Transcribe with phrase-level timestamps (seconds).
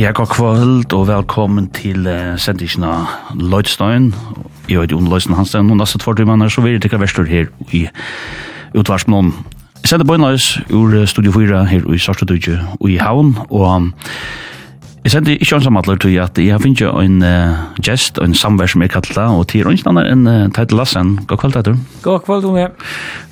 [0.00, 4.06] Ja, god kvöld og velkommen til uh, sendisjen av Lloydstein.
[4.64, 7.28] Jeg heter Jon Lloydstein Hansen, og nesten tvart i mann så vil jeg tikkert verstur
[7.28, 7.82] her i
[8.72, 9.34] utvarsmålen.
[9.82, 13.66] Jeg sender på en løs ur Studio 4 her i Sarstadøyge og i Havn, og
[13.74, 13.92] um,
[15.00, 18.82] Jeg sendte ikke ansammattler til at jeg har finnet en uh, gest, en samvær som
[18.84, 21.14] jeg kallet og til rundt andre en uh, Teitel Lassen.
[21.26, 21.78] God kveld, Teitel.
[22.04, 22.66] God kveld, Unge.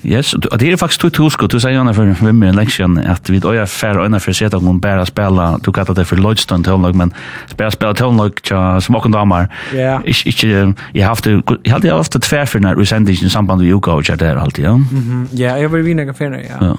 [0.06, 2.96] Yes, og det er faktisk to to og du sier Anna for hvem er leksjon,
[2.98, 6.06] at vi er færre øyne for å se at hun bare spiller, du kallet det
[6.06, 7.12] for Lloydstone tøvnlag, men
[7.58, 9.50] bare spela tøvnlag til smaken damer.
[9.74, 9.98] Ja.
[10.04, 13.98] Ikke, ikke, jeg har haft, jeg har haft tverfinner i sendingen i samband med uka
[13.98, 14.76] og kjær der alltid, ja.
[15.36, 16.72] Ja, jeg var i vinner kaféer, ja.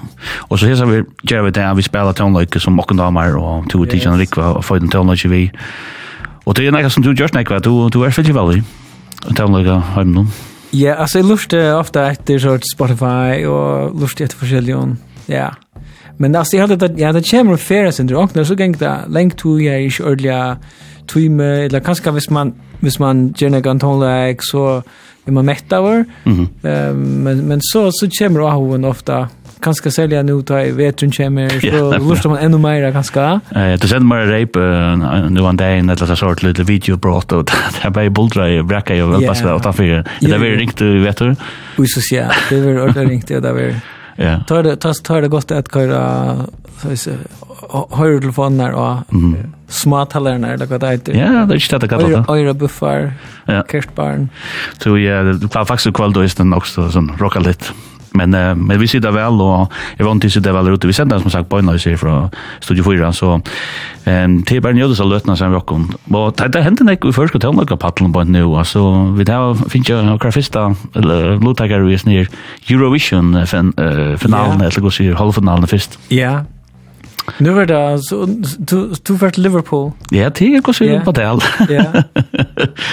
[0.48, 3.84] Og så her vi gjør vi det, vi spela tøvnlag som smaken damer, og to
[3.84, 5.42] tidsjene rikva, og en tonløyke vi.
[6.46, 8.62] Og det er nekka som du gjørs nekva, du, du er fyllt i veldig,
[9.28, 10.30] en tonløyke heimen om.
[10.72, 14.84] Ja, altså jeg lurte ofta etter sort Spotify og lurte etter forskjellige,
[15.30, 15.50] ja.
[16.20, 19.04] Men altså jeg hadde det ja det kommer fair sen det och så gäng det
[19.08, 20.56] länk to ja i ordliga
[21.08, 24.82] timme eller kanskje hvis man hvis man gärna kan tala så
[25.26, 26.04] er man mett av mätt över.
[26.64, 29.28] Ehm men men så så kommer det ofta
[29.62, 33.40] kanskje sälja nu da jeg vet hun kommer, så lurer man ännu mer ganska.
[33.54, 34.56] Eh det sender meg reip
[35.30, 39.02] nu en dag, et eller sort lille videobrott, og det er bare boldre i brekka
[39.04, 40.04] og velpass det, og ta fyrir.
[40.20, 41.34] Det er veldig ringt, vet du?
[41.78, 43.80] Ui, så ja det är ordentligt ringt, det där veldig.
[44.16, 44.40] Ja.
[44.46, 46.36] Tar det tar det gott att köra
[46.82, 47.10] så så
[47.90, 48.96] hör telefoner och
[49.68, 51.14] smarttalarna eller vad det heter.
[51.14, 52.28] Ja, det är inte det kallat.
[52.28, 53.12] Öra buffar.
[53.44, 53.64] Ja.
[53.70, 54.28] Kirschbarn.
[54.78, 57.64] Så ja, det var faktiskt kväll då är det också sån rocka lite.
[58.12, 60.86] Men eh, men vi sitter väl och jag vant til sitter väl ute.
[60.86, 63.40] Vi sender som sagt på när vi fra från Studio 4 så
[64.04, 65.92] ehm till bara njöda så lötna sen rock om.
[66.14, 67.76] og det det hendte när vi först skulle ta några
[68.12, 70.74] på nu altså vi där finns ju några första
[71.40, 72.28] låtagare vi snir
[72.70, 73.46] Eurovision
[74.18, 75.98] finalen eller går sier halvfinalen först.
[76.08, 76.44] Ja.
[77.38, 78.26] Nu var det så
[78.58, 79.92] du du vart Liverpool.
[80.10, 81.22] Ja, det går sig på det.
[81.22, 82.02] Ja.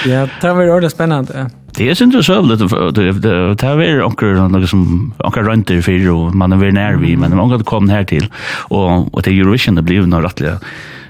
[0.06, 1.50] Ja, det var ordentligt spännande.
[1.78, 3.12] Det är synd så lite det
[3.56, 7.40] det har varit onker, något som onker runt där og man är när vi men
[7.40, 8.34] onkel kom här till
[8.70, 10.60] och och det Eurovision det blev några rättliga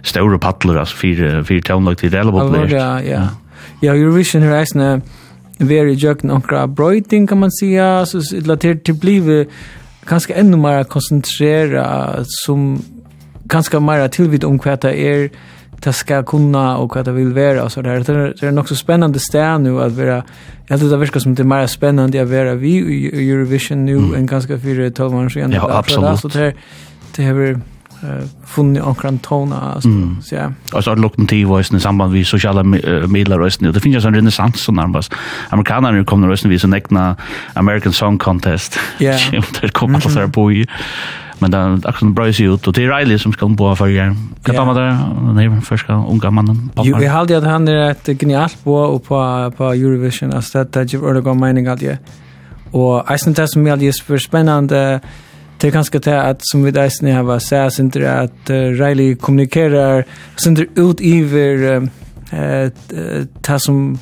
[0.03, 2.71] stora paddlar alltså fyra fyra tonlag till relevant populært.
[2.71, 3.27] Ja, ja.
[3.81, 5.01] Ja, Eurovision är nästan
[5.59, 9.45] very jock några brøyting, kan man säga så relaterat till blive
[10.05, 12.81] ganska ännu mer koncentrera som
[13.43, 15.29] ganska mer tillvid om kvätta är er,
[15.83, 17.99] det ska kunna och vad det vill vara och så där.
[17.99, 20.23] Det är, det är också spännande stäv nu att vara
[20.67, 23.97] jag tror det verkar som det är mer spännande att vara vi i Eurovision nu
[23.97, 24.15] mm.
[24.15, 25.51] än ganska fyra 12 år sedan.
[25.51, 26.19] Ja, absolut.
[26.19, 26.53] Så det
[27.15, 27.59] det är
[28.45, 30.21] funnit omkring tona alltså mm.
[30.21, 30.51] så ja.
[30.71, 34.71] Alltså att lokomotiv voice i samband med sociala medier och det finns en renaissance så
[34.71, 35.13] närmast.
[35.49, 37.15] Amerikanerna kommer nu rösten vi så egna
[37.53, 38.79] American Song Contest.
[38.97, 39.17] Ja.
[39.61, 40.67] Det kommer att vara på i
[41.39, 43.87] Men det er akkurat bra sig ut och det är Riley som ska bo för
[43.87, 44.15] igen.
[44.43, 46.71] Kan tar med der, den första unga mannen.
[46.83, 50.33] Jo, jeg halte att han är ett genialt bo och på på Eurovision.
[50.33, 51.99] Altså det, det that you were mening mining out
[52.71, 54.99] Og Och synes det som er just för spännande
[55.61, 60.03] det kanske det att som vi där sen har så synes det att Riley kommunikerar
[60.35, 61.89] syns ut över
[62.31, 62.69] eh
[63.41, 63.99] ta som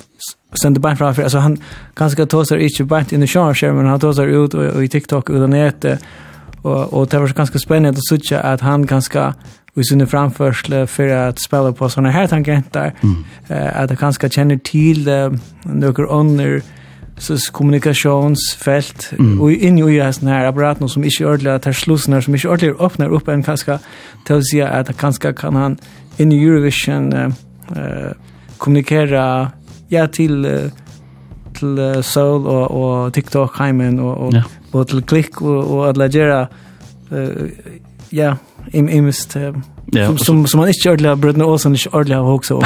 [0.62, 1.58] sender bara framfor, alltså han
[1.96, 5.50] ganska tåser ikke bara in the shower men han tåser ut och i TikTok och
[5.50, 6.00] nätet
[6.66, 9.34] Och og det var så ganska spännande att se att han ganska
[9.76, 13.26] i sin framførsel för att spela på såna här tankar där mm.
[13.50, 16.62] eh att det kjenner til till noen under
[17.18, 19.42] så kommunikationsfält mm.
[19.42, 23.14] och in i det här apparaten som inte ordentligt tar slussar som inte ordentligt öppnar
[23.14, 23.80] upp en ganska
[24.26, 25.78] till att säga kanske kan han
[26.18, 27.28] in i Eurovision eh,
[27.72, 28.12] uh,
[28.58, 29.52] kommunicera
[29.90, 30.72] ja till uh,
[31.56, 34.44] til uh, Soul og, og TikTok heimen og, og, ja.
[34.74, 36.46] og til Klikk og, og at lagera
[37.12, 37.50] uh,
[38.14, 38.36] ja,
[38.74, 39.56] im, imist uh,
[39.94, 40.08] Ja.
[40.08, 42.64] Som, som, som man ikke ordentlig har brødene og som ikke ordentlig har hoksa om.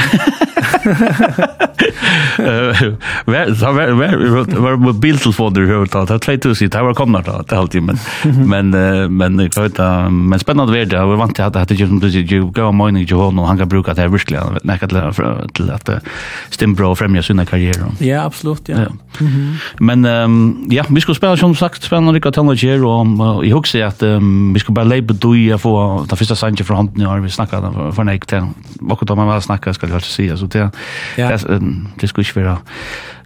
[2.39, 7.57] Det var, var mobiltelefoner i høyre tatt, det var 2000, det var kommet da, det
[7.57, 7.99] halvtid, men,
[8.47, 8.71] men,
[9.11, 12.47] men, men spennende verd, jeg var vant til at det ikke som du sier, jeg
[12.55, 15.93] gav mening til hånden, og han kan bruke det her virkelig, nekka til at
[16.53, 17.91] Stimbro fremja sina karriere.
[18.03, 18.87] Ja, absolutt, ja.
[18.87, 19.29] ja.
[19.83, 24.03] Men, um, ja, vi skulle spela, som sagt, spennende rikka til og jeg husker at
[24.03, 25.73] um, vi skulle bare leibe du i å få
[26.09, 28.49] det første sannsje fra hånden, år vi snakket om for nek til
[28.81, 30.71] vad då man var skal jeg jag si så det
[31.17, 31.29] ja.
[31.31, 31.61] det
[32.01, 32.57] det skulle ikke være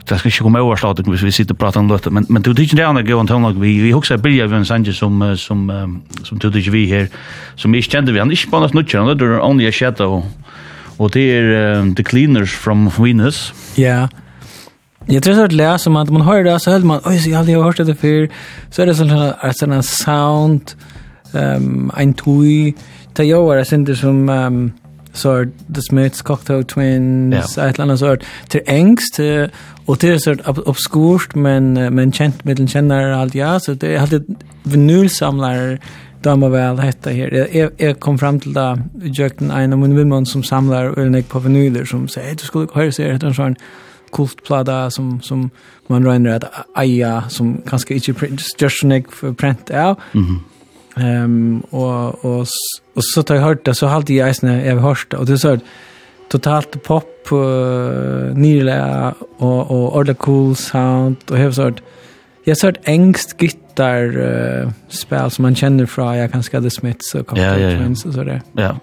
[0.10, 2.42] det skulle ikke komme over slått hvis vi sitter og prater om det men men
[2.42, 5.38] du tykker det er noe gånt hon vi vi också bilder vi en sange som
[5.38, 5.72] som
[6.24, 7.08] som du tykker vi her
[7.56, 10.24] som är kjente vi han är på något nutchen det är only a shadow
[11.00, 14.08] og det er um, the cleaners from Venus ja
[15.08, 17.30] Jeg tror så att läsa som att man hör det så hör man oj så
[17.30, 18.30] jag har hört det förr
[18.72, 20.62] så är det sån här sån sound
[21.34, 22.74] ehm um, en tui
[23.16, 24.72] det jag var inte som um,
[25.14, 25.46] så
[25.76, 27.64] The Smiths Cocktail Twins ja.
[27.64, 29.20] et eller annet sort till ängst
[29.86, 34.24] og til sort obskurt men men kjent med den känner ja så det hade
[34.64, 35.78] vinylsamlare
[36.26, 37.48] må väl hette här.
[37.54, 38.84] Jeg, jeg kom fram till det
[39.20, 42.92] jökten en av min vimman som samlar ölnäck på vinyler som säger du skulle höra
[42.92, 43.56] sig en sån
[44.12, 45.50] kultplada som, som
[45.88, 46.44] man röjner at
[46.76, 50.00] aja som kanske print, just sånn jeg för print av.
[50.14, 50.53] Mm -hmm
[50.96, 52.48] Ehm och och
[52.96, 55.38] och så tar jag hört det så halt i isen jag har hört och det
[55.38, 55.58] så
[56.30, 61.82] totalt pop uh, nyla och och all the cool sound och har hört
[62.44, 67.16] jag har hört ängst gitarr uh, spel som man känner från jag kanske The Smiths
[67.16, 67.90] och kommer ja, ja, ja.
[67.90, 68.42] och så där.
[68.54, 68.78] Ja.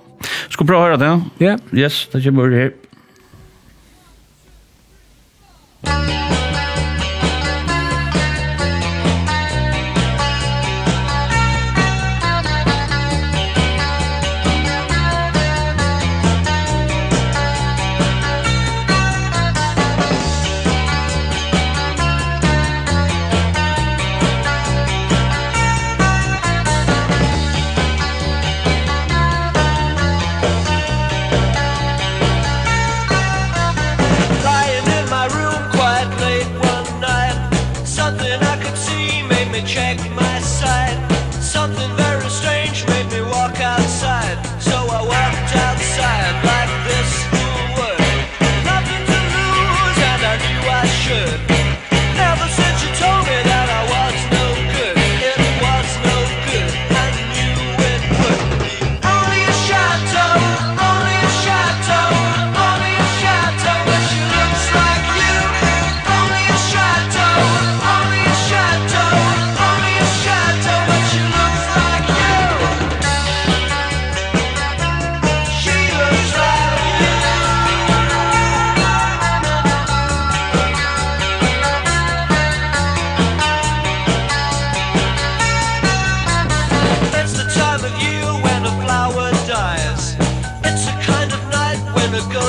[0.48, 1.04] Ska prova höra det.
[1.38, 1.46] Ja.
[1.46, 1.60] Yeah.
[1.72, 2.72] Yes, det kommer här.
[5.82, 6.39] Thank you.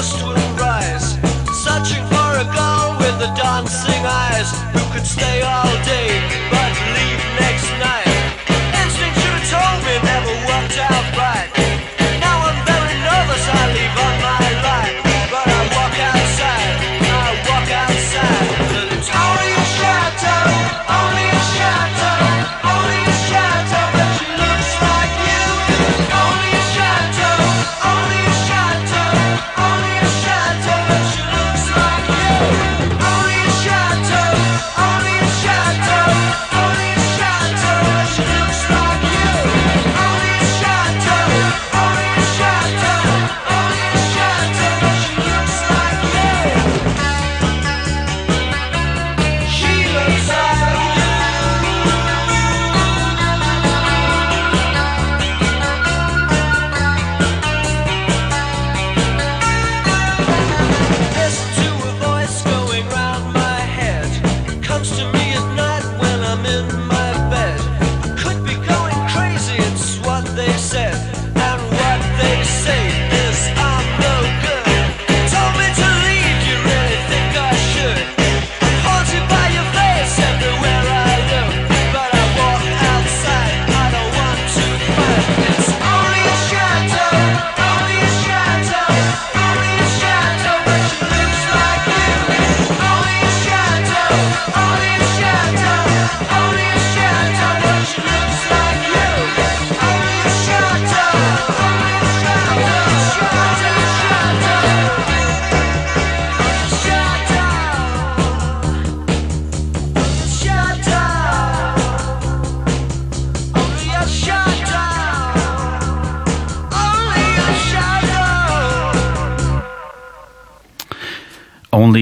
[0.01, 1.13] ghost will rise.
[1.63, 6.09] Searching for a girl with the dancing eyes Who could stay all day
[6.49, 7.10] but leave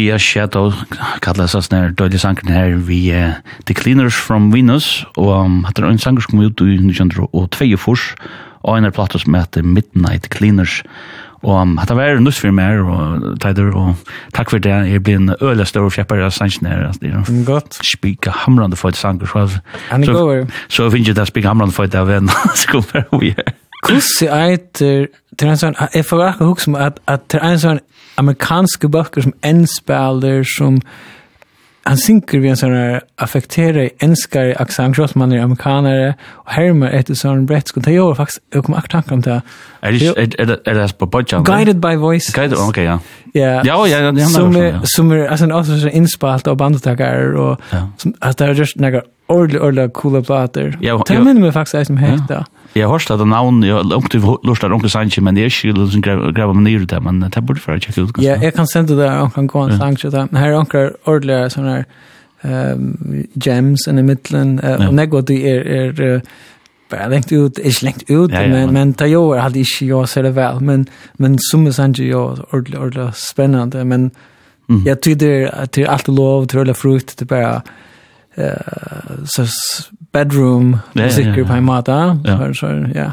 [0.10, 0.72] Maria Shadow
[1.22, 3.36] kallar seg snær døylig sangen her vi uh,
[3.70, 7.28] The Cleaners from Venus og um, hatt er en sanger som kom ut i 1902
[7.30, 10.80] og en er platt som heter Midnight Cleaners.
[11.46, 14.02] Og um, hatt er vært nuss for meg, og teider og
[14.34, 17.78] takk for det jeg blir en øyla større fjepper av sangen her det er godt
[17.86, 19.46] spika hamrande for et sanger så,
[20.10, 20.28] så,
[20.74, 23.59] så finner jeg det spika hamrande for et av en så kommer vi her.
[23.86, 25.08] Kussi eiter,
[25.40, 27.80] til en sånn, jeg får akkur hukk som at, at til en sånn
[28.20, 30.82] amerikanske bøkker som enspiller, som
[31.88, 32.76] han synker vi en sånn
[33.24, 36.12] affektere enskare aksang, sjås man er amerikanere,
[36.44, 39.40] og hermer etter sånn bretsk, og det gjør faktisk, jeg kommer akkur tanker om det.
[39.82, 41.48] Er det, er det, er det på bodjan?
[41.48, 42.36] Guided by Voices.
[42.36, 43.00] Guided, ok, ja.
[43.34, 47.34] Ja, ja, ja, ja, som er, som er, altså, en også sånn innspalt av bandetakar,
[47.40, 47.86] og, ja.
[48.02, 50.76] som, altså, det er just nægge ordelig, ordelig, coole plater.
[50.82, 51.04] Ja, ja.
[51.08, 52.59] Det minner meg faktisk, jeg som heter, ja.
[52.76, 55.50] Jeg har hørt at navn, jeg har langt til lort av Onkel Sanchez, men jeg
[55.50, 58.22] er ikke liksom grava meg nyr det, men det burde for å tjekke ut.
[58.22, 61.90] Ja, jeg kan sende det Onkel Gåan Sanchez, men her er Onkel ordentligere sånne her
[63.44, 66.22] gems i middelen, og negå det er
[66.90, 70.26] bara lengt ut, ikke lengt ut, men, men det jo er aldri ikke jeg ser
[70.26, 74.12] det vel, men, men som er Sanchez jo ordentlig, ordentlig spennende, men
[74.86, 77.62] jeg tyder til alt lov, til alle frukt, det bare,
[79.26, 79.46] så
[80.12, 82.18] bedroom musiker på en måte.
[82.24, 82.54] Ja.
[82.54, 83.12] Så, ja.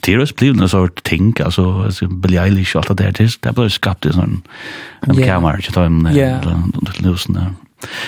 [0.00, 3.54] Det är ju blivit en sort ting, alltså så Billie Eilish allt det där det
[3.54, 4.42] blev skapat en
[5.00, 6.08] en kamera ta en
[6.98, 7.52] lösen där.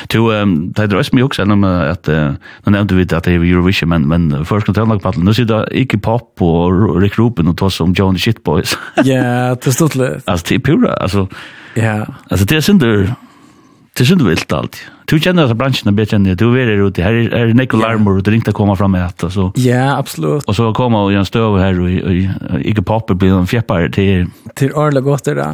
[0.09, 3.89] Du ehm det drös mig också om att nu nämnde vi att det är Eurovision
[3.89, 7.49] men men först kan jag nog prata nu ser det inte pop och Rick Rubin
[7.49, 8.79] och toss om John Shit Boys.
[9.05, 10.29] Ja, det stod lätt.
[10.29, 11.29] Alltså det är pura alltså.
[11.75, 12.07] Ja.
[12.31, 14.77] Alltså det är synd det är synd vilt allt.
[15.07, 16.35] Du kjenner altså bransjen bedre enn det.
[16.41, 19.05] Du er ute, her er, er nekko larmer, og det ringte å komme fram med
[19.05, 19.31] dette.
[19.31, 19.49] Så.
[19.63, 20.47] Ja, absolutt.
[20.51, 23.87] Og så kommer og en Støv her, og, og, og ikke papper blir en fjepper
[23.95, 24.27] til...
[24.59, 25.51] Til Arla godt er det.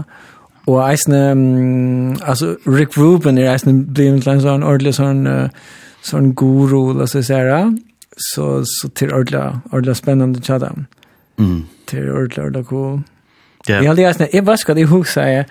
[0.70, 6.32] Og eisne, um, altså Rick Rubin er eisne blir en sånn ordentlig sånn, uh, sånn
[6.38, 7.72] guru, la oss si her,
[8.16, 9.42] så, så til ordentlig,
[9.72, 10.70] ordentlig spennende tjada.
[11.36, 11.64] Mm.
[11.90, 13.00] Til ordentlig, ordentlig cool.
[13.66, 13.80] Ja.
[13.80, 15.48] Jeg har aldri eisne, jeg bare skal det hukse, jeg,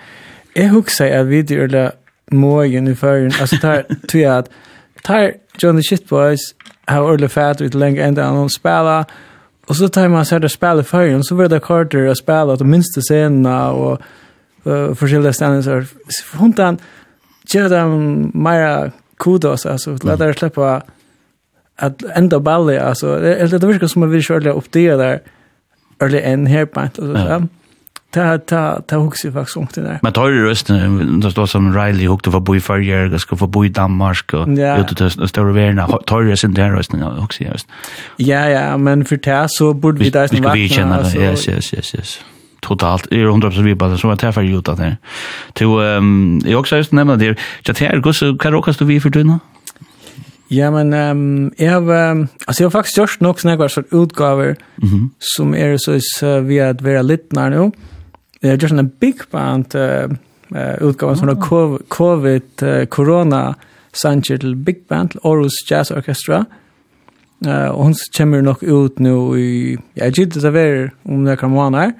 [0.56, 1.90] jeg hukse at vi til ordentlig
[2.32, 3.32] mågen i färgen.
[3.40, 4.50] Alltså tar tror jag att
[5.02, 6.40] tar John the Shit Boys
[6.86, 9.06] har ordet fat ut länge ända han spela
[9.66, 12.60] och så tar man så där spela färgen så blir det kortare att spela att
[12.60, 14.00] minst scenerna och
[14.66, 15.84] uh, förskilda ställen så
[16.36, 16.78] hon han
[17.54, 20.82] ger dem mer kudos alltså låt det släppa
[21.76, 25.20] att ända ballet alltså det det verkar som att vi körde opp det der,
[26.00, 27.42] eller en här på ja
[28.12, 29.98] ta ta ta hugsi faktisk om det der.
[30.02, 33.46] Men tar ju rösten det står som Riley hukte för bo i förr ska få
[33.46, 37.66] bo i Danmark och ut det stora värna tar ju sin där rösten huxi just.
[38.16, 40.52] Ja ja, men for det så borde vi där snacka.
[40.52, 41.18] Vi känner det.
[41.18, 42.20] Yes yes yes yes
[42.62, 44.96] totalt är 100% vi bara så att jag får för Utah där.
[45.52, 47.38] Till ehm jag också just nämna det.
[47.62, 49.40] Jag tänker gå så kan rokas du vi för tunna.
[50.48, 54.56] Ja men ehm jag har alltså jag har faktiskt gjort några såna här utgåvor
[55.18, 57.70] som är så is vi att vara lite när nu
[58.42, 60.08] det är just en big band uh,
[60.80, 63.54] utgåvan som har covid uh, corona
[63.92, 66.46] sanger till big band Aarhus Jazz Orchestra.
[67.46, 71.48] Eh och hon kommer nog ut nu i jag gillar det där om det några
[71.48, 71.92] månader.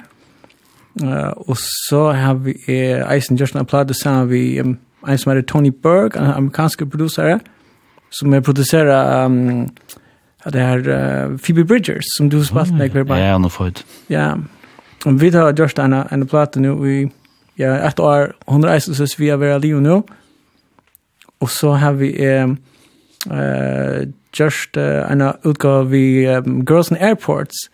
[1.02, 5.32] Eh och så har vi eh, Eisen just en platta som vi um, en som
[5.32, 7.40] heter Tony Berg, en amerikansk producer
[8.10, 9.68] som är producerar um,
[10.44, 13.30] det här uh, Phoebe Bridgers som du har spelat med.
[13.30, 13.84] Ja, nu får fått.
[14.06, 14.38] Ja,
[15.04, 16.98] vi har gjort en, en plate nå i
[17.58, 20.02] ja, ett år, hun reiser vi via Vera liv nå.
[21.42, 22.46] og så har vi eh,
[23.30, 27.66] eh, gjort uh, en utgave vi um, Girls in Airports,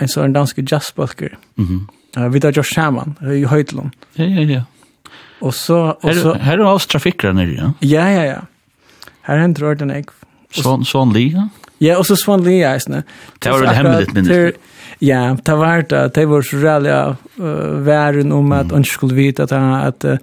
[0.00, 1.36] en sånn dansk jazzbalker.
[1.56, 1.80] Mm -hmm.
[2.18, 3.90] uh, vi har gjort sammen i Høytlund.
[4.16, 4.62] Ja, ja, ja.
[5.40, 5.96] Og så...
[6.02, 7.70] Og så her, her er også trafikkere nere, ja?
[7.80, 8.40] Ja, ja, ja.
[9.22, 10.04] Her hender ordene jeg.
[10.50, 11.48] Svan, Svan Lee, ja?
[11.80, 14.54] Ja, og så Svan Lee, ja, Det var det hemmeligt, minnes
[15.00, 16.14] Ja, det var det.
[16.14, 20.18] Det var så rævlig uh, væren om at han skulle vite at, at uh,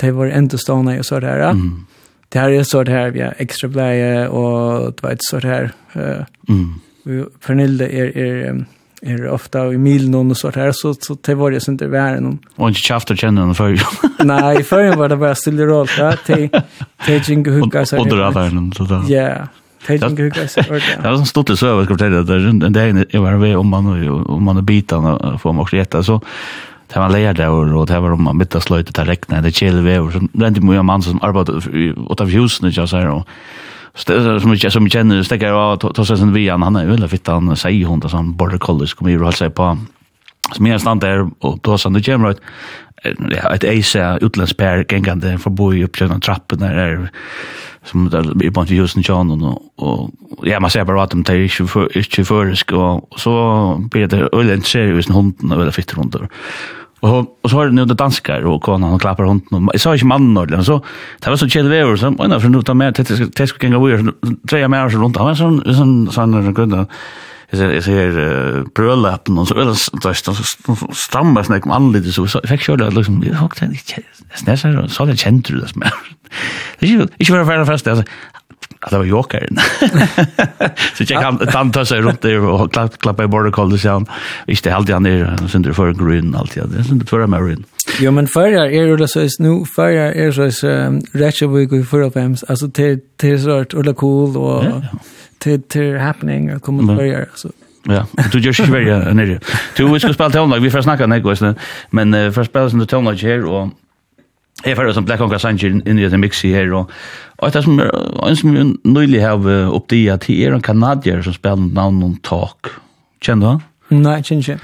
[0.00, 1.52] det var enda stående og så der.
[1.52, 1.86] Mm.
[2.32, 5.50] Det her er så det her, ja, ekstra bleie og det var et så det
[5.50, 5.68] her.
[5.96, 7.28] Uh, mm.
[7.46, 8.64] Pernille er, er,
[9.02, 12.38] er ofta i milen och sånt här så så det var det sånt där var.
[12.56, 13.80] Och inte chaft att känna den för.
[14.24, 16.48] Nej, förrän var det bara stilla roll där till
[17.06, 17.98] till jinga hugga så.
[17.98, 19.14] Och dra så där.
[19.14, 19.48] Ja.
[19.86, 20.54] Tejning huggas.
[20.54, 20.70] Det
[21.04, 24.08] var som stod till söver skulle säga att den dagen jag var med om man
[24.26, 26.20] om man är bitarna får man också äta så
[26.92, 29.80] det var lejer där och det var om man mitt slöjt där räkna det chill
[29.80, 31.54] väv så rent ju en man som arbetar
[32.10, 33.24] åt av husen jag säger då.
[33.94, 37.56] Så som jag som känner stäcker jag tar sig sen vi han är väl fittan
[37.56, 39.78] säger hon där som border collie kommer ju hålla sig på.
[40.52, 42.36] som jag stannar där och då så det kommer
[43.54, 47.10] ett eisa utlandspär gängande förbi upp genom trappen där
[47.84, 50.10] som där i bant i husen John och och
[50.42, 54.28] ja man ser bara att de tar ju för inte för och så blir det
[54.32, 56.16] ölen seriös hunden eller fitter runt
[57.00, 59.68] Och och så har det nu det danskar och konan och klappar hunden.
[59.72, 60.84] Jag sa inte mannen ordentligt så
[61.20, 63.86] det var så kjede vever så ena för nu ta med till till ska gå
[63.86, 64.12] vi
[64.50, 65.16] tre mer runt.
[65.16, 66.86] Han sån sån sån grunda
[67.52, 70.34] jag ser bröllappen och så eller så
[70.92, 74.88] stammar snack om anledning så så fick jag det liksom vi har tänkt inte snäsar
[74.88, 75.94] så det känt du det mer.
[76.78, 78.04] Det är ju inte vara färdig fast altså
[78.82, 79.58] att det var jokern.
[80.94, 83.98] så jeg kan ta ta seg rundt der og klapp klappa i border call så
[83.98, 84.06] han
[84.48, 86.62] inte helt han er, är synd för grön alltid.
[86.62, 87.64] Det är for för Marin.
[88.00, 91.66] Jo men förra är det så är nu förra är så är rätt så vi
[91.66, 92.16] går för upp
[92.48, 94.64] alltså till till sort och cool och
[95.42, 97.50] till till happening och kommer att börja så
[97.84, 99.40] Ja, du gör sig väl nere.
[99.76, 101.54] Du vi ska spela tonlag, vi får snacka när går.
[101.90, 103.68] Men uh, för spela som tonlag här och
[104.64, 106.90] Jeg får som Black Hawk Sanchez inn i det mixi her, og,
[107.38, 107.90] og det som er
[108.28, 108.52] en som
[108.84, 112.70] nyligen har uppdaterat det er en kanadier som spiller navn om talk.
[113.24, 113.62] Kjenner du han?
[113.92, 114.56] Nei, ikke ikke.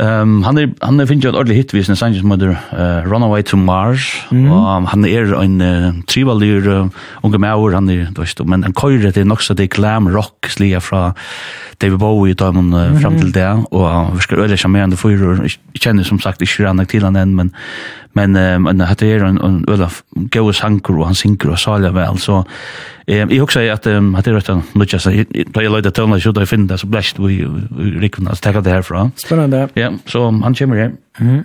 [0.00, 3.04] Um, han, er, han er finnes jo et ordentlig hitvis, en sang som heter uh,
[3.04, 4.06] Runaway to Mars.
[4.30, 4.46] Mm.
[4.48, 6.88] Og um, han er en uh, trivalig uh,
[7.26, 10.48] unge maur, han er, du vet, men han køyre til nok så det glam rock
[10.54, 11.10] slia fra
[11.82, 13.48] David Bowie da man uh, fram til det.
[13.70, 15.44] Og han uh, virker øyelig sjarmerende fyrer.
[15.44, 17.52] Jeg kjenner som sagt ikke rannak til han enn, men,
[18.12, 21.90] men um, men det är en en öla goa sanker och han synker og sälja
[21.90, 22.44] vel så
[23.06, 25.10] ehm jag också att um, hade rätt att lucka så
[25.46, 27.46] då jag lade tona så där finna så blast vi
[28.00, 31.44] rycknas ta det härifrån spännande ja så han kommer hem mhm.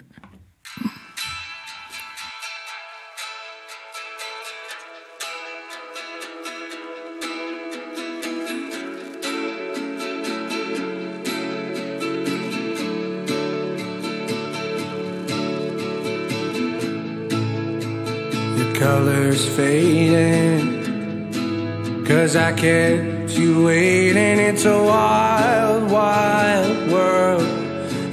[22.67, 24.39] kept you waiting.
[24.49, 27.49] It's a wild wild world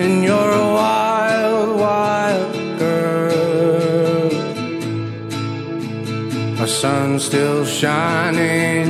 [0.02, 4.30] and you're a wild wild girl.
[6.60, 8.86] Our sun's still shining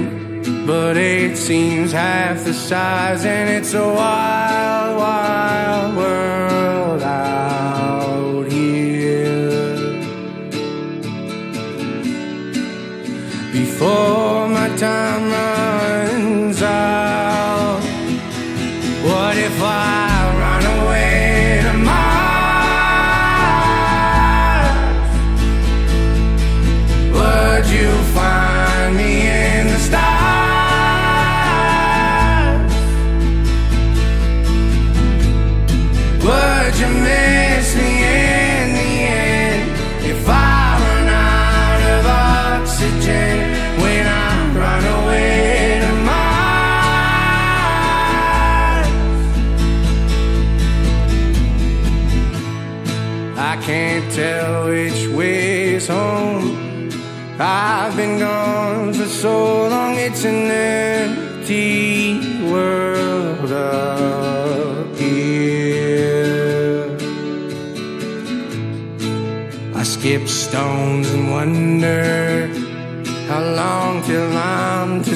[0.66, 4.43] but it seems half the size and it's a wild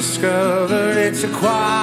[0.09, 1.78] discovered it's a quiet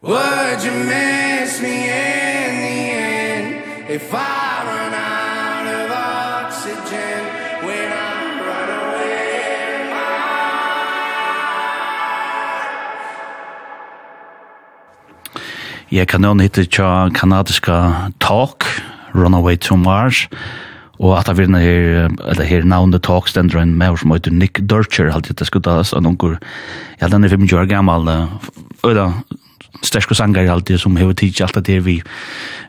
[0.00, 3.90] Would you miss me in the end?
[3.90, 7.26] If I run out of oxygen
[7.66, 9.90] When I run away.
[15.90, 18.64] Jeg kan nå hitte tja kanadiska Talk,
[19.14, 20.28] Runaway to Mars,
[21.00, 24.60] Og at det er her, eller her navnet Talk, stender en med som heter Nick
[24.70, 26.38] Durcher, alltid det skuddas, og noen,
[27.00, 28.28] ja, den er 25 år gammel,
[28.82, 29.12] og da,
[29.82, 32.02] sterske sanger alltid som har tid alt det vi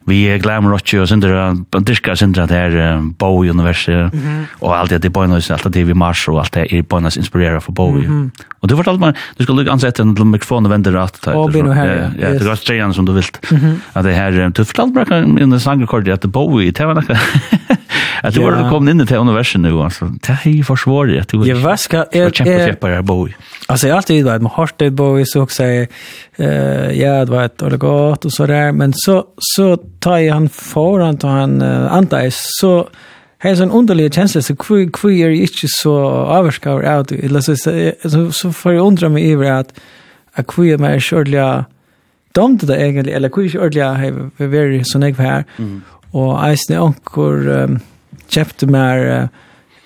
[0.06, 4.12] vi glamour och och sen där diska sen där där Bowie universe
[4.60, 7.18] och allt det på något allt det vi mars och allt det är på något
[7.18, 8.30] inspirerat för Bowie.
[8.60, 11.34] Och det vart allt man du ska lucka ansett en mikrofon och vända rätt där.
[12.22, 13.24] Ja, det går strängen som du vill.
[13.94, 17.06] Att det här du förstår bara en sångerkord att Bowie det var något
[18.24, 20.06] Att du var kom in i det universum nu alltså.
[20.06, 21.48] Det är ju försvårat att du.
[21.48, 23.28] Jag vet ska är kämpa för bo.
[23.68, 25.88] Alltså jag alltid varit med hårt det bo så också eh
[27.02, 30.34] ja det var ett och det gott och så där men så så tar jag
[30.34, 32.90] han föran tar han antar så
[33.42, 37.56] Hej sån underlig känsla så kvui kvui är inte så avskar ut eller så
[38.10, 39.80] så så får jag undra mig över att
[40.34, 41.66] att kvui är mer skörliga
[42.32, 45.44] dömde det egentligen eller kvui är har vi varit så nägg här
[46.12, 46.78] och eisne
[47.18, 47.80] um,
[48.30, 49.30] köpte mer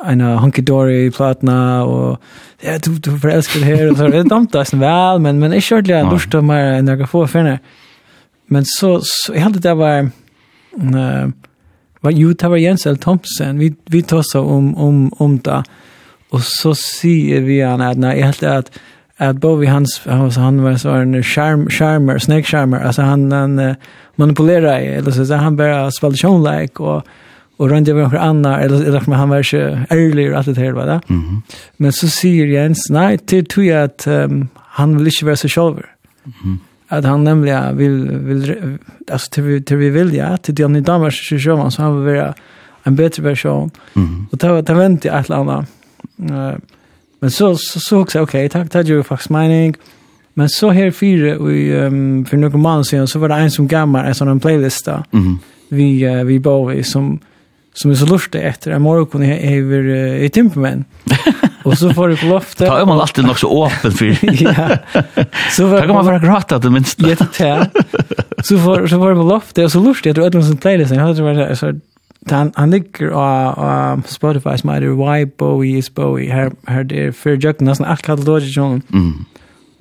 [0.06, 2.22] en hunky dory platna och
[2.62, 5.62] ja du du förälskar det här och så det dumt det väl men men är
[5.62, 7.60] short lär lust att mer några får finna
[8.48, 11.30] men så, så jag hade det var eh
[12.04, 12.98] var ju var Jens L.
[12.98, 13.60] Thompson.
[13.60, 15.64] Vi vi tossa om om om det
[16.30, 18.80] och så ser vi han att när jag helt att
[19.18, 22.80] att Bowie hans hans han var så en charm charmer snake charmer.
[22.80, 23.76] Alltså han han
[24.16, 27.04] manipulerar eller så han bara spelade show like och
[27.64, 29.58] och rönde med några andra eller eller men han var så
[29.90, 31.02] ärlig att det här var det.
[31.10, 31.42] Mm.
[31.78, 35.48] Men så säger Jens nej till tror jag att um, han vill inte vara så
[35.48, 35.76] själv.
[36.44, 36.60] Mm.
[36.88, 38.78] Att han nämligen vill vill
[39.12, 42.06] alltså till vi till vi vill ja till de damer så kör man så han
[42.06, 42.34] vill vara
[42.84, 43.72] en bättre version.
[43.94, 44.28] Mhm.
[44.32, 45.66] Och ta ta vänt i ett annat.
[47.20, 49.76] Men så så så också okej tack tack ju faktiskt mening.
[50.34, 53.68] Men så här fyra och um, för några månader sedan så var det en som
[53.68, 55.04] gammal en sån en playlista.
[55.12, 55.38] Mm.
[55.70, 57.20] Vi uh, vi bor i som
[57.74, 59.84] som är så lustig efter en morgon är över
[60.16, 60.86] i timpermän.
[61.64, 62.68] Och så får du på loftet.
[62.68, 64.18] Ta man alltid nog så öppen för.
[64.44, 64.78] ja.
[65.52, 67.02] Så var kan man vara gråta det minst.
[67.02, 67.70] Ja, det
[68.44, 70.92] Så får så var det på loftet och så lustig att du ödmar playlist.
[70.92, 71.74] Jag hade varit så
[72.30, 76.34] han han ligger på Spotify som heter Why Bowie is Bowie.
[76.34, 78.50] Här här det är för jag nästan allt katalogen.
[78.50, 78.82] John.
[78.94, 79.26] Mm.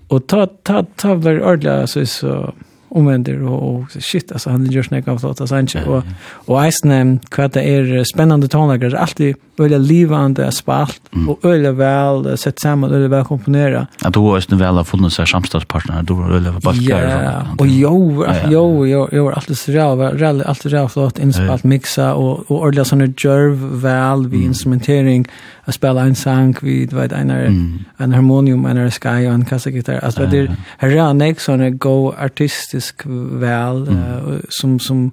[0.08, 2.54] Och ta ta ta väl ordla så så
[2.94, 7.20] omvänder och, och shit alltså han gör snäck av flott alltså inte och och Eisen
[7.28, 13.08] kvart det är spännande tonläggare alltid öliga livande spalt och öliga väl sett samman öliga
[13.08, 13.86] väl komponera.
[14.02, 18.26] Att då är det väl har funnits sig samstadspartner då öliga balkar ja och jo
[18.50, 23.04] jo jo jo alltid så jävla alltid så flott inspalt mixa och och öliga såna
[23.04, 25.26] jerv väl vi instrumentering
[25.64, 27.78] att spela en sang vid vad en mm.
[27.96, 31.70] en harmonium en sky och en kassagitarr alltså det är här är en näck såna
[31.70, 35.10] go artistisk väl uh, som som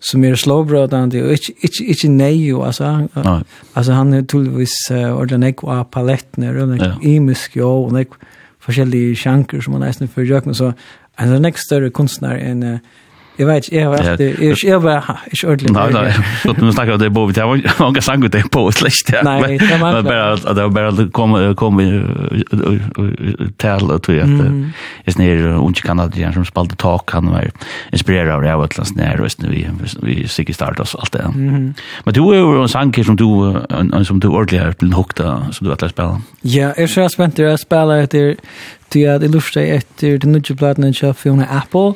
[0.00, 3.44] som är slowbrodande och inte inte inte nej alltså no.
[3.72, 8.08] alltså han är tullvis uh, ordentligt på paletten och en imisk jo och nek
[8.60, 10.72] forskjellige sjanker som man nesten försöker med så
[11.16, 12.80] en next större konstnär än
[13.40, 15.72] Jeg vet ikke, jeg var efter, jeg er bare, ikke ordentlig.
[15.72, 16.10] Nei, nei,
[16.42, 19.22] så du snakker om det på, det var mange sang ut det på, slett ikke.
[19.24, 21.80] Nei, det var bare, det var bare at kom, kom
[23.64, 27.48] til, tror jeg, at jeg snir, unge kanadien som spalte tak, han var
[27.94, 31.24] inspireret av det, av et eller annet snir, og vi sikkert startet oss, alt det.
[31.32, 33.26] Men du er jo en sanger som du,
[33.70, 36.12] en som du ordentlig har blitt av, som du har til å.
[36.44, 38.36] Ja, jeg er så spent til å spille etter,
[38.92, 41.94] til at jeg lurer etter den nye platene til Fiona Apple,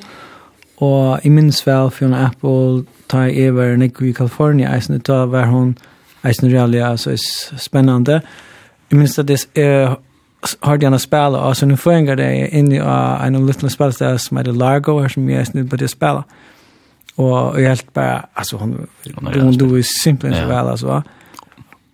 [0.82, 5.28] Og i minns vel Fiona Apple ta i Ever Nico i Kalifornien, eisen ut av
[5.30, 5.76] hver hun,
[6.26, 8.20] eisen reallig, altså er spennende.
[8.90, 9.96] Jeg minns at det er
[10.62, 14.36] har de spela, og så nu får jag det in i en liten spelsted som
[14.36, 16.22] heter Largo, her som jeg eisen på det spela.
[17.16, 21.00] Og jeg helt bare, altså hon, hon, du er simpelthen så vel, altså.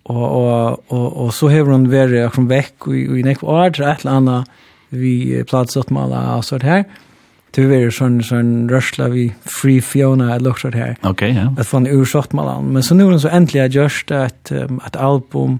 [0.05, 4.11] Og, og, og, og så hever hun vært akkurat vekk, og i nekvar, et eller
[4.11, 4.43] annet,
[4.89, 6.83] vi platt sått med alle, og sånt her.
[6.83, 7.10] Og
[7.55, 10.95] det var sånn, sånn rørsla vi free Fiona att lukta det här.
[11.01, 11.53] Okej, okay, ja.
[11.57, 12.73] Att från ursatt malan.
[12.73, 15.59] Men så nu så äntligen gjørst et, um, et album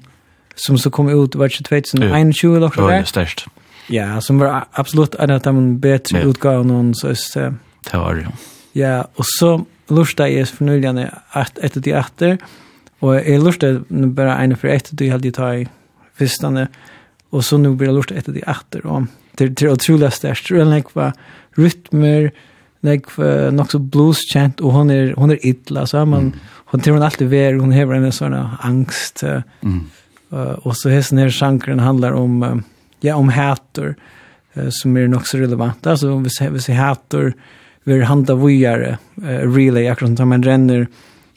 [0.56, 2.96] som så kom ut var 2021 lukta det.
[2.96, 3.48] Ja, störst.
[3.88, 6.26] Ja, som var absolutt en av de bedre ja.
[6.26, 7.54] utgåvorna någon så er det
[7.92, 8.28] Det var det.
[8.74, 12.38] Ja, og så lustade jeg for nyligen at etter de etter,
[13.02, 13.84] og jeg lustade
[14.16, 15.68] bare en for etter, ett hadde hade jag i
[16.20, 16.68] fyrstene,
[17.32, 20.52] og så nu blir jeg lustade etter de etter, og det det är otroligt starkt.
[20.52, 21.14] Och like likva
[21.56, 22.32] rytmer
[22.82, 26.94] likva nog så blues chant och hon är hon är illa så man hon tror
[26.94, 29.90] hon alltid ver hon har en sån angst mm.
[30.34, 32.56] uh, och så hästen när sjankren handlar om uh,
[33.00, 33.96] ja om hator
[34.58, 37.34] uh, som är nog så relevant alltså om vi ser vi ser hator
[37.84, 40.88] vi handlar vidare uh, really akkurat som man ränner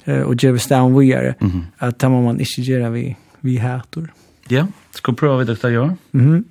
[0.09, 1.63] uh, och ger down vidare mm.
[1.79, 4.13] att man man inte gör vi vi hator
[4.49, 6.45] ja ska prova vi det där gör mhm mm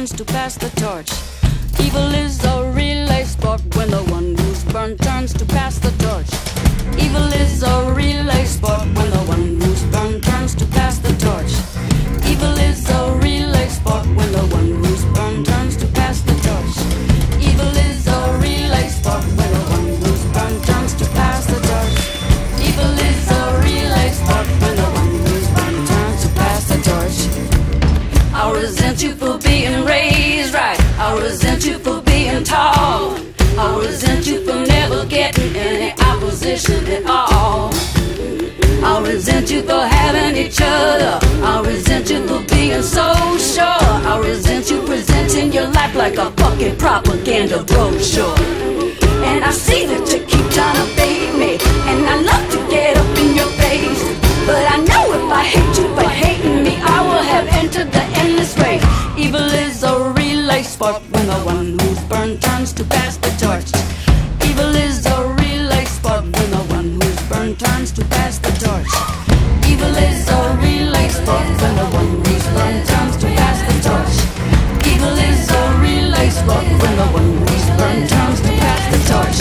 [0.00, 1.10] chance to pass the torch.
[1.78, 6.32] Evil is a relay sport when the one who's burned turns to pass the torch.
[7.04, 11.52] Evil is a relay sport when the one who's burned turns to pass the torch.
[12.30, 16.76] Evil is a relay sport when the one who's burned turns to pass the torch.
[17.48, 21.96] Evil is a relay sport when the one who's burned turns to pass the torch.
[22.68, 27.18] Evil is a relay sport when the one who's burned turns to pass the torch.
[28.32, 29.39] I resent you for
[30.52, 30.80] right.
[30.98, 33.16] I resent you for being tall.
[33.58, 37.70] I resent you for never getting any opposition at all.
[38.82, 41.18] I resent you for having each other.
[41.44, 43.86] I resent you for being so sure.
[44.10, 48.34] I resent you presenting your life like a fucking propaganda brochure.
[49.28, 51.58] And I see that you keep trying to bait me.
[51.90, 54.02] And I love to get up in your face.
[54.46, 56.09] But I know if I hate you, I
[60.80, 63.68] spark when the one who's burned turns to pass the torch.
[64.48, 68.48] Evil is a real life spark when the one who's burned turns to pass the
[68.64, 68.92] torch.
[69.68, 73.76] Evil is a real life spark when the one who's burned turns to pass the
[73.88, 74.16] torch.
[74.92, 79.00] Evil is a real life spark when the one who's burned turns to pass the
[79.12, 79.38] torch.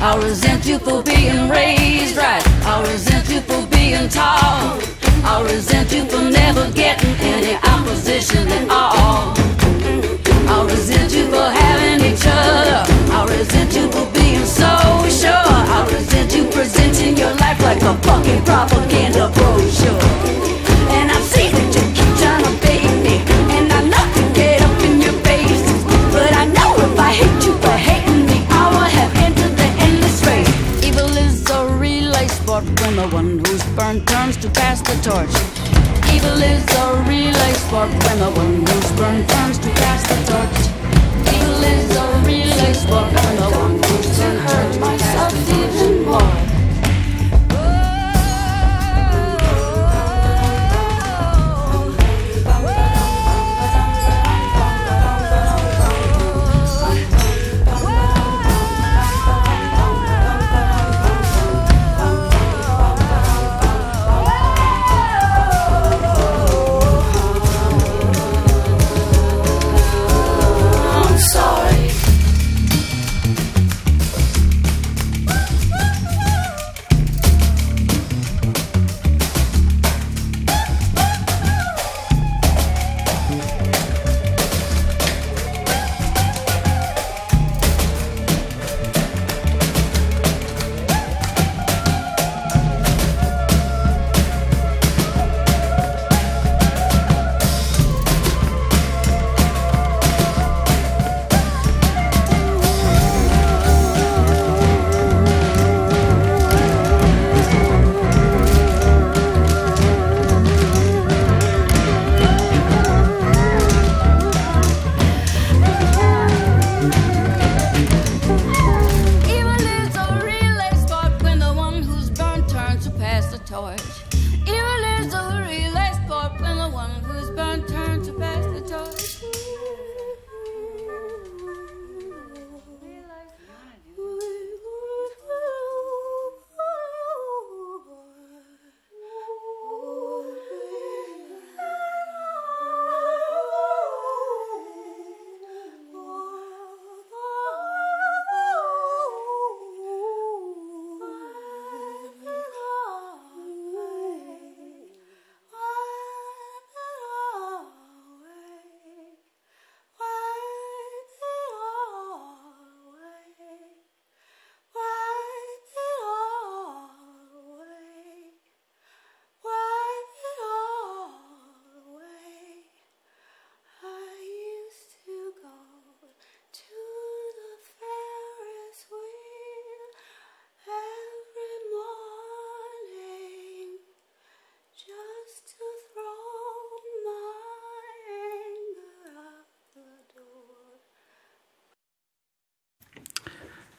[0.00, 2.44] I resent you for being raised right.
[2.64, 4.80] I resent you for being tall.
[5.32, 9.63] I resent you for never getting any opposition at all.
[10.48, 14.70] I resent you for having each other I resent you for being so
[15.08, 15.30] sure
[15.76, 20.00] I resent you presenting your life like a fucking propaganda brochure.
[20.96, 23.16] And I've seen that you keep trying to bait me.
[23.56, 25.64] And I love to get up in your face.
[26.12, 29.68] But I know if I hate you for hating me I will have entered the
[29.86, 30.52] endless race.
[30.84, 32.64] Evil is a relay sport.
[32.80, 35.63] When the one who's burned turns to pass the torch
[36.14, 40.18] evil is a relay life spark when the one who's burned turns to pass the
[40.30, 40.58] torch
[41.34, 45.93] evil is a relay life spark when the one who's been hurt myself even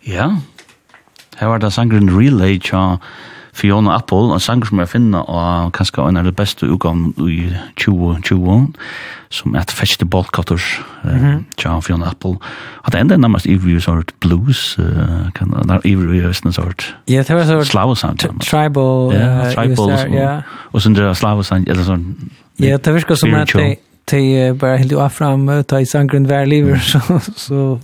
[0.08, 0.30] Ja,
[1.40, 2.98] her var det sangren Relay tja
[3.56, 7.54] Fiona Apple, en sanger som jeg finner og kanskje en av de beste utgaven i
[7.80, 8.66] 2020,
[9.32, 10.66] som er et fetchte bolkatters
[11.04, 11.44] mm -hmm.
[11.58, 12.36] tja Fiona Apple.
[12.86, 14.76] At det enda er nærmest ivrig sort blues,
[15.36, 18.20] kan det være ivrig sort Ja, det var sort slavosang.
[18.42, 19.14] Tribal.
[19.14, 20.44] Ja, tribal.
[20.72, 23.78] Og sånn det slavesang, eller sånn Ja, det virker som at det
[24.12, 27.00] de bara helt ju fram ta i sangren värliver så
[27.36, 27.80] så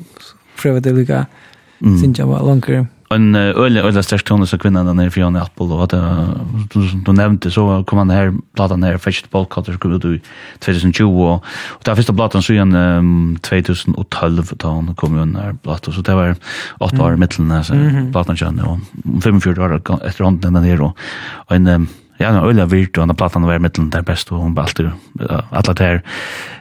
[0.57, 1.25] prövar det lika
[1.81, 1.99] mm.
[1.99, 2.87] synes jag var langer.
[3.11, 5.91] En öle öle størst tone så kvinnan den er fra Janne Apple, og
[6.71, 10.19] du, du nämnde så kom han här platan her, Fetched ball cutter skulle du
[10.59, 15.53] 2020, och og det er platan så igen um, 2012, då han kom ju när
[15.53, 16.35] platan, så det var
[16.79, 18.11] 8 år i midtelen, så mm -hmm.
[18.11, 18.79] platan kjønne, og
[19.21, 20.95] 45 år etter hånden den där og,
[21.49, 21.87] en, um,
[22.19, 24.89] ja, en öle virt, och den platan var mitten där bäst och hon alltid,
[25.51, 26.01] alla där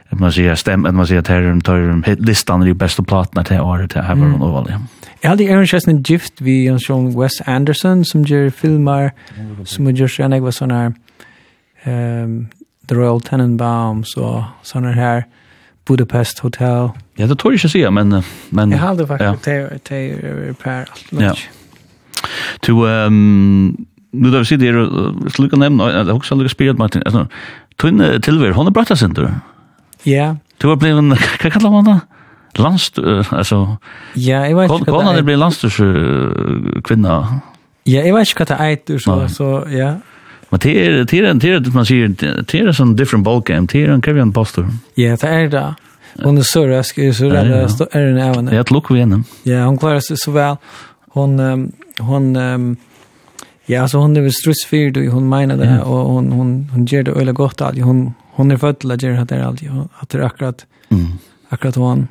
[0.09, 3.91] man sier, stem, man ser att här tar listan är ju bästa platene till året,
[3.91, 4.75] till här var hon overlig.
[5.21, 9.11] Jag hade Aaron Chesney gift vi en sån Wes Anderson som gör filmer
[9.65, 10.93] som gör såna jag var såna
[11.83, 12.47] ehm
[12.87, 15.25] The Royal Tenenbaums så såna här
[15.87, 16.89] Budapest Hotel.
[17.15, 19.69] Ja, det tror jag inte säga men men Jag hade faktiskt ja.
[19.69, 20.15] te te
[20.47, 21.21] repair allt.
[21.21, 21.35] Ja.
[22.59, 27.01] To ehm nu då sitter jag slukar nämna har också lika spirit Martin.
[27.05, 27.27] Alltså
[27.75, 29.29] tunn tillver hon har brattat sen du.
[30.03, 30.35] Ja.
[30.57, 31.03] Du har blivit
[31.43, 31.99] vad kallar man det?
[32.57, 32.99] Landst,
[33.31, 33.77] alltså
[34.15, 34.97] Ja, jag vet ikke hva det er.
[34.97, 35.77] Kona, det blir landsturs
[36.83, 37.41] kvinna.
[37.83, 39.95] Ja, jag vet inte vad det är så, så ja.
[40.49, 43.67] Men det är det är det er, man sier, det är en sånn different ballgame,
[43.71, 44.67] det är en Kevin pastor.
[44.95, 45.75] Ja, det är det.
[46.23, 47.47] Hon är så rask, är så rädd,
[47.91, 48.47] är den även.
[48.47, 49.23] Jag tror vi henne.
[49.43, 50.55] Ja, hon klarar sig så väl.
[51.13, 51.39] Hon,
[51.99, 52.35] hon,
[53.65, 55.81] ja, så hon är väl stressfyrd och hon menar det.
[55.81, 57.79] Och hon, hon, hon gör det öle gott allt.
[57.81, 59.61] Hon, hon är född till att göra det allt.
[59.99, 61.05] Att det är akkurat, Mm.
[61.49, 62.07] akkurat hon.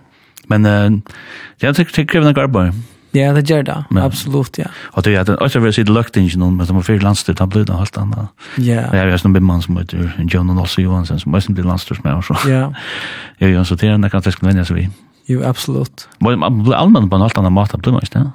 [0.50, 1.16] Men uh,
[1.62, 2.72] ja, det er krevende arbeid.
[3.14, 3.76] Ja, det gjør det.
[3.98, 4.68] Absolutt, ja.
[4.92, 7.02] Og det er at også vil si det løkt ikke noen, men det var fire
[7.02, 8.28] landstyr, han ble det alt annet.
[8.58, 8.84] Ja.
[8.86, 11.98] Og jeg har en bimman som heter John og Olse Johansen, som også blir landstyr
[11.98, 12.38] som er også.
[12.50, 12.68] Ja.
[13.40, 14.82] Jo, jo, så det er en akkurat jeg skulle vende seg vi.
[15.28, 16.06] Jo, absolut.
[16.20, 18.30] Men man blir allmenn på en alt annet mat, blir man ikke det?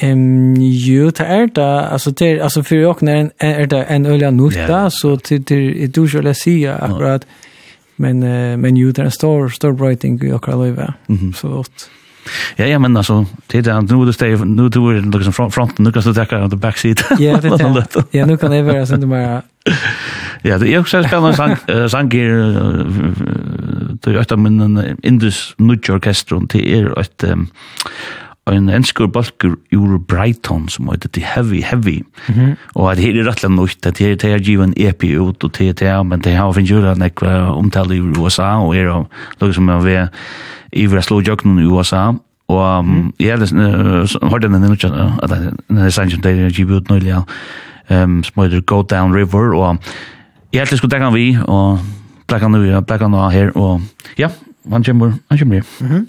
[0.00, 4.06] Ehm ju det är det alltså det alltså för jag när en är det en
[4.06, 7.49] öliga nutta så till till du skulle säga akkurat mm
[8.00, 10.94] men uh, men ju det är där stor stor writing i Akra Löva.
[11.34, 11.90] Så gott
[12.56, 15.84] Ja, ja, men alltså, det är nu du steg, nu du är liksom front, fronten,
[15.84, 17.04] nu kan du täcka the back seat.
[17.18, 19.42] Ja, det är Ja, nu kan det vara sånt mer.
[20.42, 22.30] Ja, det är också spännande sang sang sanger
[24.02, 27.24] det är av min Indus Nudge orkestron, det är ett
[28.48, 32.02] en enskur balkur ur Brighton som heter The Heavy Heavy.
[32.28, 32.56] Mm.
[32.74, 36.02] Og at her er rettelig nøyt, at her er givet en EP ut og TTA,
[36.02, 39.06] men det har finnes jo en ekva omtale i USA, og er av
[39.40, 40.08] noe som er ved
[40.72, 42.10] Ivra Slåjøknen i USA,
[42.50, 46.90] og um, jeg har hørt den nøyt, at det er sannsyn det er givet ut
[46.90, 47.20] nøylig,
[47.88, 49.76] som heter Go Down River, og
[50.52, 51.78] jeg heldig skulle dekke vi, og
[52.30, 53.80] dekke nu ja, dekke nu her, og
[54.18, 54.30] ja,
[54.72, 55.62] han kommer, han kommer her.
[55.80, 56.08] Mm.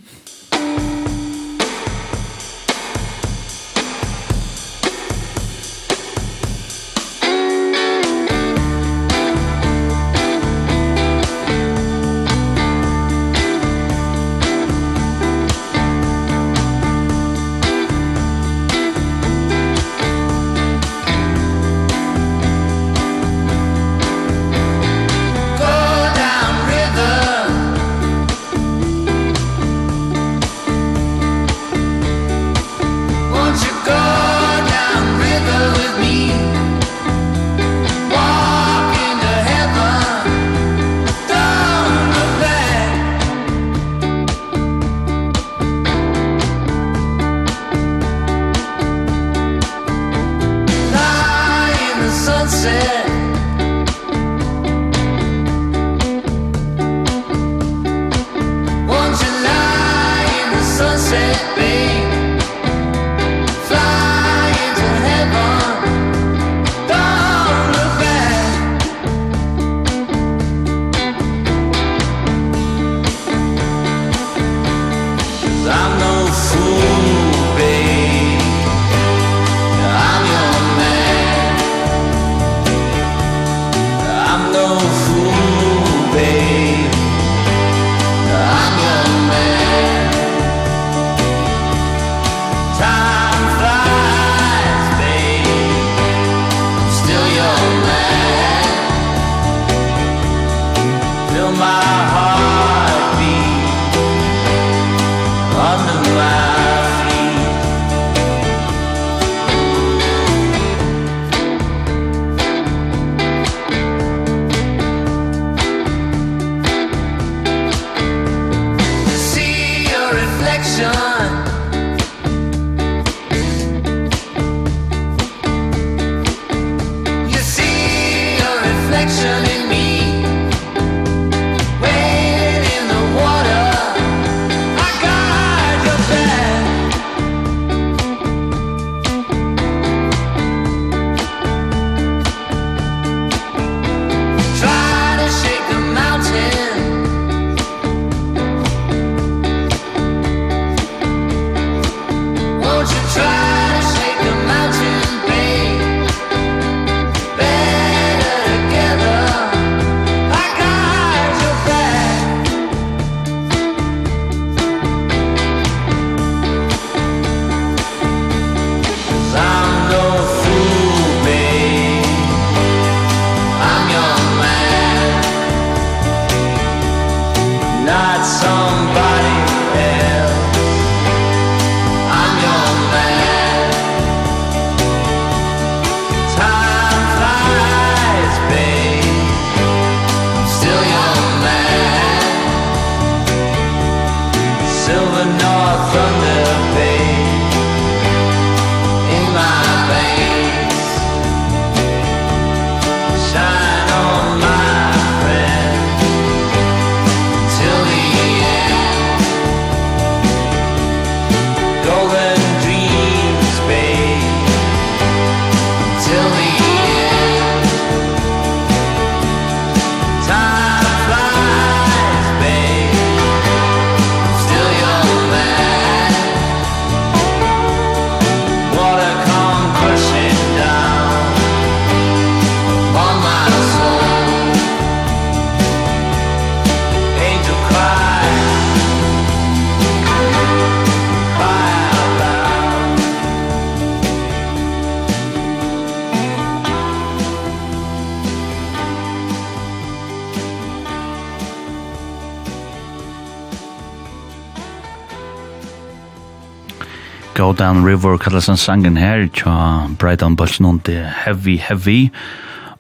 [257.72, 262.10] Down River kallas han sangen her, tja Brighton Bulsen on the Heavy Heavy,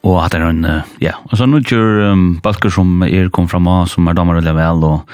[0.03, 0.65] og at er en,
[0.99, 4.41] ja, og så nu gjør um, balker som er kom fram av, som er damer
[4.41, 5.13] og vel og,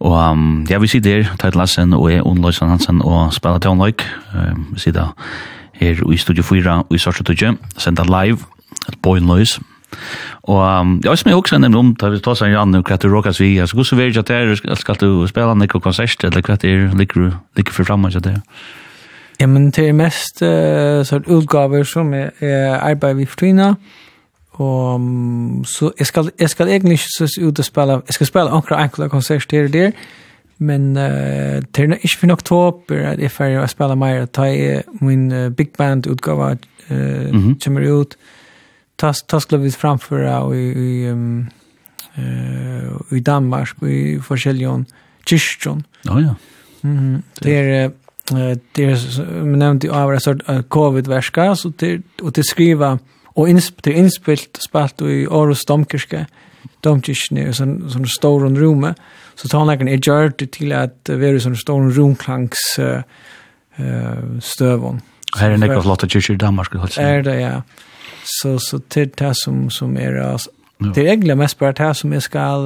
[0.00, 3.62] og um, ja, vi sitter her, Teit Lassen og er Ond Løysen Hansen, og spiller
[3.62, 5.12] til Ond um, vi sitter
[5.78, 8.42] her i Studio 4, og i Sartre Tudje, senda live,
[8.88, 9.60] et Boyn Løys,
[10.42, 13.06] Og um, jeg som jeg også nevner om, da vi tar seg an, hva du
[13.06, 16.42] råkast vi, altså hvordan vil jeg at det er, skal du spille en konsert, eller
[16.42, 18.34] hva det er, ligger du, liker for fremme til det?
[19.40, 23.74] Ja, men det er mest uh, sånn utgaver som jeg, jeg arbeider vi fortvinner,
[24.56, 28.30] og um, så jeg skal, jeg skal egentlig ikke se ut og spille, jeg skal
[28.30, 29.92] spille akkurat enkle konsert her og der,
[30.58, 34.80] men uh, det er ikke for oktober at jeg ferdig å spille mer, ta i
[35.04, 37.58] min uh, big band utgave uh, mm -hmm.
[37.64, 38.16] kommer ut,
[38.96, 41.48] ta, ta skulle vi framføre og i, i, um,
[42.18, 44.84] uh, i Danmark, i forskjellige
[45.26, 45.84] kyrkjon.
[46.04, 46.34] Ja, ja.
[46.82, 47.22] Mm -hmm.
[47.42, 47.86] Det er...
[47.86, 47.92] Uh,
[48.72, 53.48] det är men nämnt i av sort covid värska så det och det skriva och
[53.48, 56.26] insp det inspilt spalt i Aros Domkirke
[56.80, 58.94] domkyrkan sån sån stor rum
[59.34, 63.00] så tar han en ejart till att vara sån stor rumklangs eh
[64.40, 65.00] stövon.
[65.38, 67.00] Här är Niklas Lotta kyrka i Danmark alltså.
[67.00, 67.62] Är det ja.
[68.24, 70.38] Så så till det som som är
[70.78, 72.64] det regler mest bara det som jag ska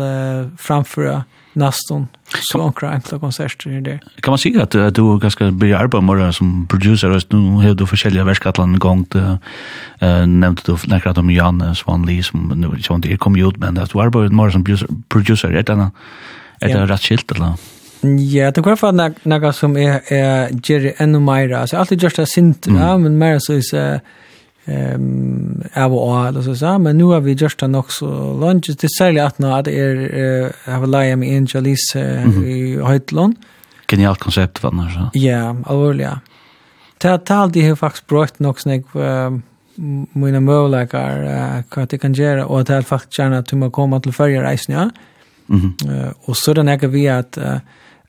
[0.59, 2.07] framföra nästan
[2.53, 4.01] så ankra enkla konserter i det.
[4.21, 7.75] Kan man säga att, att du ganska blir arbeta med som producer och nu har
[7.75, 9.21] du försäljare världskallan gång till
[9.99, 13.91] äh, nämnde du näkrat om Jan Svanli som nu som det kom ut men att
[13.91, 14.65] du arbetar med som
[15.09, 15.73] producer är det
[16.61, 17.55] är det rätt skilt eller?
[18.19, 21.61] Ja, det går för några som är är Jerry Enomira.
[21.61, 22.27] Alltså alltid just a
[22.67, 24.01] ja, men mer så är
[24.65, 28.07] ehm av och eller så så men nu har vi just en också
[28.41, 31.97] lunch det säljer att när det är have a lie me in Jalis
[32.47, 33.37] i Heitlon
[33.91, 35.11] genialt koncept vad när så.
[35.13, 36.19] Ja allvarligt ja.
[36.99, 38.85] Ta tal det har faktiskt brått nog snägg
[40.13, 44.13] mina möjligheter vad det kan göra och det jag faktiskt gärna att man kommer till
[44.13, 44.91] förra reisen ja.
[46.25, 47.39] Och så den är vi att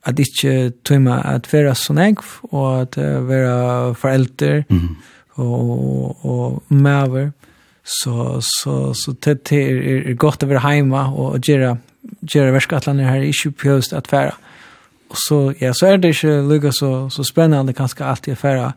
[0.04, 4.95] att inte tumma att vara så nägg och att vara förälder mm -hmm
[5.36, 7.32] og, og maver,
[7.84, 11.78] så så så det det er, er godt å være hjemme og gjøre,
[12.34, 14.34] gjøre värskatlan her, ikke pjøst at att
[15.12, 18.74] Og så ja så er det ikke lugga så så spennende kanskje alltid att färra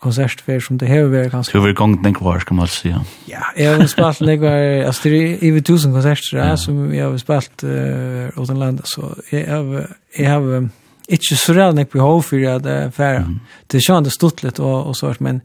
[0.00, 1.58] konsertfer som det har varit kanske.
[1.58, 3.04] Hur gång den kvar ska man säga.
[3.26, 6.56] Ja, jag har spelat några alltså det är ju tusen konserter ja.
[6.56, 9.86] som jag har spelat uh, åt land så jag har
[10.16, 10.68] jag har
[11.08, 13.16] inte så redan behov för att färra.
[13.16, 13.40] Mm.
[13.66, 15.40] Det känns stort lite och och så, men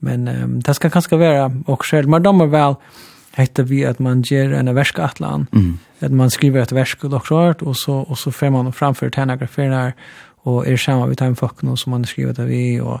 [0.00, 2.08] Men um, det ska kanske vara og selv.
[2.08, 2.74] men de är väl
[3.32, 5.78] heter vi att man ger en verskatlan mm.
[6.00, 9.92] att man skriver ett versk og doktorat, och så och så får man framför tärnagraferna
[10.44, 11.36] och er sammen med time
[11.76, 13.00] som man skriver av vi och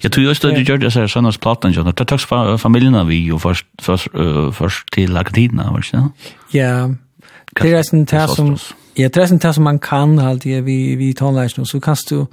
[0.00, 1.92] Jag tror just att du gjorde så här sådana plattan, John.
[1.96, 2.20] Det tog
[2.60, 4.08] familjerna vi ju först, först,
[4.52, 6.08] först till akademierna, var det
[6.58, 6.94] Ja,
[7.60, 8.56] det är nästan det som,
[8.94, 11.64] ja, det är nästan det som man kan alltid vi, vi tonlärsna.
[11.64, 12.26] Så kan du,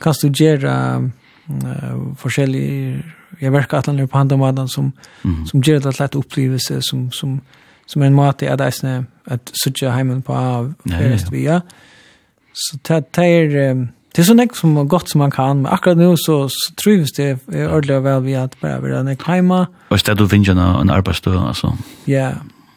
[0.00, 3.02] kan du göra uh, forskjellige
[3.40, 4.92] jag verkar att han är på handen med som
[5.24, 5.46] mm.
[5.46, 7.40] som ger det lätt upplevelse som som
[7.86, 11.62] som en mat är det snä att söka hemmen på av först via.
[12.52, 15.96] Så ta ta er Det är så näck som gott som man kan, men akkurat
[15.96, 19.66] nu så, så trivs det ordentligt väl vi att bara vara näck hemma.
[19.88, 21.76] Och istället du vinner en arbetsdag alltså.
[22.04, 22.32] Ja.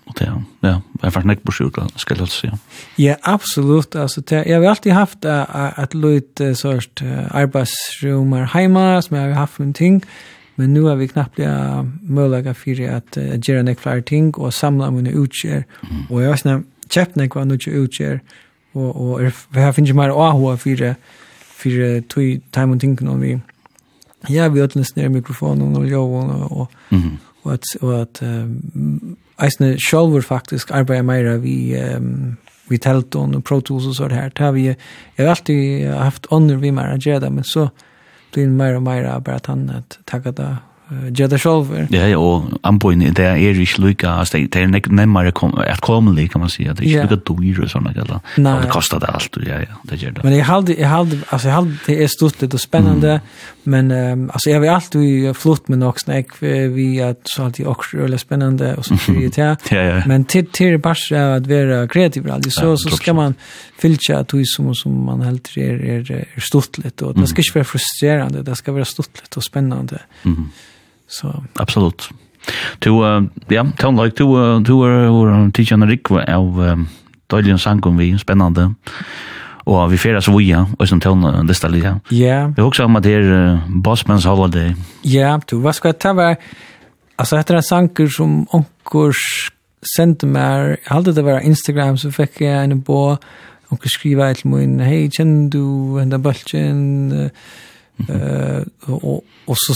[0.06, 2.58] Och det, ja, jag är faktiskt näck på sjuka, ska jag säga.
[2.96, 3.96] Ja, absolut.
[3.96, 5.26] Alltså, det, jag har alltid haft
[5.78, 7.02] ett lite sort
[7.32, 10.06] arbetsrum hemma som jag har haft en ting.
[10.56, 14.54] Men nu har vi knappt det möjliga för att uh, göra en fler ting och
[14.54, 15.64] samla mina utgör.
[15.90, 16.04] Mm.
[16.10, 18.20] Och jag har snabbt köpt när jag inte utgör.
[18.72, 20.96] Och, och er, vi har finnit mer AHA för
[21.64, 23.40] för tog time och ting om vi
[24.28, 27.18] ja, vi har ner mikrofonen och jag och, och, mm.
[27.42, 32.38] och att, och att um, Eisne sjálfur faktisk arbeiða meira vi um,
[32.70, 34.32] vi telton og Pro Tools og så här.
[34.40, 34.76] har vi
[35.16, 37.70] jag har alltid haft ånder vi mer att göra men så
[38.34, 40.00] blir mer og mer bare at han att
[40.36, 40.58] det
[41.14, 41.88] Gjeda sjolver.
[41.94, 45.34] Ja, ja, og anboin, det er ikke lykka, det er nemmare
[45.68, 48.72] at komelig, kan man si, det er ikke lykka dyr og sånne, eller, og det
[48.74, 50.26] kostar det alt, ja, ja, det gjør det.
[50.28, 53.18] Men jeg halde, jeg halde, altså, jeg halde, det er stort litt og spennende,
[53.64, 58.20] men, altså, jeg har alltid flott med nok snakk, vi er så alltid også røyla
[58.22, 62.76] spennende, og så fyrir det, ja, ja, men til, til bare at være kreativ, så,
[62.80, 63.38] så skal man
[63.82, 67.46] fylltja at du som, som man helt er, er, er stort litt, og det skal
[67.46, 70.04] ikke være frustrerende, det skal være stort litt og spennende.
[70.24, 70.54] Mhm.
[71.08, 72.10] Så absolut.
[72.84, 72.98] Du
[73.50, 74.26] ja, tell like du
[74.64, 76.78] du or teacher en Rick av
[77.32, 78.74] Dalian Sankum vi spännande.
[79.66, 82.00] Og vi feras voja, og som tåna desta lida.
[82.12, 82.48] Ja.
[82.48, 84.74] Vi har også om at det er Bossmans Holiday.
[85.08, 86.36] Ja, du, hva skal jeg ta var,
[87.16, 89.22] altså etter en sanker som onkors
[89.96, 93.16] sendte meg, jeg hadde det var Instagram, så fikk jeg en bo,
[93.72, 95.64] og skriva et min, hei, kjenner du
[95.98, 97.56] henda bølgen, uh,
[98.10, 99.74] Eh och och så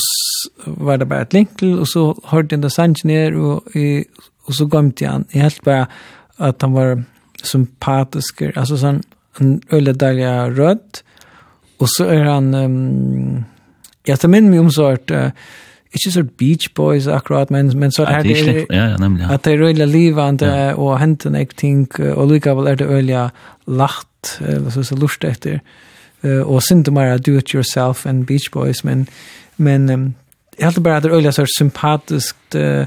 [0.66, 4.06] var det bara ett linkel och så hörde den sanch ner och i
[4.46, 5.88] och så gömde jag han helt bara
[6.38, 7.04] att han var
[7.44, 9.04] sympatisk alltså sån
[9.40, 10.80] en ölledalja röd
[11.78, 13.44] och så är han um,
[14.04, 15.30] jag tar min mig om sort uh,
[15.94, 19.34] ikke så Beach Boys akkurat, men, men så er det, ja, ja, nemlig, ja.
[19.34, 20.74] at det er øyla livande ja.
[20.76, 23.30] og henten ek ting, og likevel er det øyla
[23.68, 25.60] lagt, eller så, så lust etter
[26.26, 29.08] uh, og synte mer do it yourself and beach boys men
[29.58, 30.14] men um,
[30.60, 32.86] jag hade bara det öliga så sympatiskt uh,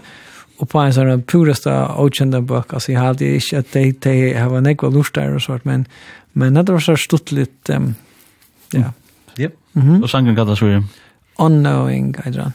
[0.58, 4.34] och på en sån här puraste okända bok alltså jag hade inte att de de
[4.34, 5.86] har en ekva lust där och sånt men
[6.32, 7.94] men det var så stutt stuttligt um,
[8.70, 8.78] ja.
[8.78, 8.90] Mm.
[9.38, 9.52] Yep.
[9.74, 10.02] Mm -hmm.
[10.02, 10.84] Och sangen kallas för
[11.38, 12.52] Unknowing, I don't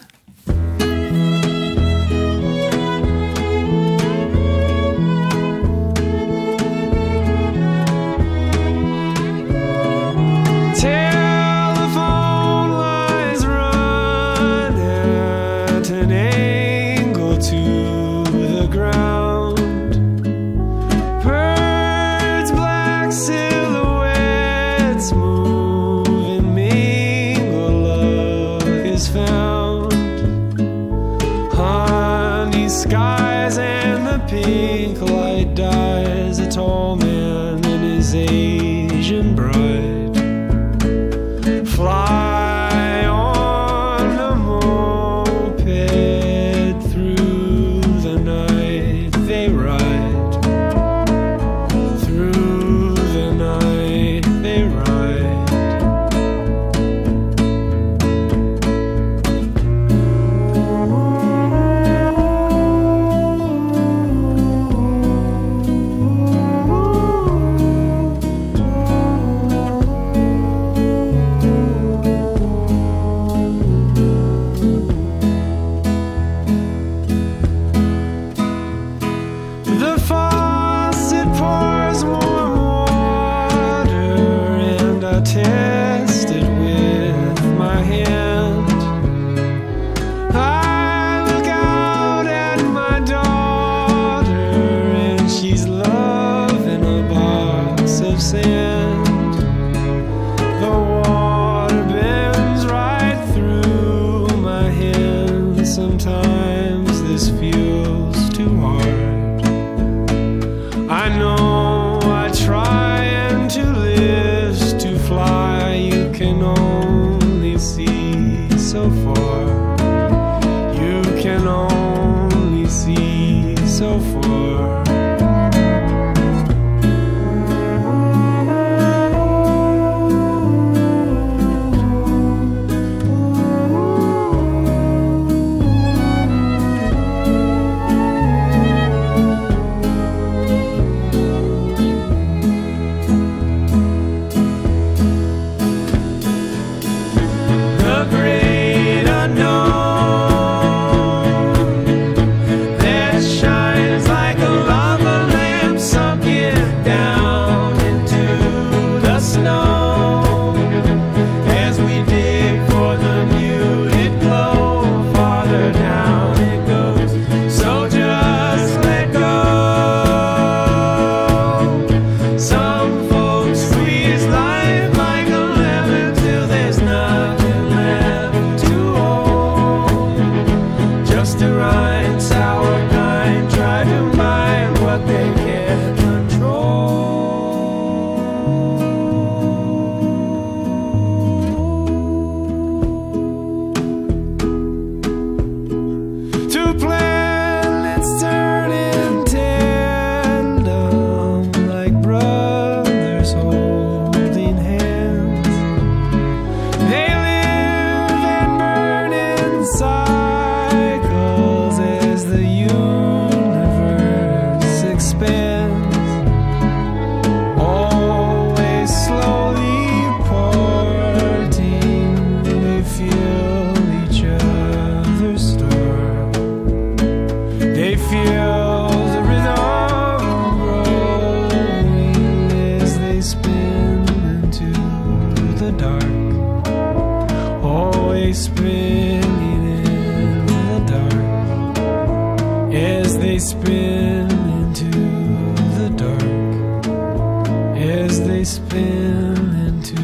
[248.46, 249.96] spin into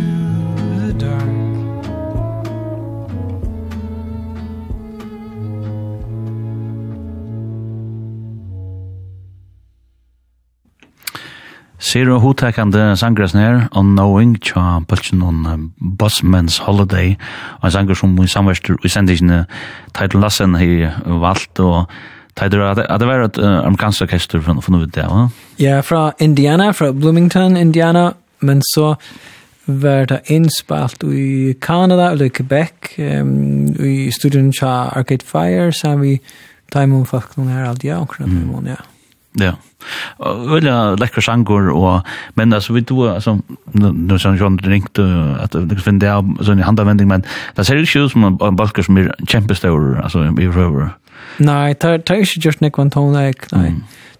[0.81, 1.41] the dark.
[11.79, 17.17] Zero hotekande sangres her, Unknowing tja bultjen on Bossman's Holiday.
[17.59, 19.45] Og en sanger som vi samverster i sendingene
[19.93, 21.85] Title Lassen har valgt og
[22.39, 25.27] Tider at det var et amerikansk orkester fra noe det, va?
[25.59, 28.95] Ja, fra Indiana, fra Bloomington, Indiana, men så
[29.65, 35.87] var det innspalt i Kanada, eller i Quebec, um, i studien til Arcade Fire, så
[35.87, 36.19] har vi
[36.71, 38.67] tar imot folk noen her alt, ja, omkring mm.
[38.67, 38.77] ja.
[39.39, 39.51] ja.
[40.17, 43.37] og Veldig lekkere sanger, og, men altså, vi tog, altså,
[43.73, 45.03] nå som John ringte,
[45.43, 47.25] at du kan finne det av sånn i handavending, men
[47.57, 50.95] det ser ikke ut som en balker som er kjempestår, altså, i røver.
[51.39, 53.75] Nei, det er ikke just nekvann tonleik, nei.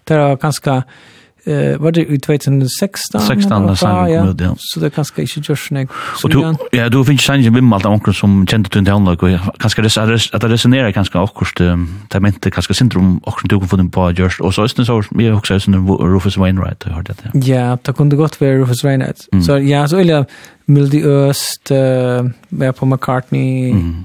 [0.08, 1.10] Det er ganske, mm
[1.44, 3.20] Eh var det i 2016?
[3.20, 4.54] 16 när sen kom ut, ja.
[4.58, 5.88] Så det kanske inte just nej.
[6.22, 9.30] Och du ja, du finns sanns en vimmal där som kände du inte anlag och
[9.58, 13.68] kanske det är att det resonerar kanske också det tamente kanske syndrom också du kan
[13.68, 17.02] få den på görs och så är det så mer också som Rufus Wainwright har
[17.02, 17.14] det.
[17.32, 19.28] Ja, ja det kunde gott vara Rufus Wainwright.
[19.32, 19.44] Mm.
[19.44, 20.26] Så ja, så eller
[20.64, 23.70] Mildy Öst, eh på McCartney.
[23.70, 24.04] Mm.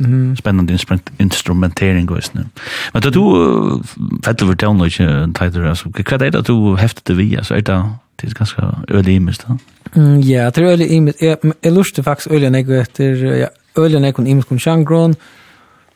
[0.00, 0.36] Mm.
[0.36, 2.60] Spännande instrument instrumentering och sånt.
[2.92, 3.22] Men då du
[4.22, 5.88] fattar väl till något tider alltså.
[5.88, 9.58] Vad är det du häftar det vi alltså är det det är ganska ölimiskt då.
[10.00, 11.22] Mm ja, det är ölimiskt.
[11.60, 15.14] Jag lustar faktiskt ölen jag efter ja, ölen jag kan imst kun changron.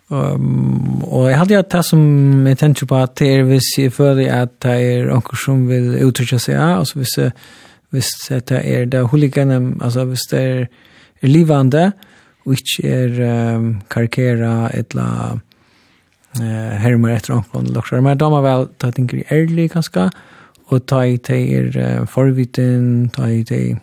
[0.08, 3.92] Um, og jeg hadde hatt det som jeg tenkte på at det er hvis jeg
[3.92, 7.32] føler at det er noen som vil uttrykke seg av, altså hvis,
[7.90, 10.66] hvis det er det huliganen altså hvis det er,
[11.22, 12.11] er livende, mm
[12.42, 13.22] og ikke er
[13.56, 19.70] um, karikera etla uh, hermer etter omkron eller Men da må vel ta tinker ærlig
[19.72, 20.10] kanskje,
[20.72, 23.80] og ta i teir uh, forviten, ta i teir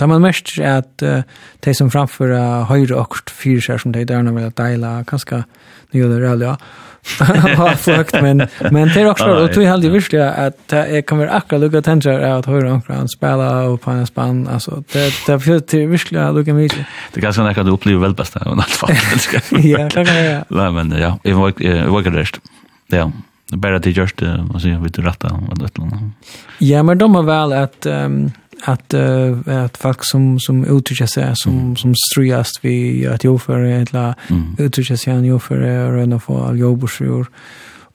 [0.00, 1.22] Da man mest er at uh,
[1.60, 5.44] de som framfører høyre og fyrer seg som de der når vi deila ganske
[5.92, 6.56] nye og Ja.
[7.56, 11.58] ha fukt men men det är också och vi hade visst att det kommer akra
[11.58, 15.62] lucka tänker att höra om kan spela och på en span alltså det det för
[15.70, 18.70] det visst jag lucka mycket det kanske när kan du uppleva väl bästa i allt
[18.70, 18.90] fall
[19.50, 23.12] ja kan kanske ja men ja i var i var det ja
[23.52, 25.68] bara det just vad säger vi till rätta och det
[26.58, 28.32] Ja, men de har väl att um,
[28.62, 31.76] att uh, att folk som som uttrycker sig som mm.
[31.76, 34.56] som strujast vi att jag för eller mm.
[34.58, 35.60] uttrycker sig han jag för
[35.96, 37.26] en av jobbsjur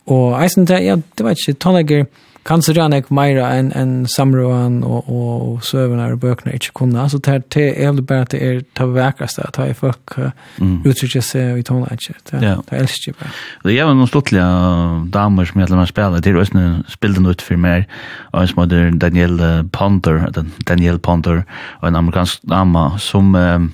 [0.03, 2.05] och i sen där ja det var inte talager
[2.46, 7.10] kanske det är ikke mer enn en samråden och och søvende och böckerna inte kunna
[7.10, 10.18] så det er det er bare at det är ta vekkeste, att ha er folk
[10.58, 10.82] mm.
[10.86, 12.14] uttrykker seg i tålen ikke.
[12.32, 12.56] Det, ja.
[12.56, 13.32] det er elsker bare.
[13.64, 17.30] Det er jo noen sluttlige damer som gjelder man spiller, det er også noen spillende
[17.30, 17.89] ut for meg,
[18.32, 19.39] og en som heter Daniel
[19.72, 20.30] Ponder,
[20.68, 21.43] Daniel Ponder,
[21.82, 23.36] og en amerikansk dama som...
[23.36, 23.74] Um,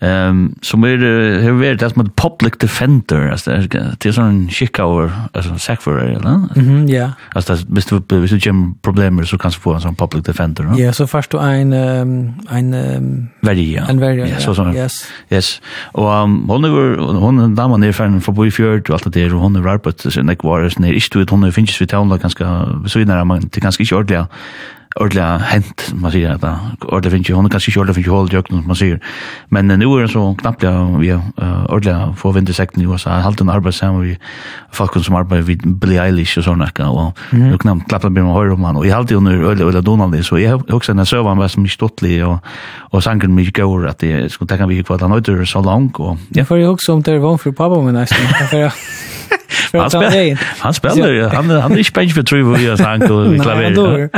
[0.00, 0.98] Ehm som är
[1.40, 5.98] hur vet det med public defender alltså det är sån skicka över alltså sack för
[5.98, 6.60] eller?
[6.60, 7.10] Mhm ja.
[7.34, 10.64] Alltså det visst du visst du gem problem så kanske få en sån public defender,
[10.64, 10.78] va?
[10.78, 11.72] Ja, så först du en
[12.50, 13.86] en varia.
[13.88, 14.28] En varia.
[14.28, 14.72] Ja, så så.
[14.72, 14.92] Yes.
[15.30, 15.60] Yes.
[15.92, 16.10] Och
[16.48, 19.78] hon är hon damen är fan för boy fjord och allt det där hon är
[19.78, 23.26] på så när kvar är snär är du hon finns vi tåla ganska så innan
[23.26, 24.26] man det ganska inte ordliga
[25.00, 26.44] ordla hent man säger att
[26.84, 29.00] ordla finns ju hon kanske inte ordla finns ju håll jökn man säger
[29.48, 31.18] men nu är det så knappt ja vi
[31.68, 33.10] ordla får vinter sekten i USA.
[33.10, 34.18] Halt en arbete som vi
[34.72, 38.56] folk som arbetar vid Billie Eilish och såna kan och nu knappt klappa med höra
[38.56, 41.68] man och i halt under ordla ordla Donald så jag också när servern var som
[41.68, 42.38] stottlig och
[42.90, 46.16] och sanken mig går att det skulle ta kan vi kvar där så långt och
[46.28, 48.18] jag får ju också om det var för pappa men nästan
[49.72, 53.38] han spelar han spelar han han är spänst för tror vi att han går i
[53.38, 54.10] klaver.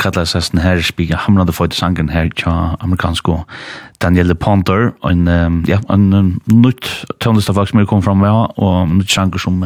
[0.00, 3.42] kallar seg den her spiga hamrande føyde sangen her tja amerikansko
[4.00, 5.26] Daniel Ponter, en,
[5.68, 6.06] ja, en
[6.48, 6.88] nytt
[7.20, 9.58] tøndestafak som er kom fram med, og nytt sanger som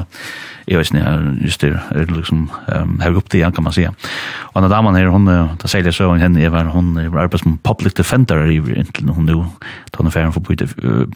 [0.67, 3.75] jeg vet ikke, er just det, er liksom um, her opp til igjen, kan man
[3.77, 3.85] si.
[3.85, 7.45] Og denne damen her, hun, da sier jeg så henne, jeg var, hun var arbeid
[7.45, 9.45] som public defender i inntil hun nå,
[9.93, 10.69] da hun er ferdig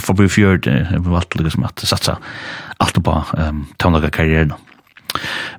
[0.04, 2.18] forbi fjørt, jeg valgte liksom at satsa
[2.78, 4.54] alt på um, tøndestafak karrieren.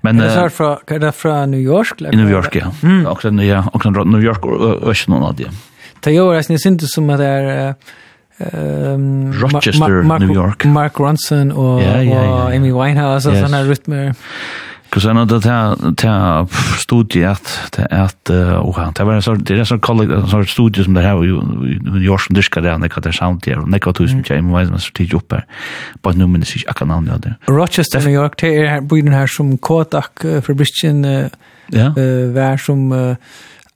[0.02, 2.02] Men är det från är det från New York?
[2.02, 2.14] eller?
[2.14, 2.72] I New York ja.
[2.84, 3.04] Mm.
[3.04, 5.50] ja, och sen New York och Washington och det.
[6.00, 7.76] Det gör det syns inte som att det är
[8.38, 10.66] ehm Rochester, New York.
[10.66, 11.82] Mark Ronson och
[12.56, 14.16] Amy Winehouse och såna rytmer.
[14.90, 16.46] Kus en det här det här
[17.26, 18.30] att det är att
[18.64, 21.24] och det var en sort det är så college en sort studie som det här
[21.24, 21.42] ju
[22.00, 24.80] i Jorsen diskar där när det sound där och det tusen jag med vad man
[24.80, 25.46] stig upp här
[26.02, 29.28] på nu men det är kan han där Rochester New York det är bo här
[29.28, 31.04] som Kotak för Christian
[31.68, 31.94] ja
[32.34, 33.16] var som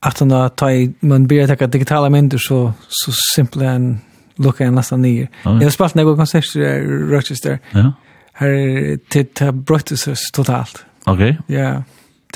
[0.00, 0.66] att han ta
[1.00, 4.00] man blir ta digitala myndigheter så så simpelt en
[4.36, 5.28] on nästan ner.
[5.42, 7.58] Jag har spelat några konserter i Rochester.
[7.70, 7.92] Ja.
[8.32, 8.48] Här
[9.08, 10.84] det till bröttes totalt.
[11.04, 11.38] Okej.
[11.46, 11.56] Okay.
[11.56, 11.82] Ja.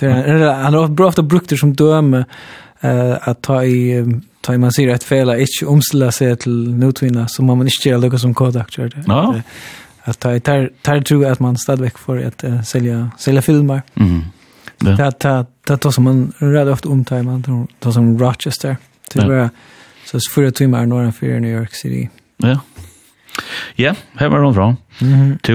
[0.01, 0.11] Det
[0.53, 2.25] han har bra ofta brukt det som döme
[2.81, 4.05] eh att ta i
[4.41, 7.89] ta i man ser ett fel att inte omställa sig till nutvinna så man inte
[7.89, 9.05] göra något som Kodak gör det.
[9.07, 9.41] Ja.
[10.03, 13.83] Att ta tar tar tror att man stadväck för att sälja sälja filmer.
[13.95, 14.25] Mhm.
[14.79, 18.77] Det det det tar som man rädd ofta om man tar som Rochester.
[19.15, 19.51] Det var
[20.05, 22.11] så för att timmar norr för New York City.
[22.37, 22.61] Ja.
[23.79, 24.75] Ja, her var hun fra.
[25.01, 25.39] Mm -hmm.
[25.45, 25.55] Til,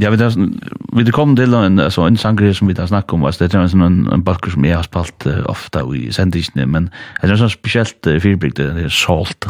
[0.00, 0.48] ja, vi, der,
[0.92, 3.60] vi kom til en, altså, en sanger som vi da snakket om, altså, det er
[3.60, 6.90] en, en, en balker som jeg har spalt uh, ofte i sendisene, men
[7.22, 9.48] det er en sånn spesielt uh, fyrbygd, det er Salt,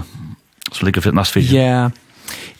[0.73, 1.53] som ligger for nast fyrir.
[1.53, 1.91] Ja, ja,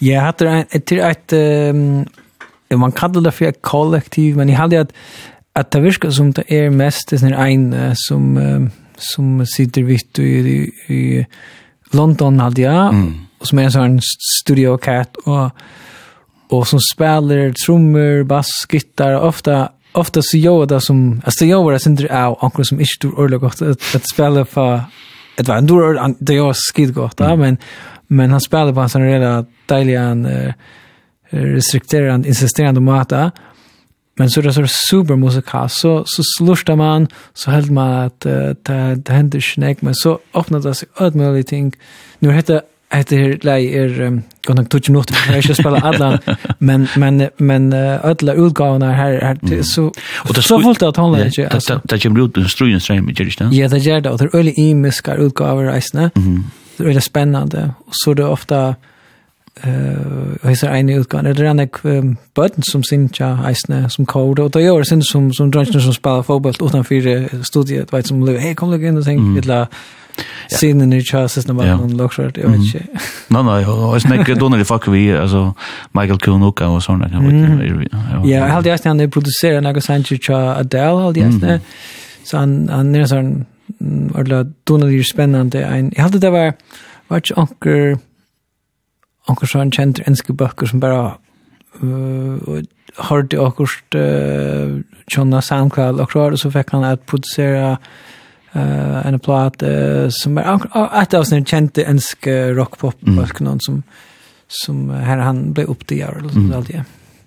[0.01, 1.33] jeg hadde en, til et,
[1.71, 4.93] um, man kallar det for et kollektiv, men jeg hadde at,
[5.55, 9.85] at det virker som det er mest det er en uh, som, um, som sitter
[9.85, 11.25] vitt i, i, i
[11.93, 14.01] London, hadde jeg, mm som är en sån
[14.43, 15.51] studio cat och
[16.51, 21.79] och som spelar trummor, bass, gitarr ofta ofta så gör det som alltså jag var
[21.79, 24.81] sen det är onkel som inte du eller gott att, att spela för
[25.37, 27.41] det var en dår det gör skid gott mm.
[27.41, 27.57] men
[28.07, 30.53] men han spelar på en sån reda dejligan uh,
[31.31, 33.31] restrikterande insisterande mata
[34.17, 38.33] men så det så super musikal så så slutar man så helt man att uh,
[38.63, 41.77] det, det händer snägg men så öppnar det sig möjligt ting
[42.19, 46.19] nu heter heter lei er kan jag touch något för jag ska spela alla
[46.59, 47.73] men men men
[48.03, 49.85] alla utgåvorna här här så
[50.29, 53.21] och det så fullt att han lägger alltså det kommer ut en ströjen ström med
[53.21, 55.71] just ja det gör det och det är öle i miskar utgåvor
[56.15, 56.45] Mhm.
[56.77, 58.75] det är spännande och så det ofta
[59.65, 64.55] eh uh, hesa eine utgan eller anna um, button som sinja eisne som kode og
[64.55, 68.55] det gjør sin som som drunchen som spiller fotboll utan fyra studiet vet som hey
[68.55, 69.37] kom look in og ting mm.
[69.37, 69.67] illa
[70.51, 72.83] sin in the chances no man on look jag vet inte
[73.29, 75.55] nej nej och snack då när det fuck vi alltså
[75.93, 77.29] Michael Kunuka och såna kan
[77.59, 81.61] vi ja jag hade just han producerar några Sanchez Adele hade just det
[82.25, 83.47] så han han är sån
[84.19, 86.53] eller då när det spännande en jag hade det var
[87.09, 87.99] vart onkel
[89.29, 91.17] onkur sånn kjent enske bøkker som bare
[91.83, 92.61] uh,
[93.09, 99.65] hørte akkurat uh, Tjona SoundCloud akkurat, og så fikk han at produsere uh, en plat
[99.65, 103.49] uh, som er et av sånne kjente enske rockpop-bøkker, mm.
[103.49, 103.83] noen som,
[104.49, 106.87] som her han ble oppdager, eller sånt alt det.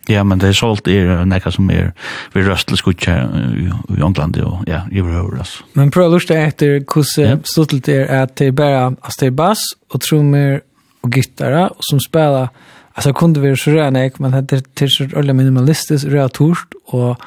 [0.10, 1.92] Ja, men det er sålt er nekka som er
[2.34, 5.60] vi røstel skutja i Åndland og ja, i overhøver, oss.
[5.78, 7.40] Men prøv å lusta etter hvordan yeah.
[7.48, 10.64] stått er at det er bare, altså det er bass og trommer
[11.02, 12.50] och gitarra och som spelar
[12.94, 17.22] alltså kunde vi så rena jag men hade till så ölle minimalistiskt röra torst och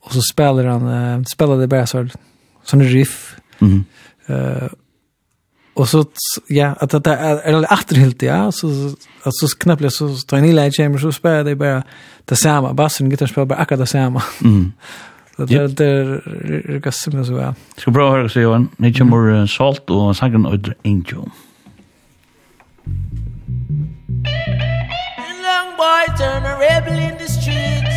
[0.00, 0.86] och så spelar han
[1.38, 2.08] uh, det bara så
[2.64, 3.36] sån riff.
[3.58, 3.84] Mhm.
[4.26, 4.68] Eh
[5.74, 6.04] och så
[6.48, 8.66] ja att det är eller återhält ja så
[9.22, 11.82] alltså knappt så tar en i chamber så spelar det bara
[12.24, 14.22] det samma bassen gitarr spelar bara akkurat det samma.
[14.40, 14.72] Mhm.
[15.36, 17.54] Det det är ganska simpelt så ja.
[17.76, 18.68] Ska bra höra så Johan.
[18.76, 21.30] Ni kommer salt och sangen och angel.
[25.18, 27.96] And long boy turn a rebel in the streets.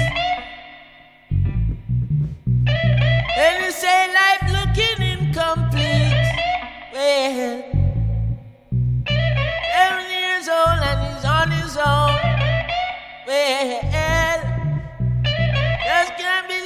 [3.38, 6.30] And you say life looking incomplete.
[6.94, 7.64] Well
[9.74, 12.16] Seven years old and he's on his own.
[13.28, 13.82] Well
[15.84, 16.61] Just can't be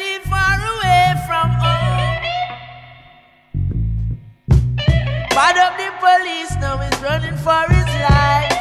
[5.35, 8.54] Bad up the police now is running for his life.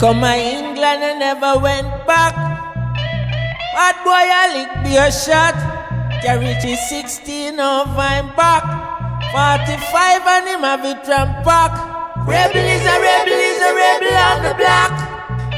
[0.00, 2.32] Come to England and never went back.
[2.32, 5.52] Bad boy I lick be a shot.
[6.22, 8.64] Carry to 16 of I'm back.
[9.30, 11.76] 45 and him have it from back.
[12.26, 14.92] Rebel is a rebel is a rebel on the block.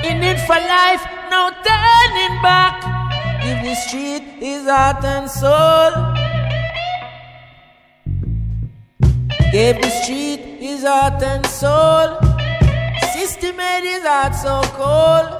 [0.02, 2.82] In it for life, no turning back.
[3.44, 5.92] Give the street his heart and soul.
[9.52, 12.31] Gave the street his heart and soul.
[13.42, 15.34] He made his heart so cold.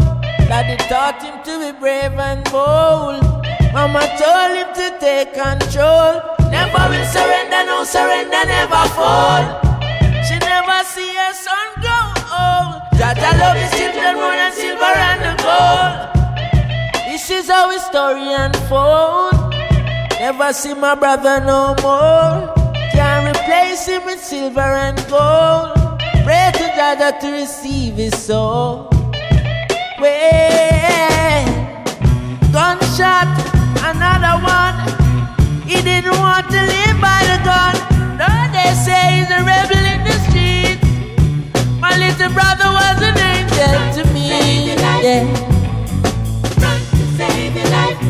[0.51, 3.23] That it taught him to be brave and bold.
[3.71, 6.19] Mama told him to take control.
[6.51, 9.47] Never will surrender, no surrender, never fall.
[10.27, 12.83] She never see her son grow old.
[12.99, 15.95] Jaja love his children more than silver and gold.
[17.07, 19.55] This is how his story unfold.
[20.19, 22.51] Never see my brother no more.
[22.91, 25.82] Can't replace him with silver and gold
[26.83, 28.89] rather to receive his soul
[30.03, 31.45] When
[32.57, 33.31] gunshot,
[33.91, 34.77] another one.
[35.71, 37.75] He didn't want to live by the gun.
[38.23, 40.81] No, they say he's a rebel in the street.
[41.85, 44.29] My little brother was an angel to me.
[45.07, 45.23] yeah.
[46.63, 48.01] Run to save your life.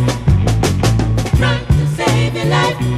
[1.44, 2.91] Run to save your life.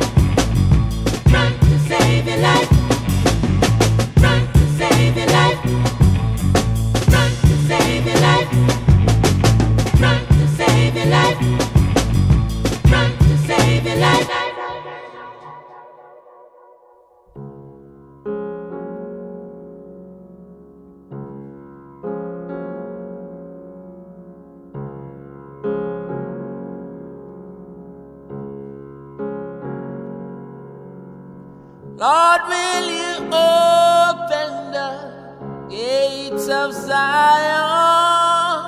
[36.94, 38.62] Zion.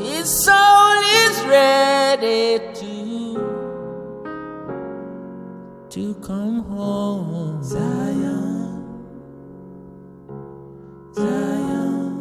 [0.00, 2.94] His soul is ready to
[5.90, 7.62] to come home.
[7.62, 8.82] Zion.
[11.14, 12.12] Zion.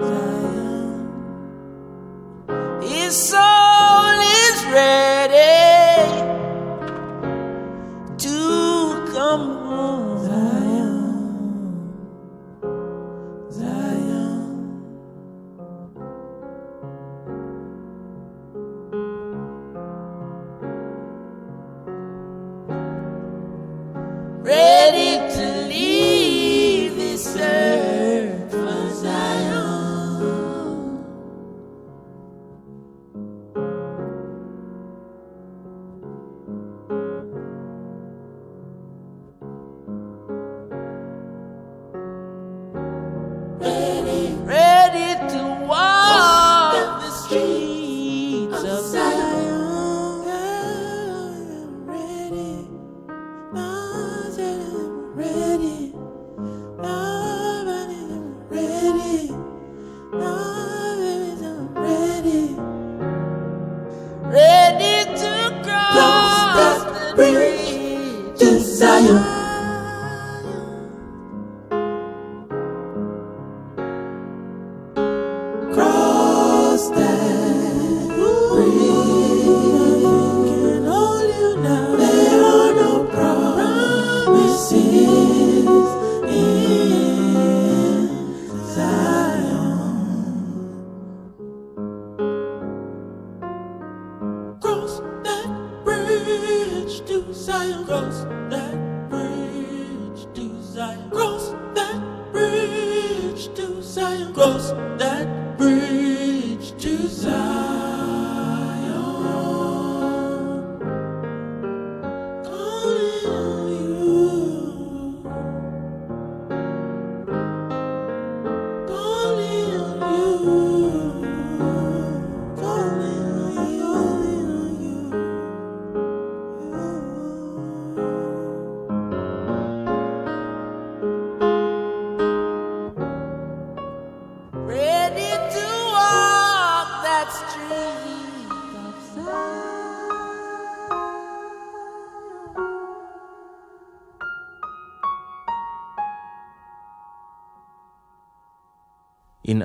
[0.00, 1.22] Zion.
[2.82, 5.17] His soul is ready.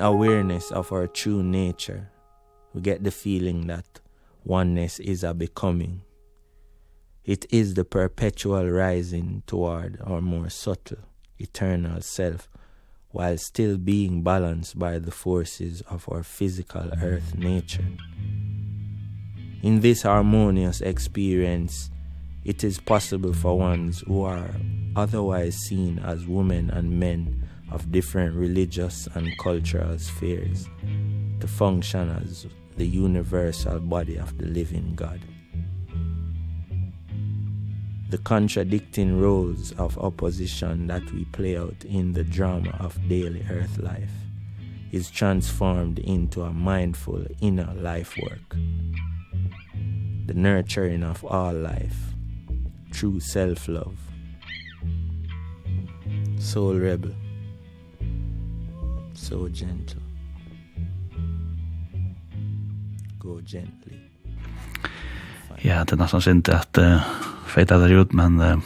[0.04, 2.10] awareness of our true nature,
[2.74, 4.00] we get the feeling that
[4.44, 6.02] oneness is a becoming.
[7.24, 10.98] It is the perpetual rising toward our more subtle,
[11.38, 12.50] eternal self,
[13.12, 17.88] while still being balanced by the forces of our physical earth nature.
[19.62, 21.90] In this harmonious experience,
[22.44, 24.50] it is possible for ones who are
[24.94, 27.43] otherwise seen as women and men
[27.74, 30.68] of different religious and cultural spheres
[31.40, 32.46] to function as
[32.76, 35.20] the universal body of the living God.
[38.10, 43.76] The contradicting roles of opposition that we play out in the drama of daily earth
[43.78, 44.12] life
[44.92, 48.56] is transformed into a mindful inner life work.
[50.26, 52.14] The nurturing of all life,
[52.92, 53.98] true self-love.
[56.38, 57.14] Soul Rebel
[59.24, 60.00] so gentle.
[63.18, 63.96] Go gently.
[65.64, 67.00] Ja, det er nesten synd at uh,
[67.48, 68.58] feita der ut, men uh,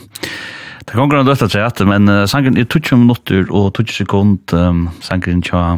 [0.83, 4.55] det kan grann døtta seg at, men uh, sangen er 20 minutter og 20 sekund,
[4.57, 5.77] um, sangen tja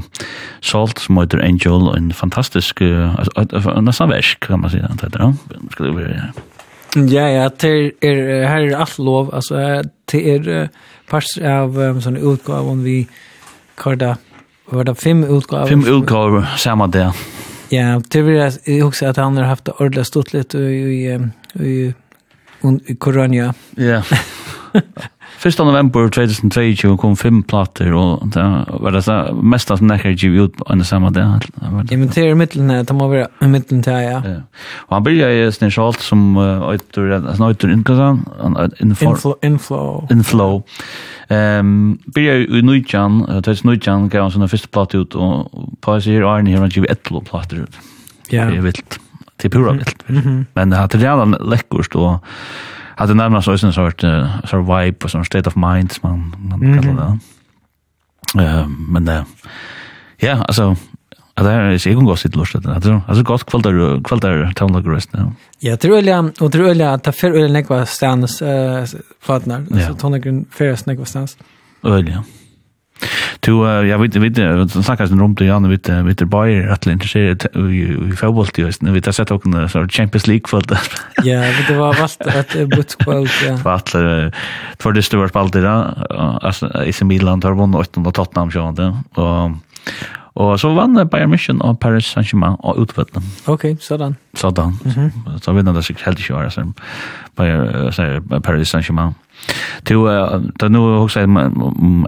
[0.64, 3.20] Salt, som heter Angel, en fantastisk, uh,
[3.84, 5.36] nesten versk, kan man si, det heter er,
[5.74, 6.30] skal det være,
[6.96, 12.00] Ja, ja, det er, her er alt lov, altså, det er uh, parts av um,
[12.00, 13.02] sånne utgaven vi
[13.76, 14.16] kallar
[14.70, 15.66] var det fem utgaver?
[15.66, 17.12] Fem utgaver, samma det.
[17.68, 21.28] Ja, det vill jag också att han har haft det ordentligt stort lite i, i,
[21.64, 21.94] i,
[22.86, 23.54] i Korania.
[23.76, 24.02] Ja.
[25.42, 25.58] 1.
[25.58, 30.56] november 2023 kom fem plattor och det var det så mesta som näkar ju ut
[30.56, 31.40] på en samma dag.
[31.60, 34.22] Ja men det är mitten det må vara i mitten där ja.
[34.74, 40.62] Och han börjar ju snärt schalt som åter snöter in kan han inflow inflow inflow.
[41.28, 45.50] Ehm börjar ju nu jan det är nu jan kan såna första platta ut och
[45.80, 47.78] på sig är ni här med ju ett plattor ut.
[48.28, 48.44] Ja.
[48.44, 49.00] Det är vilt.
[49.36, 50.04] Det är pura vilt.
[50.52, 52.24] Men det har det redan läckert och
[53.00, 56.34] hade närmast også en sort uh, sort vibe och sån state of mind som man
[56.38, 56.82] man mm -hmm.
[56.82, 57.18] kallar
[58.34, 58.60] det.
[58.60, 59.24] Uh, men det
[60.22, 60.76] ja altså,
[61.36, 62.54] at det är ju gott sitt lust.
[62.66, 65.32] Alltså alltså gott kvällar kvällar tonlager rest nu.
[65.60, 68.84] Ja, tror jag och tror jag att för ölen nekva stans eh
[69.20, 69.66] fatnar.
[69.72, 71.36] Alltså tonlager färs nekva stans.
[71.82, 72.22] Öl ja.
[73.40, 77.46] Du jag vet vet det snackas en rumt igen vet vet det Bayer att intresserad
[77.56, 80.78] i fotboll just nu vet jag sett också så Champions League för det.
[81.24, 83.58] Ja, det var vart att butskvalt ja.
[83.64, 83.88] Vart
[84.78, 86.04] för det stora spaltet där
[86.44, 89.50] alltså i Milan har vunnit 800 Tottenham så det och
[90.32, 93.22] Och så vann Bayern München och Paris Saint-Germain och utvettna.
[93.44, 94.16] Okej, okay, sådan.
[94.34, 94.78] Sådan.
[95.42, 96.50] Så, vinner det sig helt i år,
[97.36, 99.14] Bayern, Paris Saint-Germain.
[99.88, 100.04] Du
[100.60, 101.36] da nu också en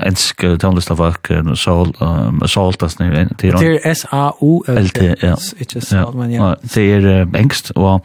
[0.02, 1.86] ensk tonlist av folk så
[2.42, 5.14] assault as nu till Det är S A U L T.
[5.14, 6.56] It's just man ja.
[6.62, 8.04] Det är engst og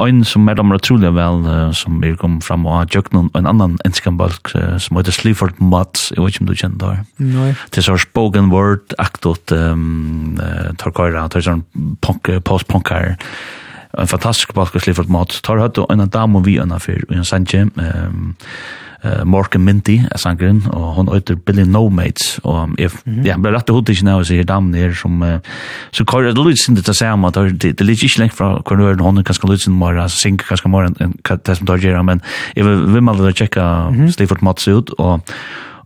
[0.00, 1.42] ein som er damra trúlega vel
[1.76, 6.10] som er kom fram og jöknun og en annan enskan balk som heter Sleaford Mats
[6.14, 10.38] jeg vet ikke om du kjenner det her det er så spoken word aktot um,
[10.40, 11.64] uh, torkara, det er sånn
[12.00, 13.16] post-punkar
[13.98, 15.40] en fantastisk balkarslig for et mat.
[15.44, 18.32] Tar høyt og en dame vi anna fyr, og en sanje, um,
[19.04, 22.92] uh, Morgan Minty, er sangren og hon øyter Billy No Mates, og jeg,
[23.26, 25.38] ja, ble rett og hodet ikke nærmere sier damen her, som, uh,
[25.92, 28.80] så kører det lydet sin det til samme, det, det ligger ikke lengt fra hver
[28.80, 31.82] nøyre, hon er ganske lydet sin mer, altså synker ganske mer enn det som tar
[31.82, 32.24] gjerne, men
[32.56, 34.10] jeg vil, vil man vil tjekke mm
[34.42, 35.20] Mats ut, og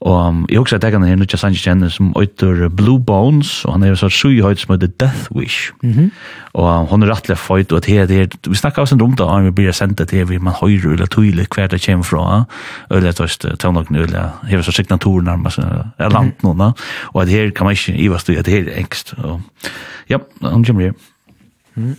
[0.00, 3.64] Og um, jeg husker at jeg kan her nødja Sanchez kjenne som øyter Blue Bones,
[3.64, 5.72] og han er jo så sju høyt som heter Death Wish.
[5.82, 6.10] Mm -hmm.
[6.52, 9.44] Og han er rettelig føyt, og det er, vi snakker også en rom da, og
[9.44, 12.44] vi blir sendt det til, man høyrer eller tydelig hver det kommer fra,
[12.90, 15.58] eller et høyst tøvnokne, eller hever så signatur nærmest,
[15.98, 16.70] er langt noen da,
[17.14, 19.14] og at her kan man ikke ivast, at her er engst.
[19.18, 19.40] Og,
[20.08, 20.92] ja, han kommer her.
[21.74, 21.96] Mm.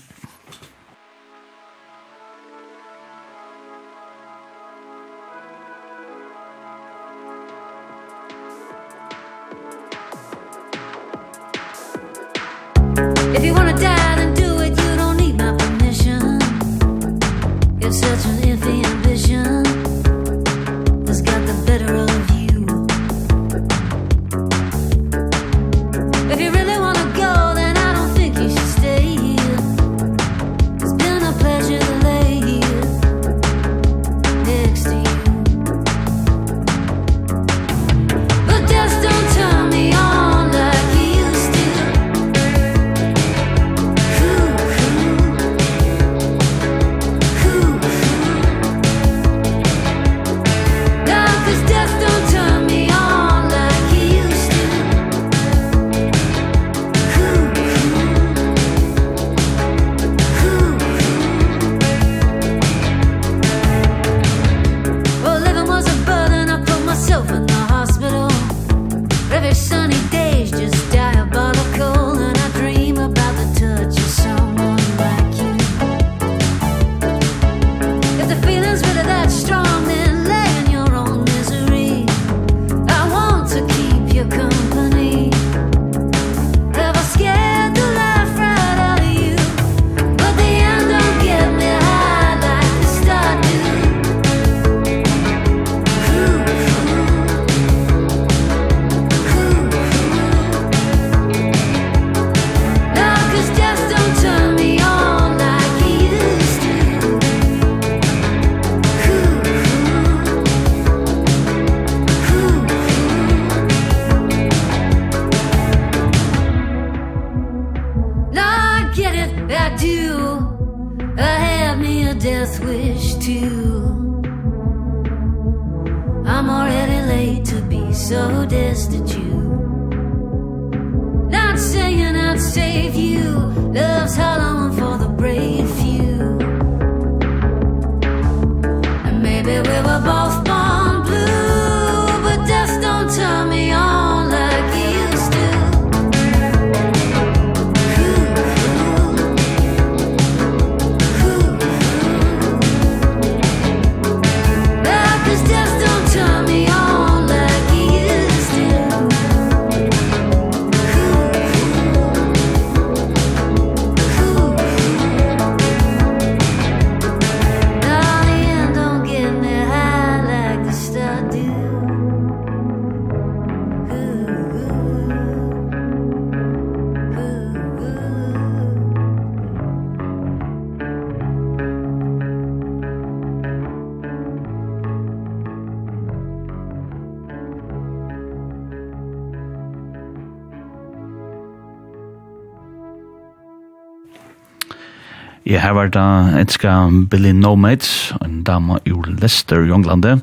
[195.67, 196.73] Her var det etska
[197.11, 200.21] Billy Nomads, en dama ur Leicester i Englandet,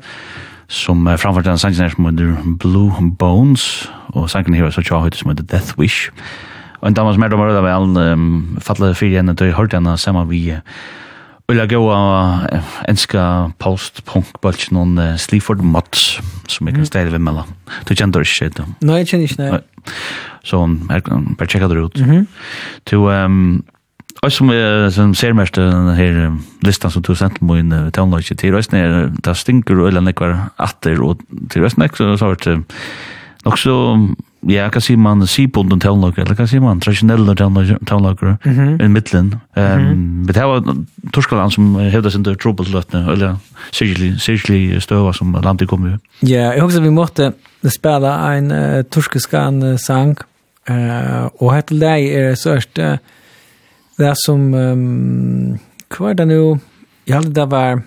[0.67, 3.85] som framførte en sangen her som heter Blue Bones,
[4.17, 6.09] og sangen her så tja høyt som heter Death Wish.
[6.81, 9.93] Og en dama som er dommer rødda vel, um, fattelig fyrir henne døy hørte henne
[10.01, 10.41] saman vi
[11.45, 12.01] Ulla Gåa,
[12.89, 13.27] enska
[13.61, 16.01] post-punk-bølts noen uh, Sleaford Mott,
[16.49, 17.53] som jeg kan stelle ved mellom.
[17.85, 18.73] Du kjenner det ikke, du?
[18.89, 19.93] Nei, jeg kjenner ikke, nei.
[20.41, 21.05] Så her,
[21.37, 22.03] bare tjekka det ut.
[22.89, 23.61] Du, um,
[24.25, 27.91] Og som är som ser mest den här listan som du sendte sent mig in
[27.91, 31.19] tonlage til resten er det stinker og och eller atter, og
[31.49, 32.47] til till er så så vart
[33.45, 34.15] nok så
[34.49, 37.35] ja hva sier man seabold och tonlage eller hva sier man traditionella
[37.85, 38.37] tonlage
[38.83, 40.75] i mitten ehm men det var
[41.13, 43.35] Torskaland som hevda sin trouble lötne eller
[43.71, 47.33] seriously seriously støva som landet kom kommer Ja, jeg husker vi måtte
[47.69, 50.17] spela en uh, torskiskan sang
[50.69, 52.97] uh, og hette det er så uh,
[53.95, 55.59] Det er som, um,
[55.95, 56.39] hva er det nå?
[57.07, 57.79] Jeg hadde det var,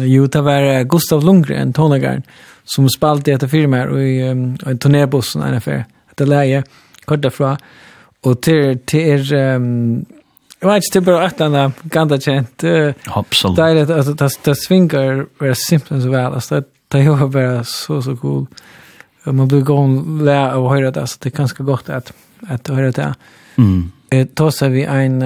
[0.00, 2.24] jo, det var Gustav Lundgren, tonegaren,
[2.64, 6.64] som spalte etter firmaer og i um, en turnébussen, en affær, etter leie,
[7.06, 7.54] kort derfra,
[8.24, 10.02] og til, til er, um,
[10.64, 12.64] jeg vet ikke, det bare et eller annet, är kjent.
[12.64, 13.56] Uh, Absolut.
[13.56, 16.32] Det är att det, det svingar vara så väl.
[16.32, 18.46] Alltså, det, det är bara så, så cool.
[19.24, 21.06] Man blir gång lä och höra det.
[21.06, 22.12] så det är ganska gott att,
[22.48, 23.14] att höra det.
[23.56, 23.92] Mm
[24.34, 25.22] tosa vi en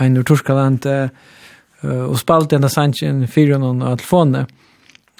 [0.00, 0.86] en ur Torskaland
[1.82, 4.46] og spalt en av sannsjen fyrir noen av telefonen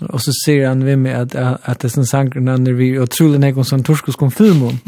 [0.09, 3.45] og så ser han vi med at, at det är sanker när vi och troligen
[3.45, 4.79] är som torskos kom filmon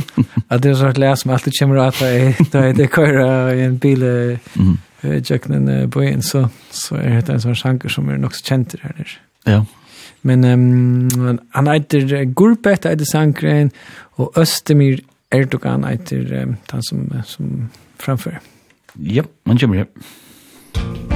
[0.49, 3.55] att det är så att läsa med allt det kommer att det är det köra
[3.55, 4.39] i en bil eh
[5.03, 8.75] Jöknen på en så, så är det en sån sanger som är nog så känt
[8.81, 9.09] här nere.
[9.45, 9.67] Ja.
[10.21, 13.71] Men um, han heter Gurbet, heter sankren,
[14.17, 15.01] og Östemir
[15.33, 18.43] Erdogan etter den som, som framfører.
[19.01, 19.89] Ja, man kommer hjem.
[20.77, 21.12] Ja.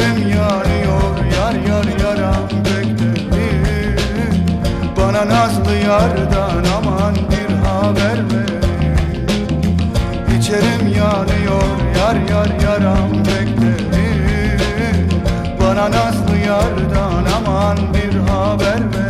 [0.00, 4.44] Yar yarıyor yar yar yaram beklerim
[4.96, 8.62] Bana nazlı yardan aman bir haber verin
[10.38, 11.62] İçerim yanıyor
[11.98, 15.08] yar yar yaram beklerim
[15.60, 19.09] Bana nazlı yardan aman bir haber verin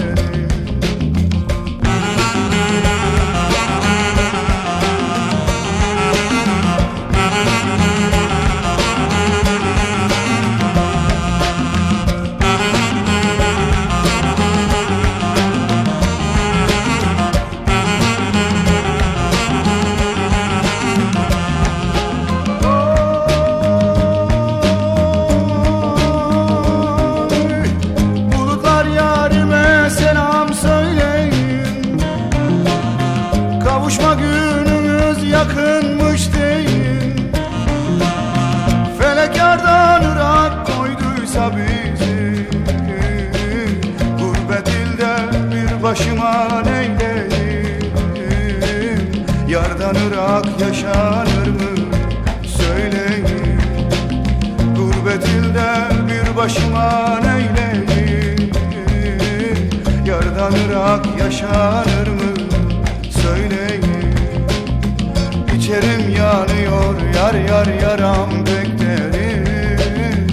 [60.91, 62.35] Yaşamak yaşanır mı?
[63.23, 63.85] Söyleyin
[65.57, 70.27] İçerim yanıyor yar yar yaram beklerim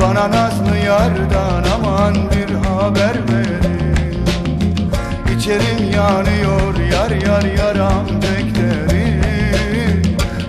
[0.00, 4.24] Bana nazlı yardan aman bir haber verin.
[5.36, 10.02] İçerim yanıyor yar yar yaram beklerim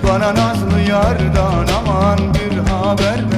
[0.10, 3.33] Bana nazlı yardan aman bir haber verin.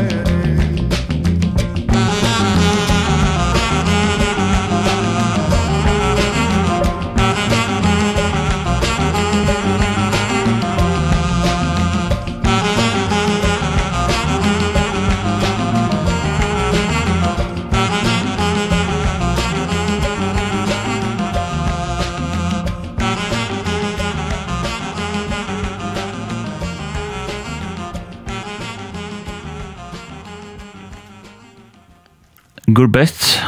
[32.75, 33.39] syngur best,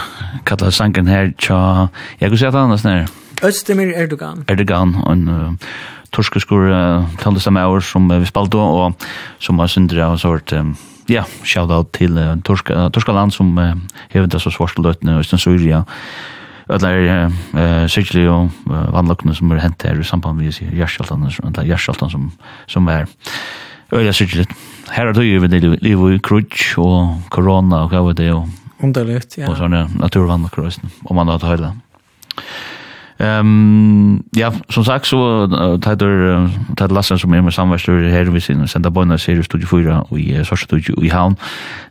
[0.47, 1.89] kallar sangen her tja,
[2.21, 3.07] jeg kan si at han er snær.
[3.43, 4.45] Özdemir Erdogan.
[4.47, 5.71] Erdogan, en uh,
[6.15, 8.95] torskeskur uh, taldestamauer som uh, vi spalte, og
[9.43, 10.77] som har syndra og sort, um,
[11.11, 13.73] ja, shout-out til uh, Torska, uh, Torskaland som uh,
[14.13, 15.81] hevet så svarsløytene i Østensyria.
[16.69, 21.53] Alla er eh sikli og vandlokna som er hent her i samband med Jarsaltan som
[21.63, 22.31] Jarsaltan som
[22.67, 23.05] som er
[23.91, 24.45] øyla sikli.
[24.91, 28.49] Her er det jo med det livu krutch og corona og vad det og
[28.79, 29.49] Underligt, ja.
[29.49, 31.65] Och sån där naturvandrkrösten om man har tagit
[33.19, 38.29] Ehm ja, som sagt så uh, tider uh, tætt lassen som er med samværstur her
[38.29, 41.37] við sin senda bonna serie studio 4 og i sorsa studi i havn.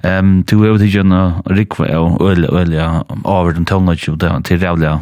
[0.04, 1.12] Ehm to over the gen
[1.50, 5.00] rikva og øl øl ja over den tonna jo der til rævla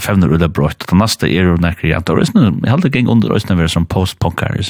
[0.00, 0.84] fevner ulla brått.
[0.90, 2.12] Den neste er jo nekker jenta.
[2.12, 4.64] Og resten, jeg heldig gikk under resten av som post-punkar i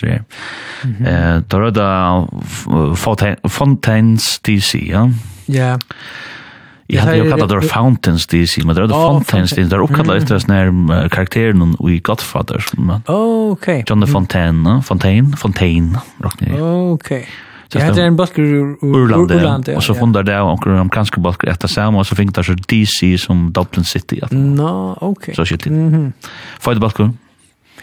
[1.06, 5.08] Eh Da er det Fontaines DC, ja.
[5.48, 5.76] Ja.
[6.88, 9.82] Jeg hadde jo kallat det Fountains DC, men det er är Fountains DC, det är
[9.82, 12.64] uppkallat efter sån här karakteren i Godfather.
[13.08, 13.84] Oh, okej.
[13.88, 16.60] John de Fontaine, Fontaine, Fontaine, rakt jeg.
[16.60, 17.26] Okej.
[17.74, 19.76] Ja, det är en balk ur Urland, ja.
[19.76, 22.54] Og så fundar det av omkring amerikanska balk efter samma och så fikk det så
[22.54, 24.20] DC som Dublin City.
[24.30, 25.34] Nå, okej.
[25.34, 26.12] Så skilt Mhm.
[26.60, 27.00] Føyde balk.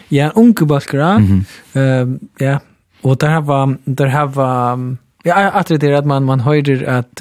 [0.08, 0.94] Ja, onkel balk.
[0.94, 2.58] Ehm, ja.
[3.02, 7.20] Och där har där har var, Ja, att det är att man man höjer att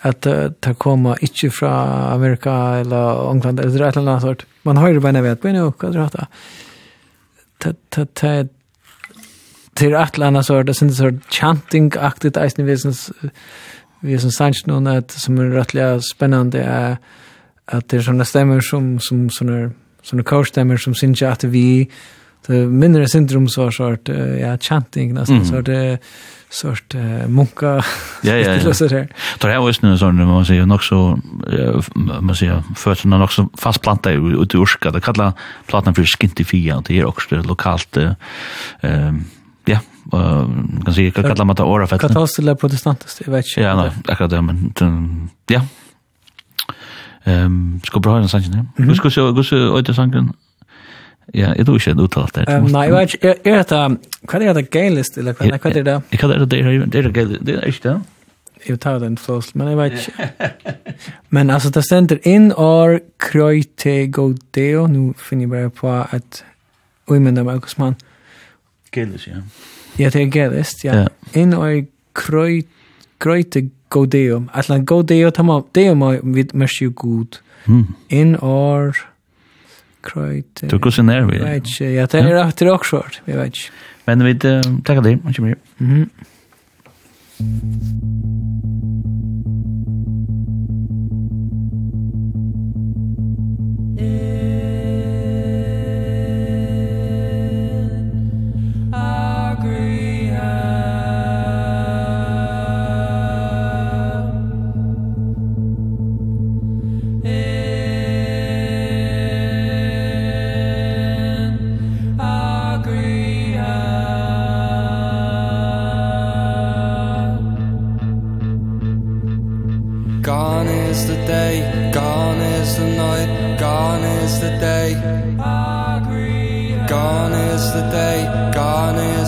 [0.00, 0.26] att
[0.60, 1.70] ta komma inte från
[2.16, 4.46] Amerika eller England eller ett annat sort.
[4.62, 6.26] Man höjer bara vet på nu det heter.
[7.58, 8.48] ta ta ta
[9.74, 13.12] till ett annat sort det syns så chanting aktigt eisen visens
[14.00, 16.96] vi som sanns någon att som är rättliga spännande är
[17.64, 19.70] att det är såna stämmer som som såna
[20.02, 21.90] såna coachstämmer som syns att vi
[22.46, 24.08] det mindre syndrom så sort
[24.40, 25.48] ja chanting nästan mm.
[25.48, 25.98] så det
[26.50, 26.94] sort
[27.28, 27.82] munka.
[28.22, 28.74] Ja ja, ja.
[28.74, 29.08] så där
[29.38, 31.18] tar är også ju sån man säger nog så
[32.20, 35.32] man säger fötterna nog så fast planta ut i urska det kallar
[35.66, 37.96] plattan för skintifia och det är också lokalt
[38.80, 39.24] ehm
[39.64, 39.78] ja
[40.84, 43.60] kan säga kan kalla man ta ora för katolskt eller protestantiskt jag vet inte.
[43.60, 44.72] Ja nej akkurat det men
[45.46, 45.60] ja.
[47.24, 48.66] Ehm ska bra en sån här?
[48.76, 50.32] Vi ska se gå så åt sanken
[51.32, 52.44] Ja, jeg tror ikke det uttalt det.
[52.68, 53.78] Nei, jeg vet ikke, er det,
[54.28, 55.60] hva er det gaylist, eller hva er det?
[55.62, 55.74] Hva er
[56.44, 56.58] det, det
[56.98, 57.94] er det gaylist, det er ikke det?
[58.64, 60.28] Jeg tar den flåst, men jeg vet ikke.
[61.36, 66.44] Men altså, det stender inn or krøyte godeo, nu finner jeg bare på at
[67.08, 67.96] uimenda meg hos man.
[68.92, 69.40] Gaylist, ja.
[69.98, 71.06] Ja, det er gaylist, ja.
[71.32, 71.84] Inn or
[72.16, 75.30] krøyte godeo, atlan godeo,
[75.74, 75.94] det er jo
[76.52, 77.40] mest jo god.
[78.12, 78.92] Inn or...
[80.04, 80.60] Detroit.
[80.62, 81.34] Du kus en nerv.
[81.34, 81.84] Jag vet inte.
[81.84, 83.58] Jag tar det till svårt, Jag vet inte.
[84.04, 84.38] Men vi
[84.84, 85.18] tackar dig.
[85.24, 86.08] Man kommer Mm.
[94.00, 94.43] Yeah.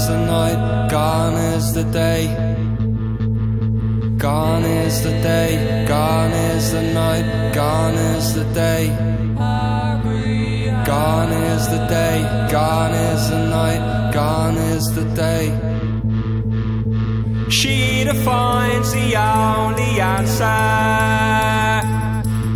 [0.06, 2.26] is the night gone is the day.
[4.18, 8.86] Gone is the day gone is the night gone is the day.
[10.86, 12.16] Gone is the day
[12.50, 15.46] gone is the night gone is the day.
[17.50, 20.44] She defines the only answer.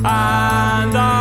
[0.04, 1.19] And I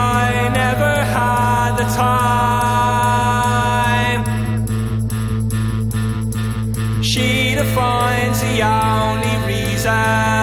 [8.41, 10.38] the only reason.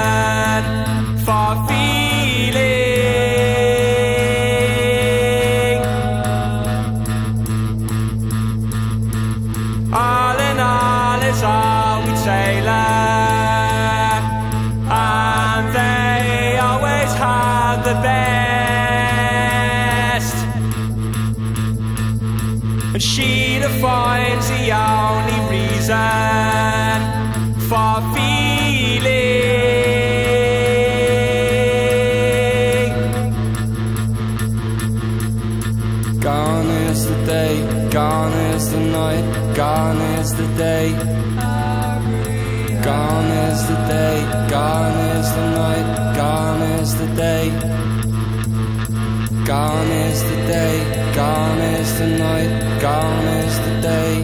[51.16, 54.22] Gone is the night, gone is the day.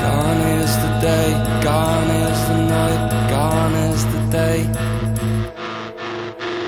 [0.00, 1.30] Gone is the day,
[1.62, 4.60] gone is the night, gone is the day.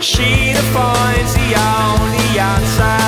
[0.02, 3.05] She defines the only answer.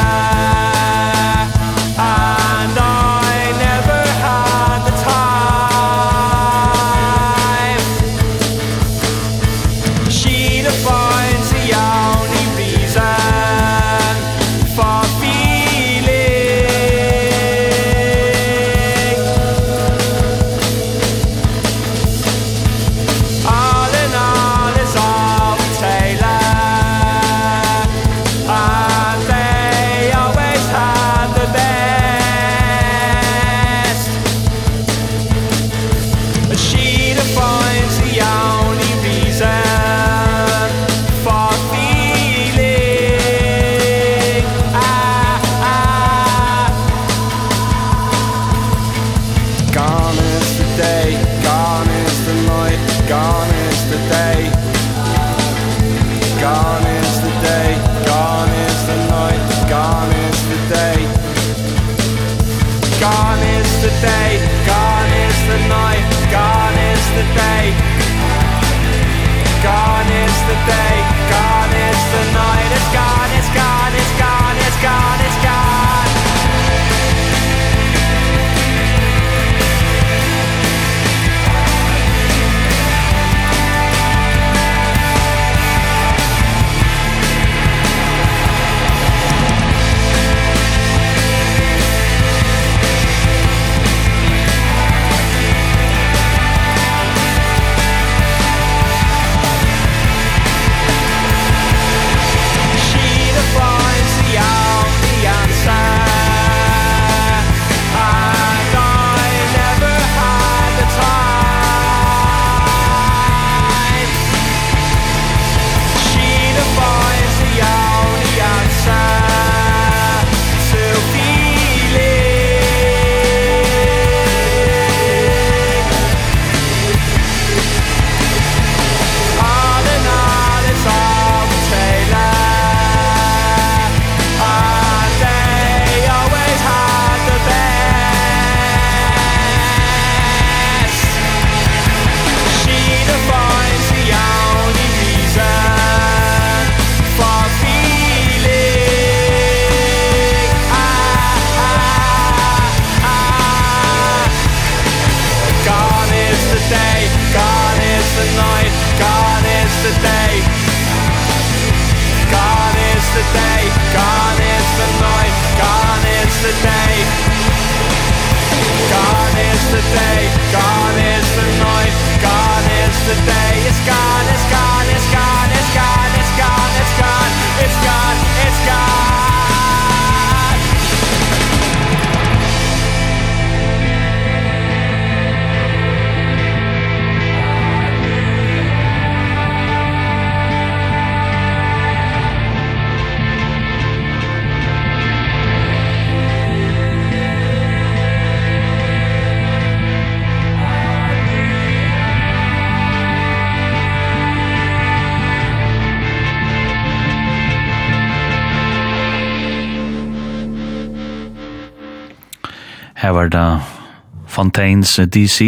[214.39, 215.41] Fontaines DC,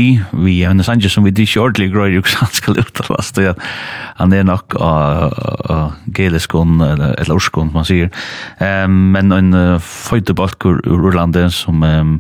[0.43, 3.53] vi er en sanger som vi ikke ordentlig grøy jo han skal uttalas det,
[4.19, 8.11] han er nok av geleskon, eller orskon, man sier,
[8.59, 12.17] um, men en uh, føytebalkur ur Urlandet som um,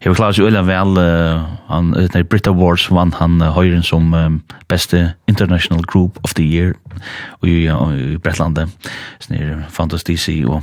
[0.00, 1.44] hever klart seg øyla vel uh,
[1.74, 4.40] han nei Brit Awards vann han uh, høyren som um,
[4.70, 6.74] beste international group of the year
[7.42, 8.72] i, uh, i Bretlandet
[9.22, 10.62] snir Fantas DC og,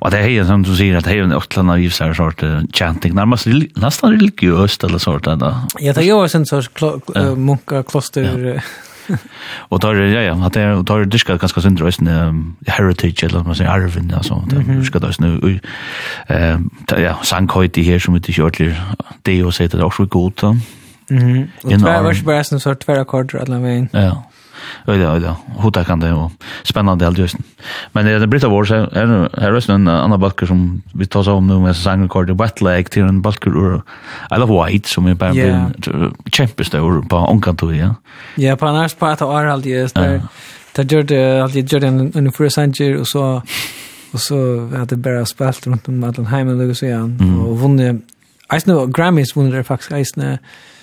[0.00, 2.62] og det er som du sier at det er en åttland av givsar sort uh,
[2.72, 3.14] chanting.
[3.18, 8.60] Nærmast nesten religiøst eller sort ja det er jo en sånn munka kloster.
[9.70, 11.90] Og tar ja ja at det tar det diska ganska synd då
[12.66, 15.60] heritage eller man säger arven alltså det ska då snu
[16.28, 18.76] ehm ja sankojt här som inte ordentligt
[19.22, 20.56] det och säger det också gott då
[21.10, 21.48] Mhm.
[21.62, 23.88] Och tvär vars bara sån sort tvär akkord alla vägen.
[23.92, 24.22] Ja.
[24.86, 26.32] Ja, ja, hota kan det och
[26.62, 27.36] spännande allt just.
[27.92, 31.58] Men det Britta Wars är här är en annan balker som vi tar om nu
[31.58, 33.82] med sang record i wet leg till en balker ur
[34.30, 35.70] I love white som är bara
[36.32, 37.94] champions då på onkanto ja.
[38.34, 40.22] Ja, på annars på att är allt just där.
[40.72, 43.42] Det gjorde allt gjorde en en för sanger och så
[44.12, 48.04] och så hade bara spelat runt om Atlanheim och Lucian och vunnit
[48.52, 50.38] Eisne Grammys vunnit det faktiskt Eisne.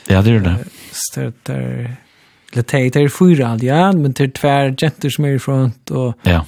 [0.08, 0.58] Ja, det gjorde det.
[0.92, 1.96] Störtar
[2.54, 5.40] eller det är det är fyra aldrig, men det er tvär jenter som er i
[5.40, 6.42] front og ja.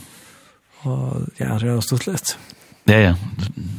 [0.84, 2.38] og, ja, det er også slett.
[2.88, 3.13] Ja, ja.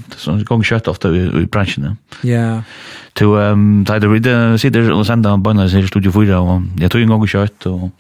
[0.09, 1.95] det er sånn gong kjøtt ofta i, i bransjen, Ja.
[2.25, 2.63] Ja.
[3.15, 4.27] To um, ta det vid
[4.59, 7.91] sitter og sända en bönna i studio fyra og jeg tog en gång kjøtt, og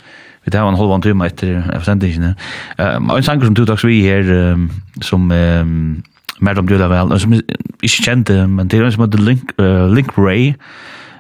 [0.44, 2.34] vi tar en halvann halvan timme efter efter sändningen.
[2.78, 4.70] Ehm en sanger som tog dags vi her, um,
[5.01, 6.02] som ehm
[6.40, 10.18] Madame Dula väl som inte kände men det er en som heter link uh, link
[10.18, 10.55] Ray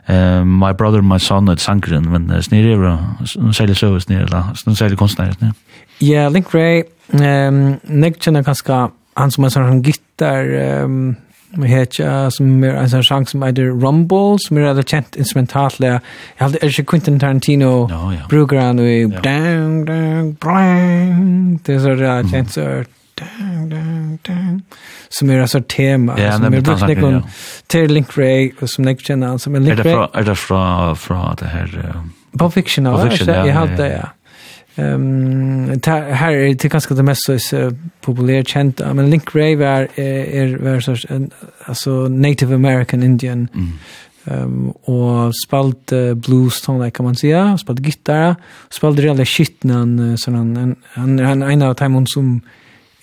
[0.08, 2.98] eh my brother my son at Sankren men uh, snir evra
[3.52, 5.52] særlig så snir la særlig konstnær snir
[6.00, 6.82] ja Link Ray
[7.12, 11.16] ehm Nick Chen kanska han som er sånn gitar ehm
[11.56, 15.78] Vi heter som er en sånn sang som heter Rumble, som er veldig kjent instrumentalt.
[15.80, 16.00] Jeg
[16.40, 18.24] hadde ikke Quentin Tarantino no, ja.
[18.30, 21.60] bruker han i dang, dang, brang.
[21.66, 21.94] Det er så
[22.30, 22.66] kjent så
[23.20, 24.62] dang, dang, dang
[25.14, 27.22] som är alltså tema ja, som er brukt någon
[27.68, 29.94] til Link Ray og som nek kjenner han som er Link Ray.
[30.14, 31.70] Er det fra, fra det her?
[31.78, 32.02] Uh,
[32.38, 34.08] Pulp Fiction Pulp alltså jag hade ja.
[34.76, 37.70] Ehm um, her er det ganske det mest så
[38.02, 41.30] populärt känt men Link Ray var er, var så en
[41.66, 43.72] alltså Native American Indian mm.
[44.26, 48.34] Um, og spalt uh, blues tonelike kan man säga, spalt gitarr,
[48.72, 52.40] spalt reella uh, sånn, han han han er en av timon som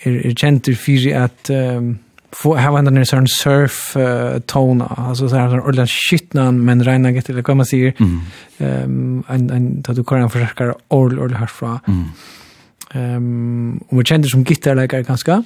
[0.04, 2.00] er, är känter för at um,
[2.34, 7.12] få ha en där sån surf uh, tone altså så här ordan skitnan men rena
[7.12, 8.22] get til kva man säga ehm
[8.60, 12.06] um, en en då du kan försöka all all herfra mm.
[12.96, 15.44] Ehm um, og vi kände som gitarrläkare ganska.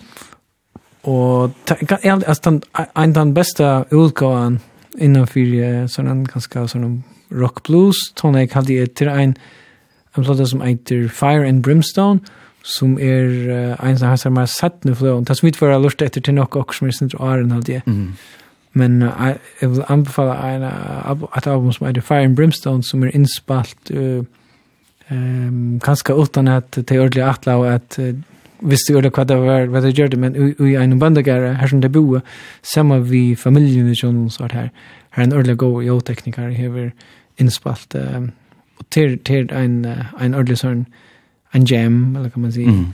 [1.04, 1.52] Och
[1.92, 2.62] altså den
[2.96, 4.60] en den bästa utgåvan
[4.98, 9.36] innan för sån ganske sån rock blues tonen hade jag til en
[10.18, 12.20] en plata som heter Fire and Brimstone.
[12.20, 15.26] Mm som er uh, en som har sett mer sett nu fløen.
[15.26, 17.84] Det som ikke var lurt etter til noe også som er sin åren av det.
[17.86, 18.16] Mm.
[18.74, 23.04] Men uh, jeg vil anbefale en, uh, et album som heter Fire and Brimstone som
[23.04, 24.26] er innspalt uh,
[25.12, 28.16] um, kanskje uten at det er ordentlig atla og at uh,
[28.66, 31.70] visste jo det hva det var, hva det gjør det, men i en bandagare her
[31.70, 32.24] som det boer,
[32.64, 34.72] sammen vi familien i Kjønnen så her,
[35.12, 36.90] her er en ordentlig god jo-tekniker, hever
[37.38, 38.32] innspalt, um,
[38.80, 41.05] og til, til en, uh, en ordentlig sånn, uh,
[41.56, 42.70] en jam eller kan man säga.
[42.70, 42.86] Mm.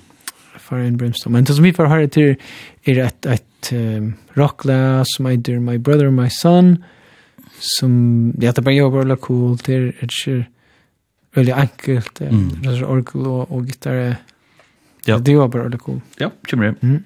[0.60, 1.34] För en brimstone.
[1.34, 2.36] Men det som vi får höra till
[2.84, 6.84] är ett, ett um, rockla som heter My Brother My Son.
[7.60, 10.48] Som, ja, det bara jobbar alla cool till ett
[11.34, 12.22] väldigt enkelt.
[12.22, 12.50] Mm.
[12.66, 14.16] Orgel och, och gitarr.
[15.06, 15.18] Ja.
[15.18, 16.02] Det var bara väldigt cool.
[16.18, 16.76] Ja, kommer det.
[16.82, 17.04] Mm.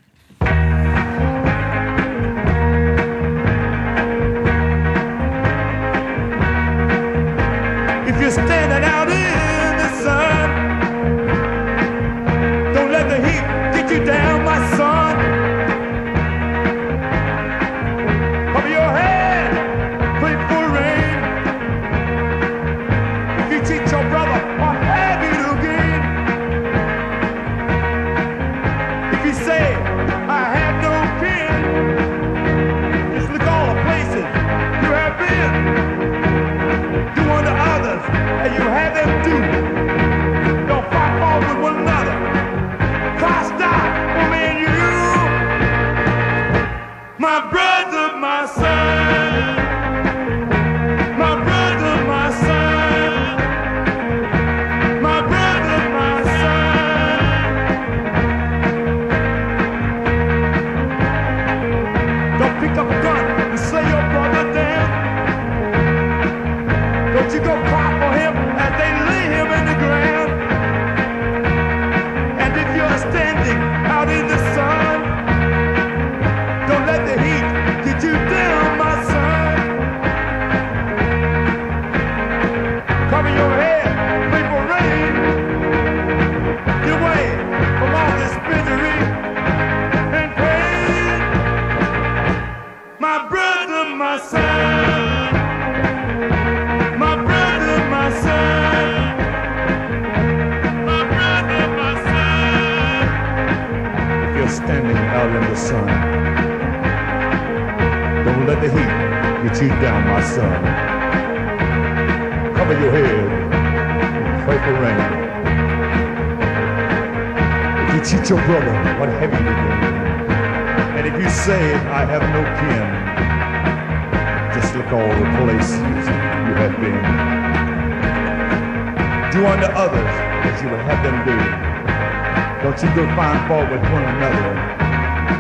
[133.48, 134.76] fault with one another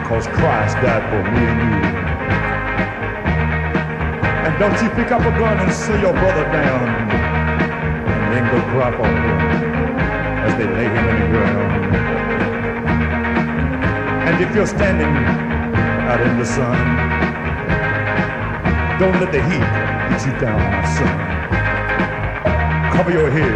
[0.05, 1.73] Cause Christ died for me and you.
[4.45, 6.87] And don't you pick up a gun and see your brother down
[8.05, 9.39] and then go cry on him
[10.45, 11.95] as they lay him in the ground.
[14.29, 15.09] And if you're standing
[16.05, 16.77] out in the sun,
[18.99, 19.65] don't let the heat
[20.11, 21.17] get you down, my son.
[22.95, 23.55] Cover your head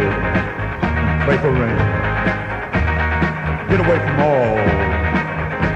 [0.82, 2.09] and pray for rain.
[3.70, 4.56] Get away from all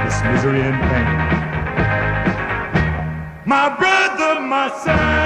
[0.05, 1.07] this misery and pain.
[3.47, 5.24] My brother, my son.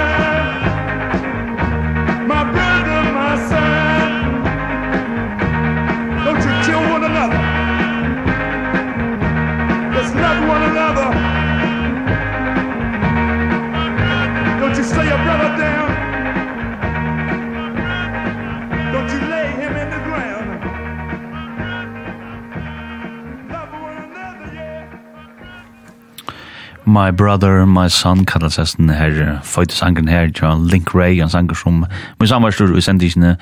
[26.99, 30.27] My Brother, My Son, kallat seg den her føyte sangen her,
[30.67, 31.85] Link Ray, en sanger som
[32.19, 33.37] min samvarstur i sendisene,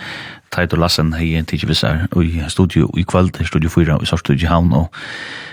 [0.53, 4.73] Teit og Lassen, hei, tidsi vissar, i studio i kvöld, studio 4, i Sørstudio Havn,
[4.73, 4.93] og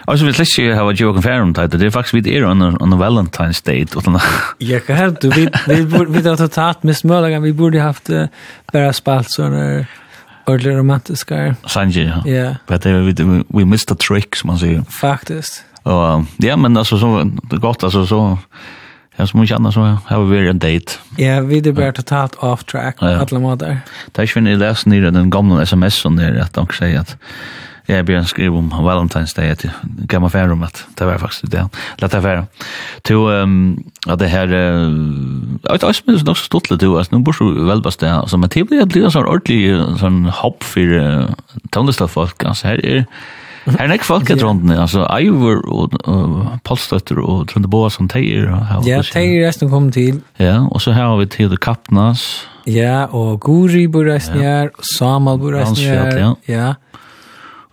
[0.07, 2.45] Og så vil jeg ikke hava djeva konfer om Teit, det er faktisk vi er
[2.45, 3.97] on a Valentine's date.
[3.97, 4.21] utan
[4.61, 8.11] Ja, hva her, du, vi har totalt mist mølagan, vi burde haft
[8.73, 9.87] bare spalt sånne
[10.47, 11.55] ordentlig romantiska.
[11.67, 12.21] Sanji, ja.
[12.27, 12.57] Ja.
[12.69, 12.83] Yeah.
[12.83, 14.85] det uh, we, we missed the trick, som man sier.
[15.01, 15.65] Faktiskt.
[15.85, 18.39] Och ja, men alltså så det gott alltså så
[19.16, 20.97] Ja, så mye annet, så har vi vært en date.
[21.19, 23.20] Ja, vi er bara totalt off track ja, ja.
[23.23, 23.85] alla månader.
[24.12, 27.16] Det ikke ju när läs ner den gamle sms-en der, at de sier at
[27.89, 29.66] Jeg blir en skriv om Valentine's Day att
[30.09, 31.69] kan man färra om att det var faktisk det.
[31.98, 32.47] Låt det vara.
[33.02, 34.48] Til ehm att det här
[35.65, 38.40] att jag minns nog så stort det alltså nå bor så väl bast där Men
[38.40, 41.35] man till blir en sånn ordentlig sånn hopp for för
[41.70, 43.06] tonlistafolk alltså här är
[43.65, 45.95] Her er ikke folk etter hånden, altså Eivor og
[46.69, 48.51] Polstøtter og Trønde Boa som teier.
[48.85, 50.20] Ja, teier resten kom til.
[50.41, 55.41] Ja, og så har vi Teder Kapnas Ja, og Guri bor resten her, og Samal
[55.41, 56.16] bor resten her.
[56.16, 56.31] Ja.
[56.49, 56.69] ja.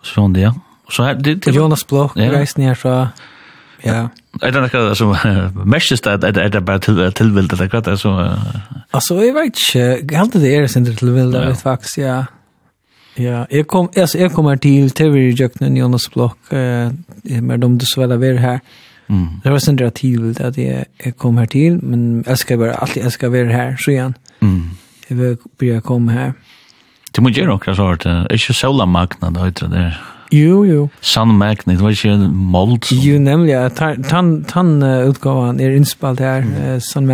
[0.00, 0.52] Og så hon det, ja.
[0.92, 2.96] Så her, det, det, Jonas Blok bor resten her fra...
[3.82, 4.06] Ja.
[4.42, 5.14] Er det noe som
[5.74, 8.12] mestest det, er det bare til, tilvildet, eller hva det er så...
[8.92, 12.20] Altså, jeg vet ikke, jeg halte det er sin tilvildet, faktisk, ja.
[12.20, 12.22] Ja.
[13.20, 16.92] Ja, jeg kom, altså, jeg kommer til TV-rejøkken Jonas Blok, eh,
[17.40, 18.62] men de dessverre var her.
[19.08, 19.42] Mm.
[19.44, 22.78] Det var sånn det til at jeg, jeg kom her til, men jeg skal bare,
[22.80, 24.16] alltid jeg skal være her, så igjen.
[24.40, 24.62] Mm.
[25.10, 26.32] Jeg vil begynne å komme her.
[27.12, 30.00] Det må gjøre akkurat så det er ikke såla magna, det heter det der.
[30.32, 30.86] Jo, jo.
[31.04, 32.86] Sann magna, det var ikke mold.
[32.88, 32.96] Så.
[33.04, 36.54] Jo, nemlig, ja, tan, tan, tan uh, utgaven er innspalt her, mm.
[36.56, 37.10] uh, sann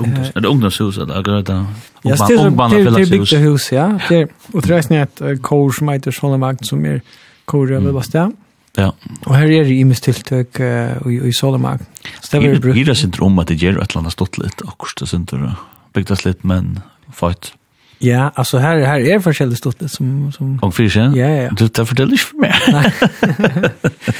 [0.00, 1.66] Ungdoms, Er det ungdomshus eller det?
[2.02, 3.98] Ja, det är byggda hus, ja.
[4.08, 7.00] Det är utrösning ett kor som heter Solomakt som är
[7.44, 8.30] kor över Basta.
[8.76, 8.90] Ja.
[9.24, 11.84] Og her er det imes tiltøk uh, i i Solomakt.
[12.20, 12.76] Så det var ju brukt.
[12.76, 15.30] Gira sin inte om att det gjør et eller annet stått litt, akkurat det synes
[15.30, 15.50] du,
[15.94, 16.80] byggas litt, men
[17.12, 17.54] fight.
[17.98, 20.96] Ja, alltså här här är forskjellig stort som som Och fisk.
[20.96, 21.28] Ja, ja.
[21.28, 21.50] ja.
[21.50, 22.54] Du tar fortell inte för mig.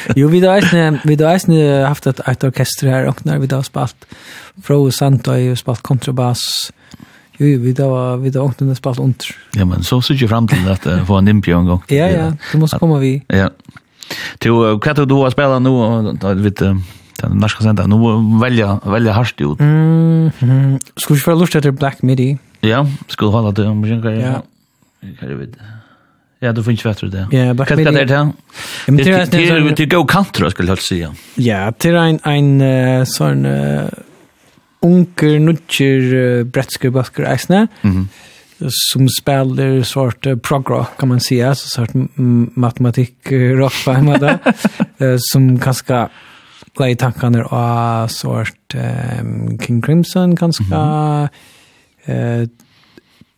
[0.17, 3.47] jo, vi då är vi då är haft ett ett orkester här och när vi
[3.47, 3.97] då spalt
[4.63, 6.39] Fro Santo och spalt kontrabas.
[7.39, 9.27] Jo, jo, vi då vi då åkte spalt under.
[9.53, 11.83] Ja, men så ser ju fram till att uh, få en impio en gång.
[11.89, 13.23] Ja, ja, du måste komma vi.
[13.27, 13.51] Ja.
[14.39, 16.83] Du vad du har spelat nu och vet den
[17.23, 17.87] norska sända.
[17.87, 17.97] Nu
[18.41, 19.61] välja välja harst ut.
[19.61, 20.31] Mm.
[20.39, 20.81] -hmm.
[20.97, 22.39] Skulle ju vara lust efter Black Midi.
[22.69, 24.43] Ja, skulle hålla det om jag Ja.
[25.21, 25.59] Kan du veta.
[26.39, 27.29] Ja, du finns bättre det.
[27.31, 28.15] Ja, vad kan det där?
[28.15, 28.33] Ja,
[28.87, 31.15] men det är det go country skulle jag säga.
[31.35, 33.47] Ja, det är en en sån
[34.81, 37.69] unker nutcher bretsker basker isna.
[37.83, 38.09] Mhm
[38.69, 41.91] som spelar svart prog rock kan man säga så svart
[42.55, 44.39] matematik rock på hemma
[45.19, 46.09] som kanske
[46.79, 48.75] lägger tankarna av sort
[49.21, 50.65] um, King Crimson kanske.
[50.65, 51.29] mm
[52.07, 52.47] eh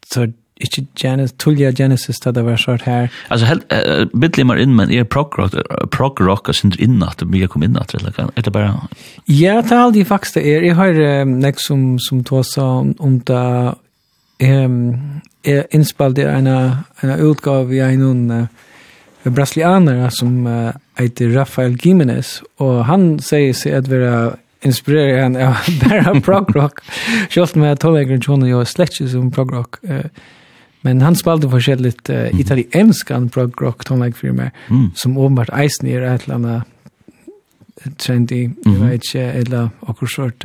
[0.09, 0.29] så
[0.61, 3.11] ikke Genesis, Tullia Genesis, det var sånn her.
[3.31, 5.55] Altså, helt, uh, bittlimmer inn, men er prog-rock,
[5.95, 8.73] prog-rock, og synder inn at det mye kom inn at det, er det bare?
[9.31, 10.67] Ja, det er aldri faktisk det er.
[10.67, 13.45] Jeg har um, nek som, som tås om, om det,
[14.49, 14.81] um,
[15.47, 18.67] jeg innspallte en, en utgave i en uh,
[19.29, 24.13] brasilianer som uh, heter Rafael Gimenez, og han sier seg at være
[24.63, 25.57] inspirerar han av
[25.89, 26.81] bara prog rock.
[27.31, 29.77] Just med Tollegren John och jag släckte som prog rock.
[30.81, 34.51] Men han spalte för uh, italienskan italiensk an prog rock tonlag för mig
[34.95, 36.63] som ombart isen i eller annet
[37.97, 40.45] trendy jag vet ikke, eller och sort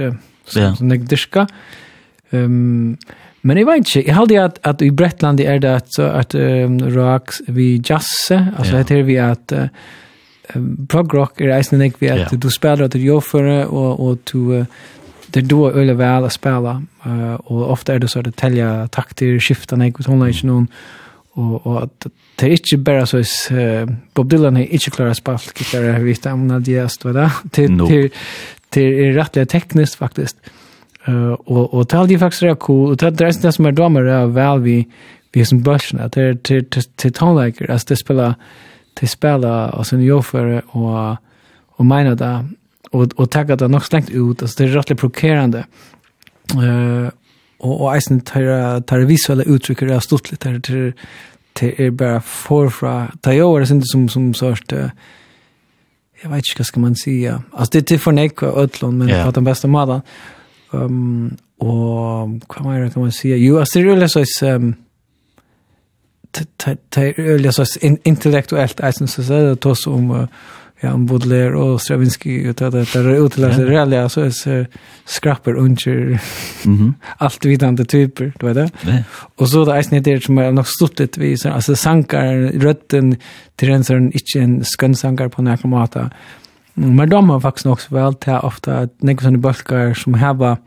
[0.77, 1.47] som jeg diska.
[2.31, 2.97] Um,
[3.43, 6.77] Men jeg vet ikke, jeg halde att, at i Bretland är det så att um,
[6.79, 8.77] rocks vi jazz, alltså yeah.
[8.77, 9.67] heter vi att uh,
[10.89, 14.65] prog rock er eisen nek vi att du spelar og du för och och du
[15.35, 19.75] er då vel å att uh, og ofte er det så det telja takter skifta
[19.75, 20.67] nek hon är inte någon
[21.35, 22.07] og och att
[22.39, 23.49] det er ikke bare så is
[24.13, 27.31] Bob Dylan er är inte klara spalt gitarr vet om när det är så där
[27.51, 28.09] till till
[28.69, 30.37] till är rättliga tekniskt faktiskt
[31.07, 34.05] Uh, og, og det er faktisk rett cool, og det er det som er damer
[34.07, 34.75] er vel vi,
[35.35, 36.63] vi er som børsene, det er til
[36.97, 38.33] til tonelager, altså det spiller,
[38.95, 40.23] til spela og sin jag
[40.73, 41.17] og,
[41.77, 42.45] og mener det
[42.93, 45.63] og, og och det nok slengt ut altså det er rettelig provocerande.
[46.55, 47.09] uh,
[47.59, 50.93] og, og eisen tar tar visuella uttryck det är stort lite till
[51.53, 54.89] till är bara förfra ta jag det inte som som sort uh,
[56.23, 57.39] jeg vet ikke hva skal man si ja.
[57.53, 59.25] altså det är för nek ødlån men yeah.
[59.25, 60.01] på den beste madan
[60.71, 64.75] um, og hva mer kan man si jo altså det er jo så um,
[66.89, 70.27] det är så intellektuellt alltså så så det tas om
[70.79, 74.67] ja om Baudelaire och Stravinsky och det där det utlöser det reella så är
[75.05, 76.19] skrapper under
[76.65, 76.93] mhm.
[77.17, 79.03] allt vidande typer du vet det?
[79.35, 83.15] Och så det är det som är nog stort det vi så alltså sankar rötten
[83.55, 86.09] till en sån inte en skönsankar på några mata
[86.73, 90.57] men de har faktiskt också väl till ofta några såna bulkar som har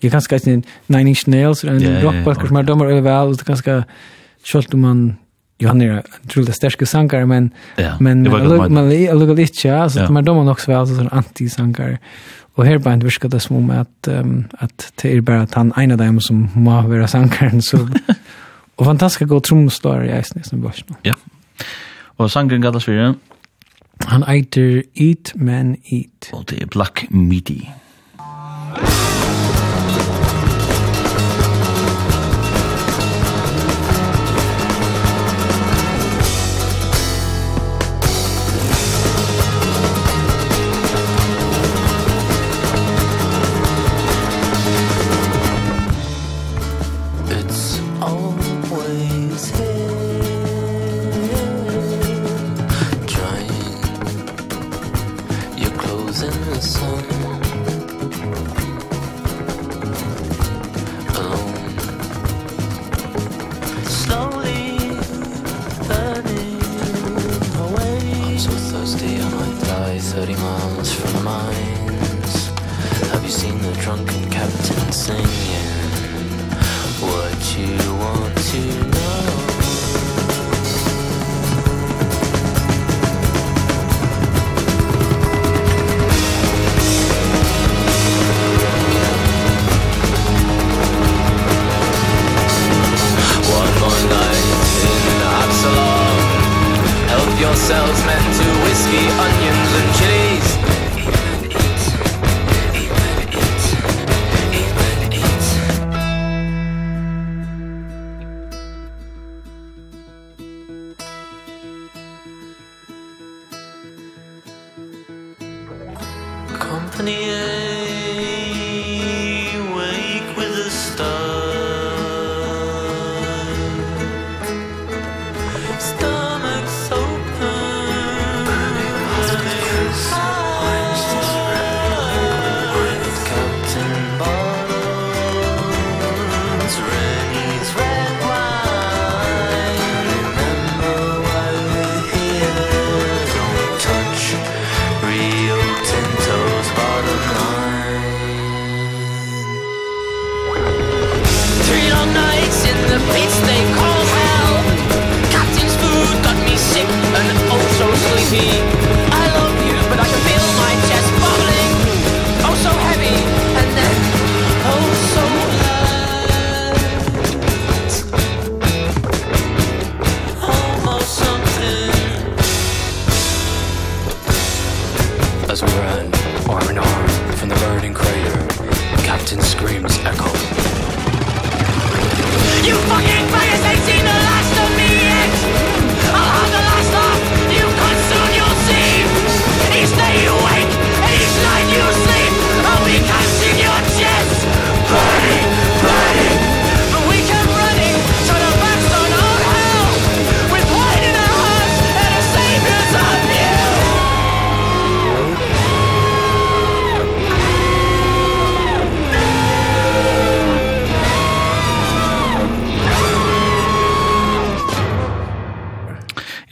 [0.00, 3.44] Jag kan skajta in Nine Inch Nails, en rockbulkar som har dömer överallt, och det
[3.44, 3.84] kan skajta
[4.44, 5.02] Selv om man,
[5.62, 10.08] jo han er utrolig sterske sanger, men, ja, men man lukker litt ja, så ja.
[10.12, 11.98] man dommer nok så vel sånn anti-sanger.
[12.54, 15.72] Og her bare virker det som om at, um, at det er bare at han
[15.80, 17.82] en av dem som må være sangeren, så...
[18.78, 20.98] og fantastisk god tromslår i eisen i nå.
[21.06, 21.14] Ja,
[22.18, 22.88] og sangren gatt oss.
[24.10, 26.30] Han eiter Eat Man Eat.
[26.32, 27.62] Og det er Black Midi.
[27.62, 29.13] Black Midi.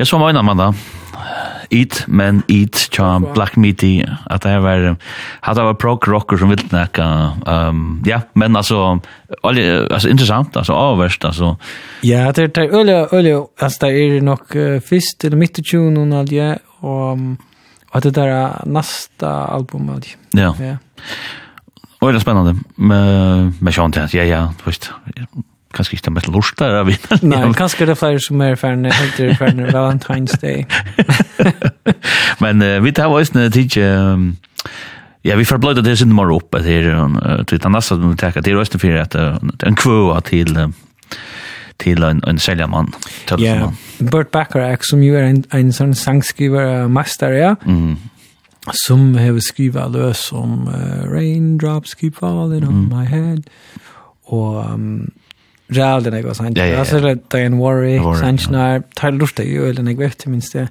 [0.03, 0.73] Jeg så mener man da.
[1.70, 6.51] Eat, men eat, tja, Black Meaty, at det var, at det var prog rocker som
[6.51, 7.05] vill näka,
[7.47, 8.99] um, ja, men altså,
[9.47, 11.55] olje, altså, interessant, altså, avverst, altså.
[12.03, 15.95] Ja, det er olja, olja, altså, det er nok uh, först, eller midt i tjuen,
[15.95, 17.19] tjun och olja, och,
[17.93, 20.19] og det der er nästa album, olja.
[20.35, 20.53] Ja.
[20.59, 20.77] Ja.
[22.03, 24.91] Olja spännande, men, men sånt, ja, ja, visst
[25.83, 27.31] kanskje ikke det mest lort der av vinnene.
[27.33, 30.65] Nei, kanskje det er flere som er ferne, helt ferne Valentine's Day.
[32.45, 34.37] Men uh, vi tar også tid um,
[35.25, 38.43] Ja, vi förblöd det sin mer upp att det är till annars att vi tackar
[38.43, 39.15] till rösten för att
[39.63, 40.73] en kvå till
[41.77, 42.93] till en en säljarman.
[43.39, 47.57] Ja, Bert Bacharach som ju är en en sån sangskrivare master ja.
[47.67, 47.97] Mm
[48.71, 52.89] som har skrivet løs om uh, raindrops keep falling on mm.
[52.93, 53.43] my head
[54.31, 55.11] og um,
[55.77, 56.59] Real den jeg var sant.
[56.59, 60.69] Ja, Alltså det Diane en worry, Sanchnar, tar lustig jo, eller jeg vet minst det.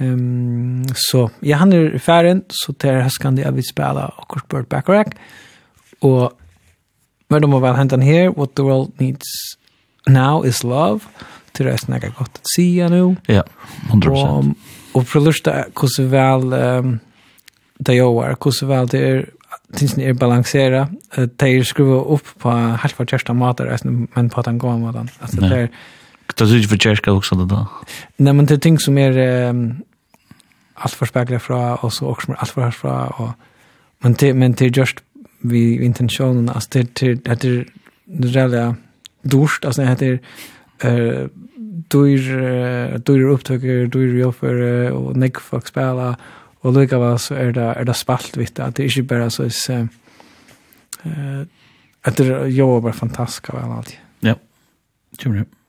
[0.00, 4.66] Um, så ja, han er färden så til häskan det vi spela och kort bird
[4.66, 5.16] backrack
[6.00, 6.32] och
[7.28, 9.26] men de hente den her, what the world needs
[10.06, 11.00] now is love
[11.52, 13.16] till det snacka gott att se nu.
[13.26, 13.42] Ja,
[13.92, 14.08] 100%.
[14.08, 14.54] Og,
[14.92, 17.00] och förlusta hur hvordan vel um,
[17.78, 19.30] det jag var, hur så det är
[19.76, 23.78] syns ni är balansera att det är skruva upp på halva kärsta matar
[24.14, 25.68] men på den goda maten alltså det er
[26.38, 27.64] Det er ikke for kärska også det da
[28.18, 29.82] nei men det er ting som er um,
[30.76, 33.32] alt for speglar fra og så også er alt for herfra og
[34.02, 35.02] men det men det er just
[35.42, 38.74] vi intentionen altså det det er det er det
[39.32, 40.20] dorst altså det
[40.82, 41.28] är uh,
[41.92, 46.14] dyr dyr upptøkker dyr jobber og nek folk spela
[46.62, 49.48] Og lukka var så er det, er det spalt vitt, at det ikke bare så
[49.48, 49.88] er
[51.06, 51.42] uh,
[52.04, 52.28] at det
[52.82, 53.98] var fantastisk av alt.
[54.22, 54.34] Ja,
[55.18, 55.61] kjemmer det.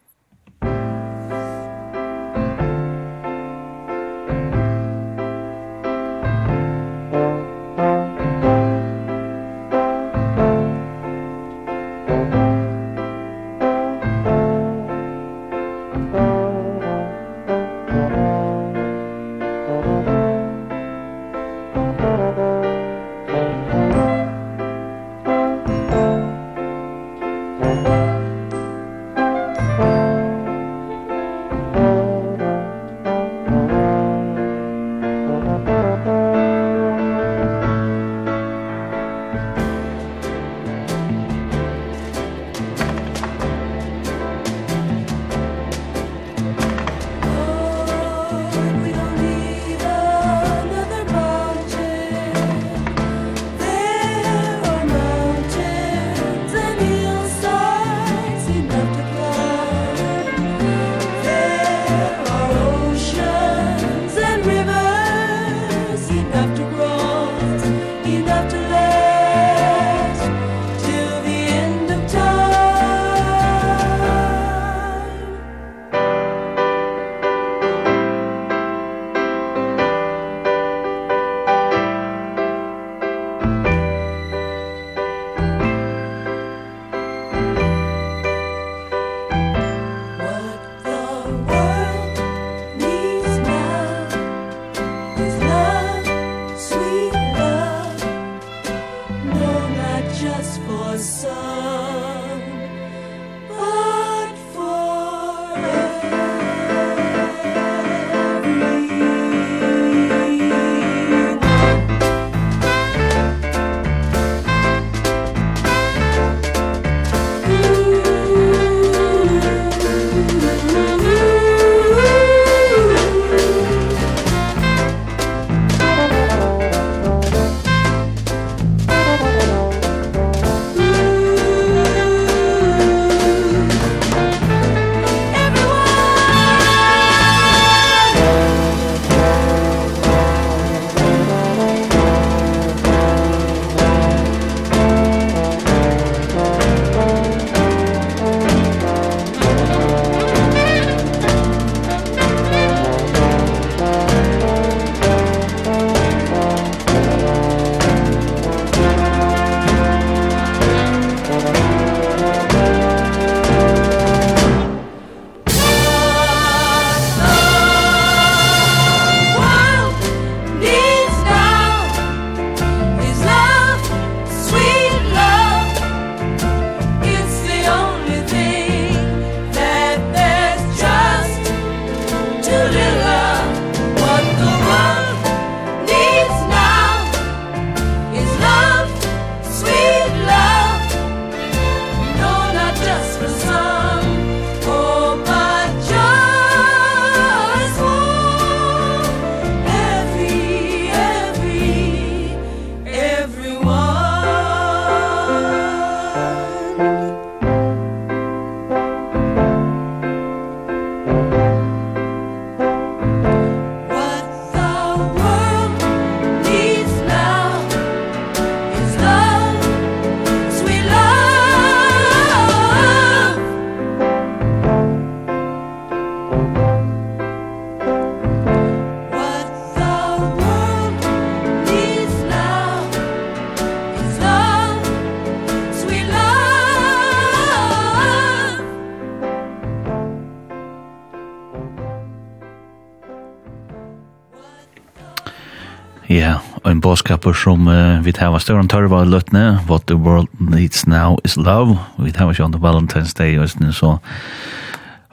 [246.94, 249.60] bådskaper som uh, vi tar var større tørre var løttene.
[249.66, 251.80] What the world needs now is love.
[251.98, 253.96] Vi tar var kjønne Valentine's Day og sånn så.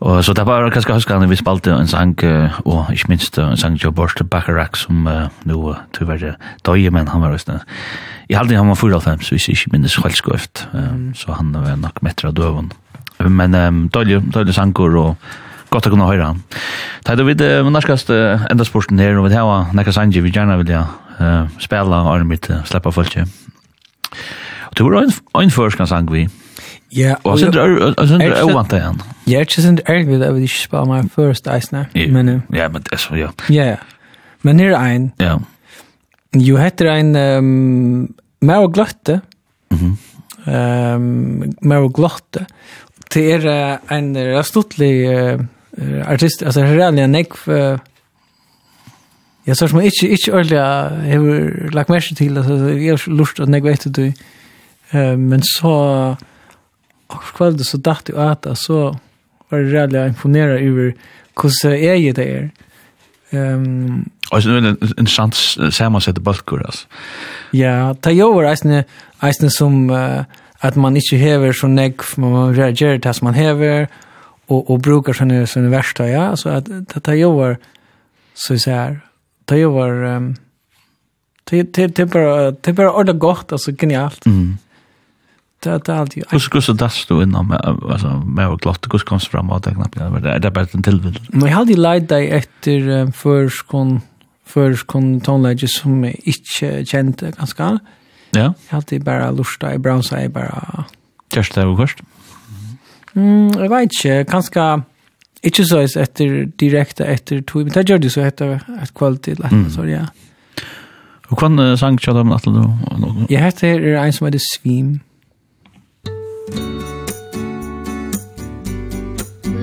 [0.01, 3.49] Og så det var kanskje huskene vi spalte en sang, uh, og ikke minst uh,
[3.49, 6.35] en sang til Borste Bacharach, som uh, nå uh, tyverre
[6.69, 7.59] døye, men han var også
[8.29, 11.81] I halde han var 94, hvis jeg ikke minnes skjølskøft, skøft, um, så han var
[11.81, 12.73] nok metter av døven.
[13.25, 15.17] Men um, døye, døye sanger, og
[15.71, 16.43] godt å kunne høre han.
[17.07, 20.33] Da er det uh, norskast uh, enda sporten her, og vi har nekka sanger vi
[20.33, 20.89] gjerne vilja
[21.21, 23.17] uh, spela og mitt uh, sleppa folk.
[24.71, 25.07] Og du var
[25.43, 26.27] en først kan sang vi.
[26.97, 27.15] Ja.
[27.25, 29.01] Og så er det ovant det igjen.
[29.31, 31.85] Jeg er ikke sånn ærlig ved at vi ikke spiller meg først eisene.
[31.95, 33.31] Men, ja, men det er så, ja.
[33.53, 33.77] Ja, ja.
[34.43, 35.13] Men her er en.
[35.21, 35.37] Ja.
[36.39, 38.09] Jo heter en um,
[38.47, 39.21] mer og gløtte.
[39.75, 39.97] Mhm.
[40.49, 42.47] Ehm mer og gløtte.
[43.13, 44.95] Det er uh, en rastutlig
[46.07, 47.47] artist, altså her er en nekv
[49.51, 50.65] Jag sa som ikke ordentlig, ordliga
[51.11, 54.13] har lagt mest til, altså, jeg har lurt at jag vet du.
[54.93, 56.17] Eh men så
[57.07, 58.97] och kväll så dachte jag att så
[59.49, 60.93] var det rätt imponeret over
[61.35, 62.51] hvordan jeg är ju det
[64.33, 65.35] Og så er det en intressant
[65.75, 66.87] samansette balkur, altså.
[67.53, 68.85] Ja, ta ju var eisne,
[69.21, 69.91] alltså som
[70.61, 73.87] at man ikke hever så nägg man reagerer til som man hever,
[74.49, 76.69] og, og brukar sånne, sånne värsta ja så att
[77.03, 77.57] ta ju var
[78.35, 79.10] så jeg här
[79.51, 80.37] det var um,
[81.51, 84.27] det det det bara det bara ordet gott alltså genialt.
[84.27, 84.57] Mm.
[85.63, 86.23] Det det allt ju.
[86.31, 87.61] Hur skulle så där stå innan med
[87.91, 91.21] alltså med och klart hur kom fram att det knappt det det bara en tillvill.
[91.29, 94.01] Men jag hade light dig efter först kon
[94.47, 97.79] först kon tonläge som inte kände ganska.
[98.31, 98.55] Ja.
[98.69, 100.85] Jag hade bara lusta i brown side bara.
[101.37, 102.03] Just det var först.
[103.15, 104.83] Mm, jag vet inte, kanske
[105.43, 109.71] Ikke så etter direkte etter to, men det gjør det så etter et kvalitet, mm.
[109.73, 110.05] så ja.
[111.31, 112.61] Og hva er sang til dem at du?
[113.31, 115.01] Jeg heter en som heter Svim.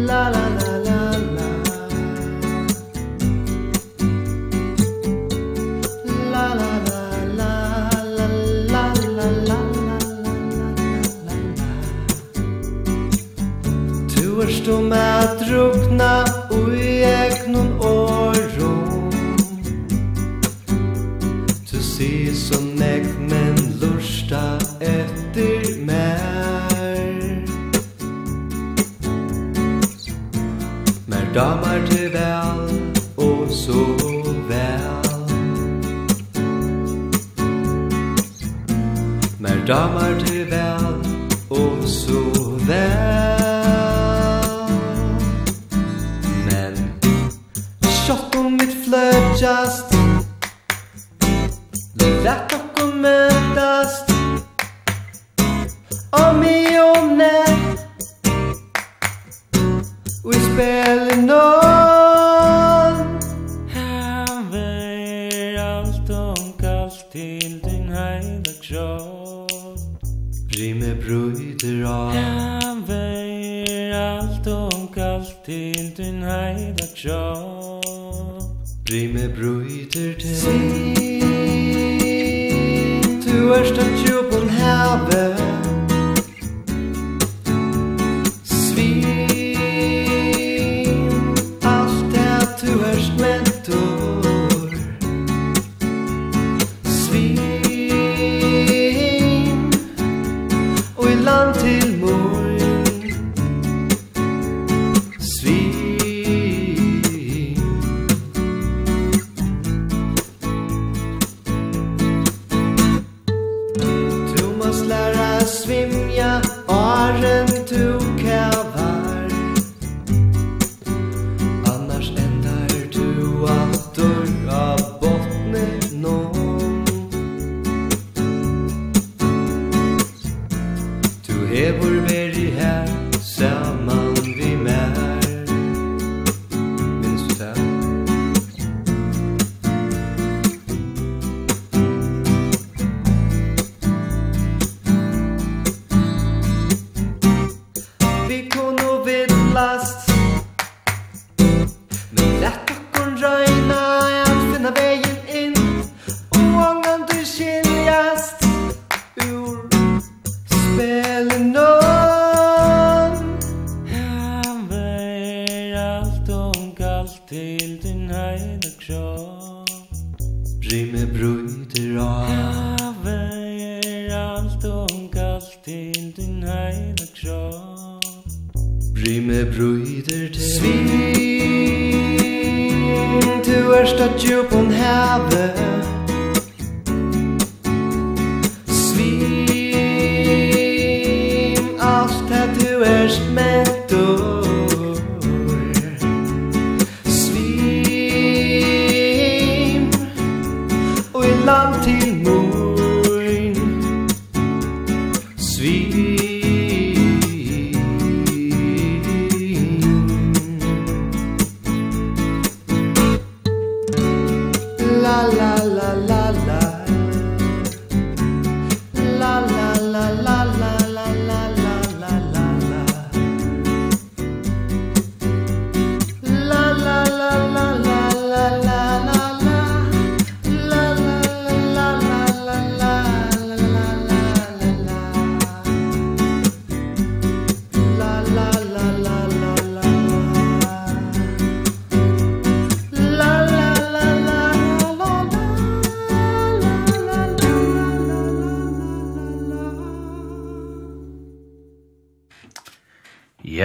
[0.08, 0.47] La La la
[14.68, 18.17] Lidom at drukna ui egnon år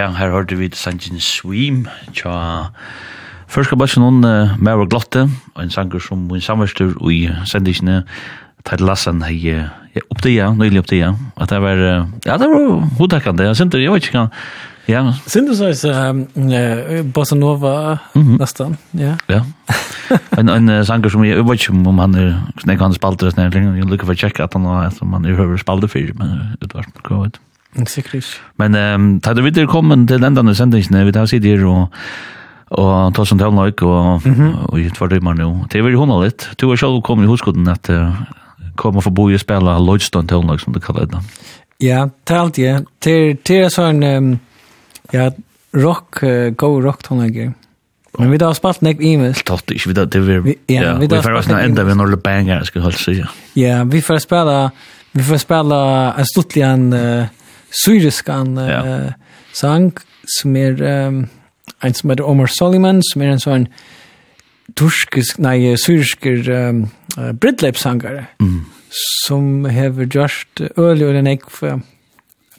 [0.02, 2.32] Ja, her hørte vi Sanjin Swim, tja
[3.46, 8.00] Først skal bare noen uh, Mauer Glotte, og en sanger som min samverster i sendisene,
[8.66, 9.68] Ted Lassen, hei, ja,
[10.10, 11.82] oppdia, nøylig oppdia, at det var,
[12.26, 14.42] ja, det var hoddekkende, jeg synes, jeg vet ikke hva,
[14.90, 15.04] ja.
[15.28, 18.38] Synes du så, uh, Bossa Nova, mm -hmm.
[18.42, 19.14] nesten, ja.
[19.28, 19.42] Ja,
[20.38, 23.26] en, en sanger som jeg, jeg vet ikke om han er, hvordan jeg kan spalte
[23.26, 25.88] det, jeg nek han spalter, nek han spalter, han spalter, nek han er nek spalte
[25.88, 27.30] spalter, men han spalter, nek han
[27.88, 28.28] Sikkert.
[28.60, 31.88] Men um, da du videre kom til den denne sendingen, vi tar sitt her og
[32.72, 34.26] og ta som talen og og
[34.68, 35.66] og i tvær dømmer nå.
[35.68, 36.48] Det er veldig hundra litt.
[36.56, 38.12] Du har selv kommet i hoskoden at uh,
[38.76, 41.20] kom og få bo i spela Lloydstone talen nok som det kallar det.
[41.80, 42.86] Ja, talt jeg.
[43.00, 44.30] Til til sånn um,
[45.12, 45.30] ja
[45.72, 47.52] rock uh, go rock tonager.
[48.18, 49.32] Men vi har spalt nek e-mail.
[49.48, 50.56] Tatt ikke, vi det vi...
[50.68, 53.22] Ja, vi har spalt nek Enda vi når det banger, skal jeg holde sig.
[53.56, 54.70] Ja, vi får spela...
[55.12, 55.78] Vi får spela
[56.16, 57.41] en stuttlig en, Uh,
[57.84, 58.82] syriskan ja.
[58.82, 59.92] uh, sang
[60.38, 61.24] som er um,
[61.82, 63.66] en som heter Omar Soliman som er en sånn
[64.78, 66.84] turskisk, nei, syrisker um,
[67.18, 68.60] uh, bridleipsangare mm.
[69.24, 71.82] som hever gjørst øl og en ekk for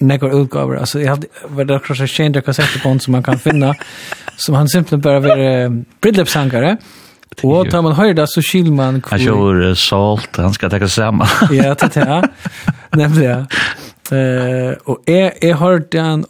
[0.03, 0.76] nekvar utgaver.
[0.76, 3.76] Alltså jag hade var det kanske kända kassetter på som man kan finna
[4.38, 5.72] som han simpelthen bare var uh,
[6.02, 6.77] bridlepsangare.
[7.41, 9.18] Og tar man høyre höjda så kyl man kvor.
[9.18, 11.27] Han kör salt, han ska ta sammen.
[11.52, 12.30] ja, det er det.
[12.91, 13.48] Nämligen.
[14.12, 16.26] Eh och är är hört han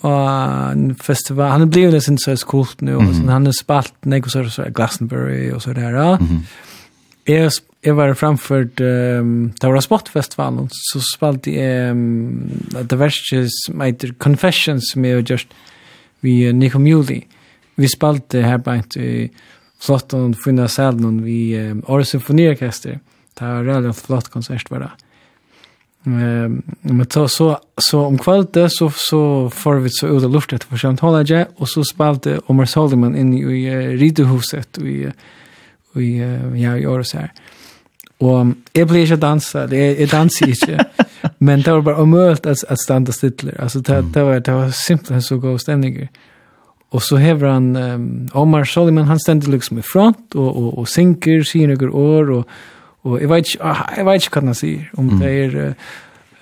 [0.72, 1.52] en festival.
[1.52, 4.64] Han blev det sen så coolt nu och sen han har spalt något så så
[4.64, 6.18] Glastonbury och så där.
[7.26, 7.52] Är
[7.82, 12.50] jag var framför ehm det var sportfestivalen så spalt ehm
[12.90, 15.48] the verses my confessions med just
[16.20, 17.22] vi Nico Muley.
[17.76, 18.96] Vi spalt här på ett
[19.82, 23.00] flott och fina salen vi Åre symfoniorkester.
[23.40, 24.92] Det var en flott konsert var det
[26.04, 30.78] men så så så om kvällte så så får vi så ut och luftet för
[30.78, 35.12] skämt hålla jag och så spalte Omar Solomon in i ridehuset i
[35.96, 36.18] i
[36.56, 37.32] ja i år så här.
[38.18, 40.86] Och jag blir inte dansa, det är dansa inte.
[41.38, 43.52] Men det var bara omöjligt att, att stanna stilla.
[43.60, 46.10] Alltså det, det, var, det var simpelt så god stämning.
[46.90, 50.90] Och så häver han, um, Omar Soliman, han ständer liksom i front och, och, och
[50.90, 52.48] synker, syr några år och
[53.04, 55.74] Og jeg vet ikke, jeg vet ikke hva han sier, om det er,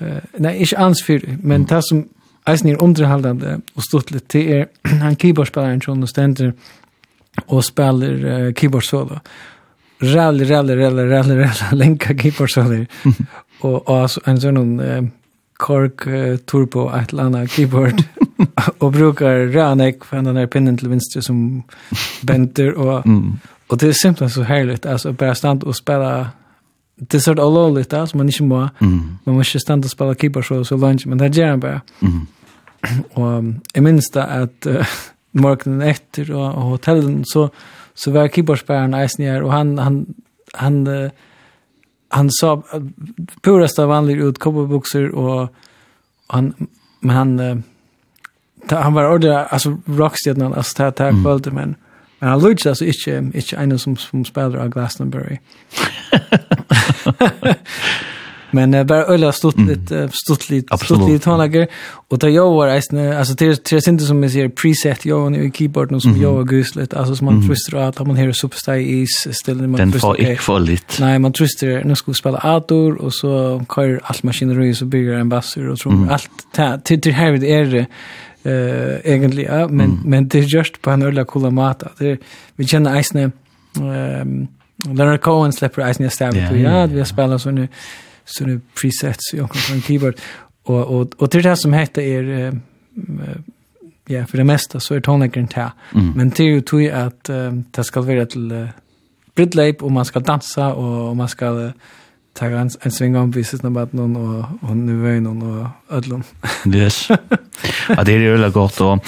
[0.01, 2.03] uh, nei, ikke ans fyr, men det som
[2.49, 4.67] eisen er underhaldende og stått litt, til er
[5.03, 6.53] han keyboardspilleren som stender
[7.47, 9.21] og spiller uh, keyboard solo.
[10.01, 12.83] Rævlig, rævlig, rævlig, rævlig, rævlig, lenka keyboard solo.
[13.65, 14.99] og, og en sånn uh,
[15.61, 18.03] kork uh, turbo, et eller annet keyboard,
[18.81, 21.63] og brukar rænek for den der pinnen til venstre som
[22.27, 23.39] benter, og, mm.
[23.69, 26.13] og det er simpelthen så herligt, altså bare stand og spela
[27.07, 29.17] det är sort all all det alltså man inte må mm.
[29.23, 31.81] man måste stanna och spela keeper så så lunch men det gör han bara.
[31.99, 32.27] Mm.
[33.13, 34.85] och jag minns det att uh,
[35.31, 37.49] morgonen efter och, och hotellen så
[37.93, 40.05] så var keeperspärren Eisner och han han
[40.53, 41.11] han uh,
[42.09, 42.63] han sa
[43.41, 45.53] purast av vanlig ut kobberboxer och
[46.27, 46.53] han
[46.99, 47.57] men han uh,
[48.69, 51.55] han var ordentligt alltså rockstjärnan alltså tack tack mm.
[51.55, 51.75] men
[52.21, 55.37] Men han lutsar altså ikke, ikke en som, som spiller av Glastonbury.
[58.51, 59.69] Men uh, bara ölla stått mm.
[59.69, 61.69] lite stått lite stått
[62.09, 65.35] och det jag var eisne, alltså det är det inte som man ser preset jag
[65.35, 69.05] i keyboarden som jag och guslet alltså som man twistar att man hör superstar i
[69.07, 70.97] stället man Den får ikke for litt.
[70.99, 75.29] Nej, man twistar nu ska spela ator, och så kör allt maskineri så bygger en
[75.29, 77.85] bassur och tror allt till till här det är det
[78.43, 79.99] eh egentlig ja, men mm.
[80.05, 81.83] men det är just på en ölla coola mat.
[81.99, 82.17] Det
[82.55, 83.31] vi känner isne
[83.81, 84.47] ehm
[84.85, 87.67] Leonard Cohen släpper isne stab yeah, yeah, ja, vi har spelat så nu
[88.25, 90.15] så nu presets i och en keyboard
[90.63, 92.51] och och och det där som heter är
[94.07, 95.71] ja, för det mesta så är tonläggaren där.
[95.95, 96.13] Mm.
[96.15, 97.29] Men det är ju tog att
[97.71, 98.67] det ska vara till uh,
[99.35, 101.71] bridleip och man ska dansa och man ska
[102.33, 106.23] tar en, en sving om viset när mannen och, och nu är någon och ödlon.
[106.65, 107.09] yes.
[107.89, 108.81] ja, det er jo veldig godt.
[108.81, 108.99] Og,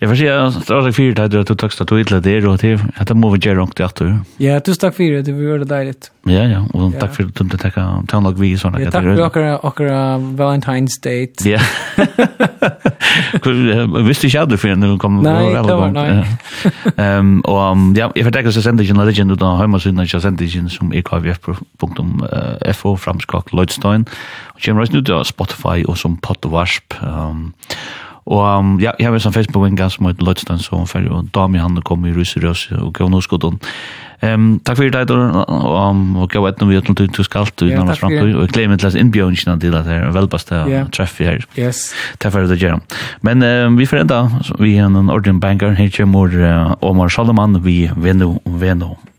[0.00, 2.60] Jeg får si, att jag fick fyrt at du tog texta till det där och
[2.60, 4.18] till att det måste göra något at du.
[4.36, 5.22] Ja, tusen tack för det.
[5.22, 6.10] Det var det dejligt.
[6.24, 6.66] Ja, ja.
[6.74, 9.80] Och takk for at du tacka tonlag vi såna Ja, Tack för och och
[10.36, 11.48] Valentine's date.
[11.48, 11.60] Ja.
[13.42, 16.26] Kul visste ikke aldrig för når du kom Nej, det var nej.
[16.96, 20.40] Ehm och ja, jag förtäcker så sent en legend då hemma så när jag sent
[20.40, 24.06] en som er kvf.fo, framskak Lloydstein.
[24.54, 26.94] og kommer også nu till Spotify og som Pottwarsp.
[27.02, 27.52] Ehm
[28.26, 31.62] Og um, ja, jeg har en Facebook-vinga som heter Lødstein, så han ferdig, og Dami
[31.62, 33.60] han kom i Rus i Røs, og gav noe skodden.
[34.24, 38.02] Um, takk for i og, um, og gav etnå vi etnå til skalt, og nærmest
[38.02, 40.92] frem til, og jeg gleder meg til at innbjørnene til at det er velbaste til
[40.96, 41.46] treff vi her.
[41.58, 41.92] Yes.
[42.18, 42.82] Takk for det, Jerem.
[43.22, 44.24] Men um, vi får enda,
[44.58, 48.96] vi er en ordentlig banker, her kommer uh, Omar Salomon, vi Veno, Veno.
[48.96, 49.15] Veno.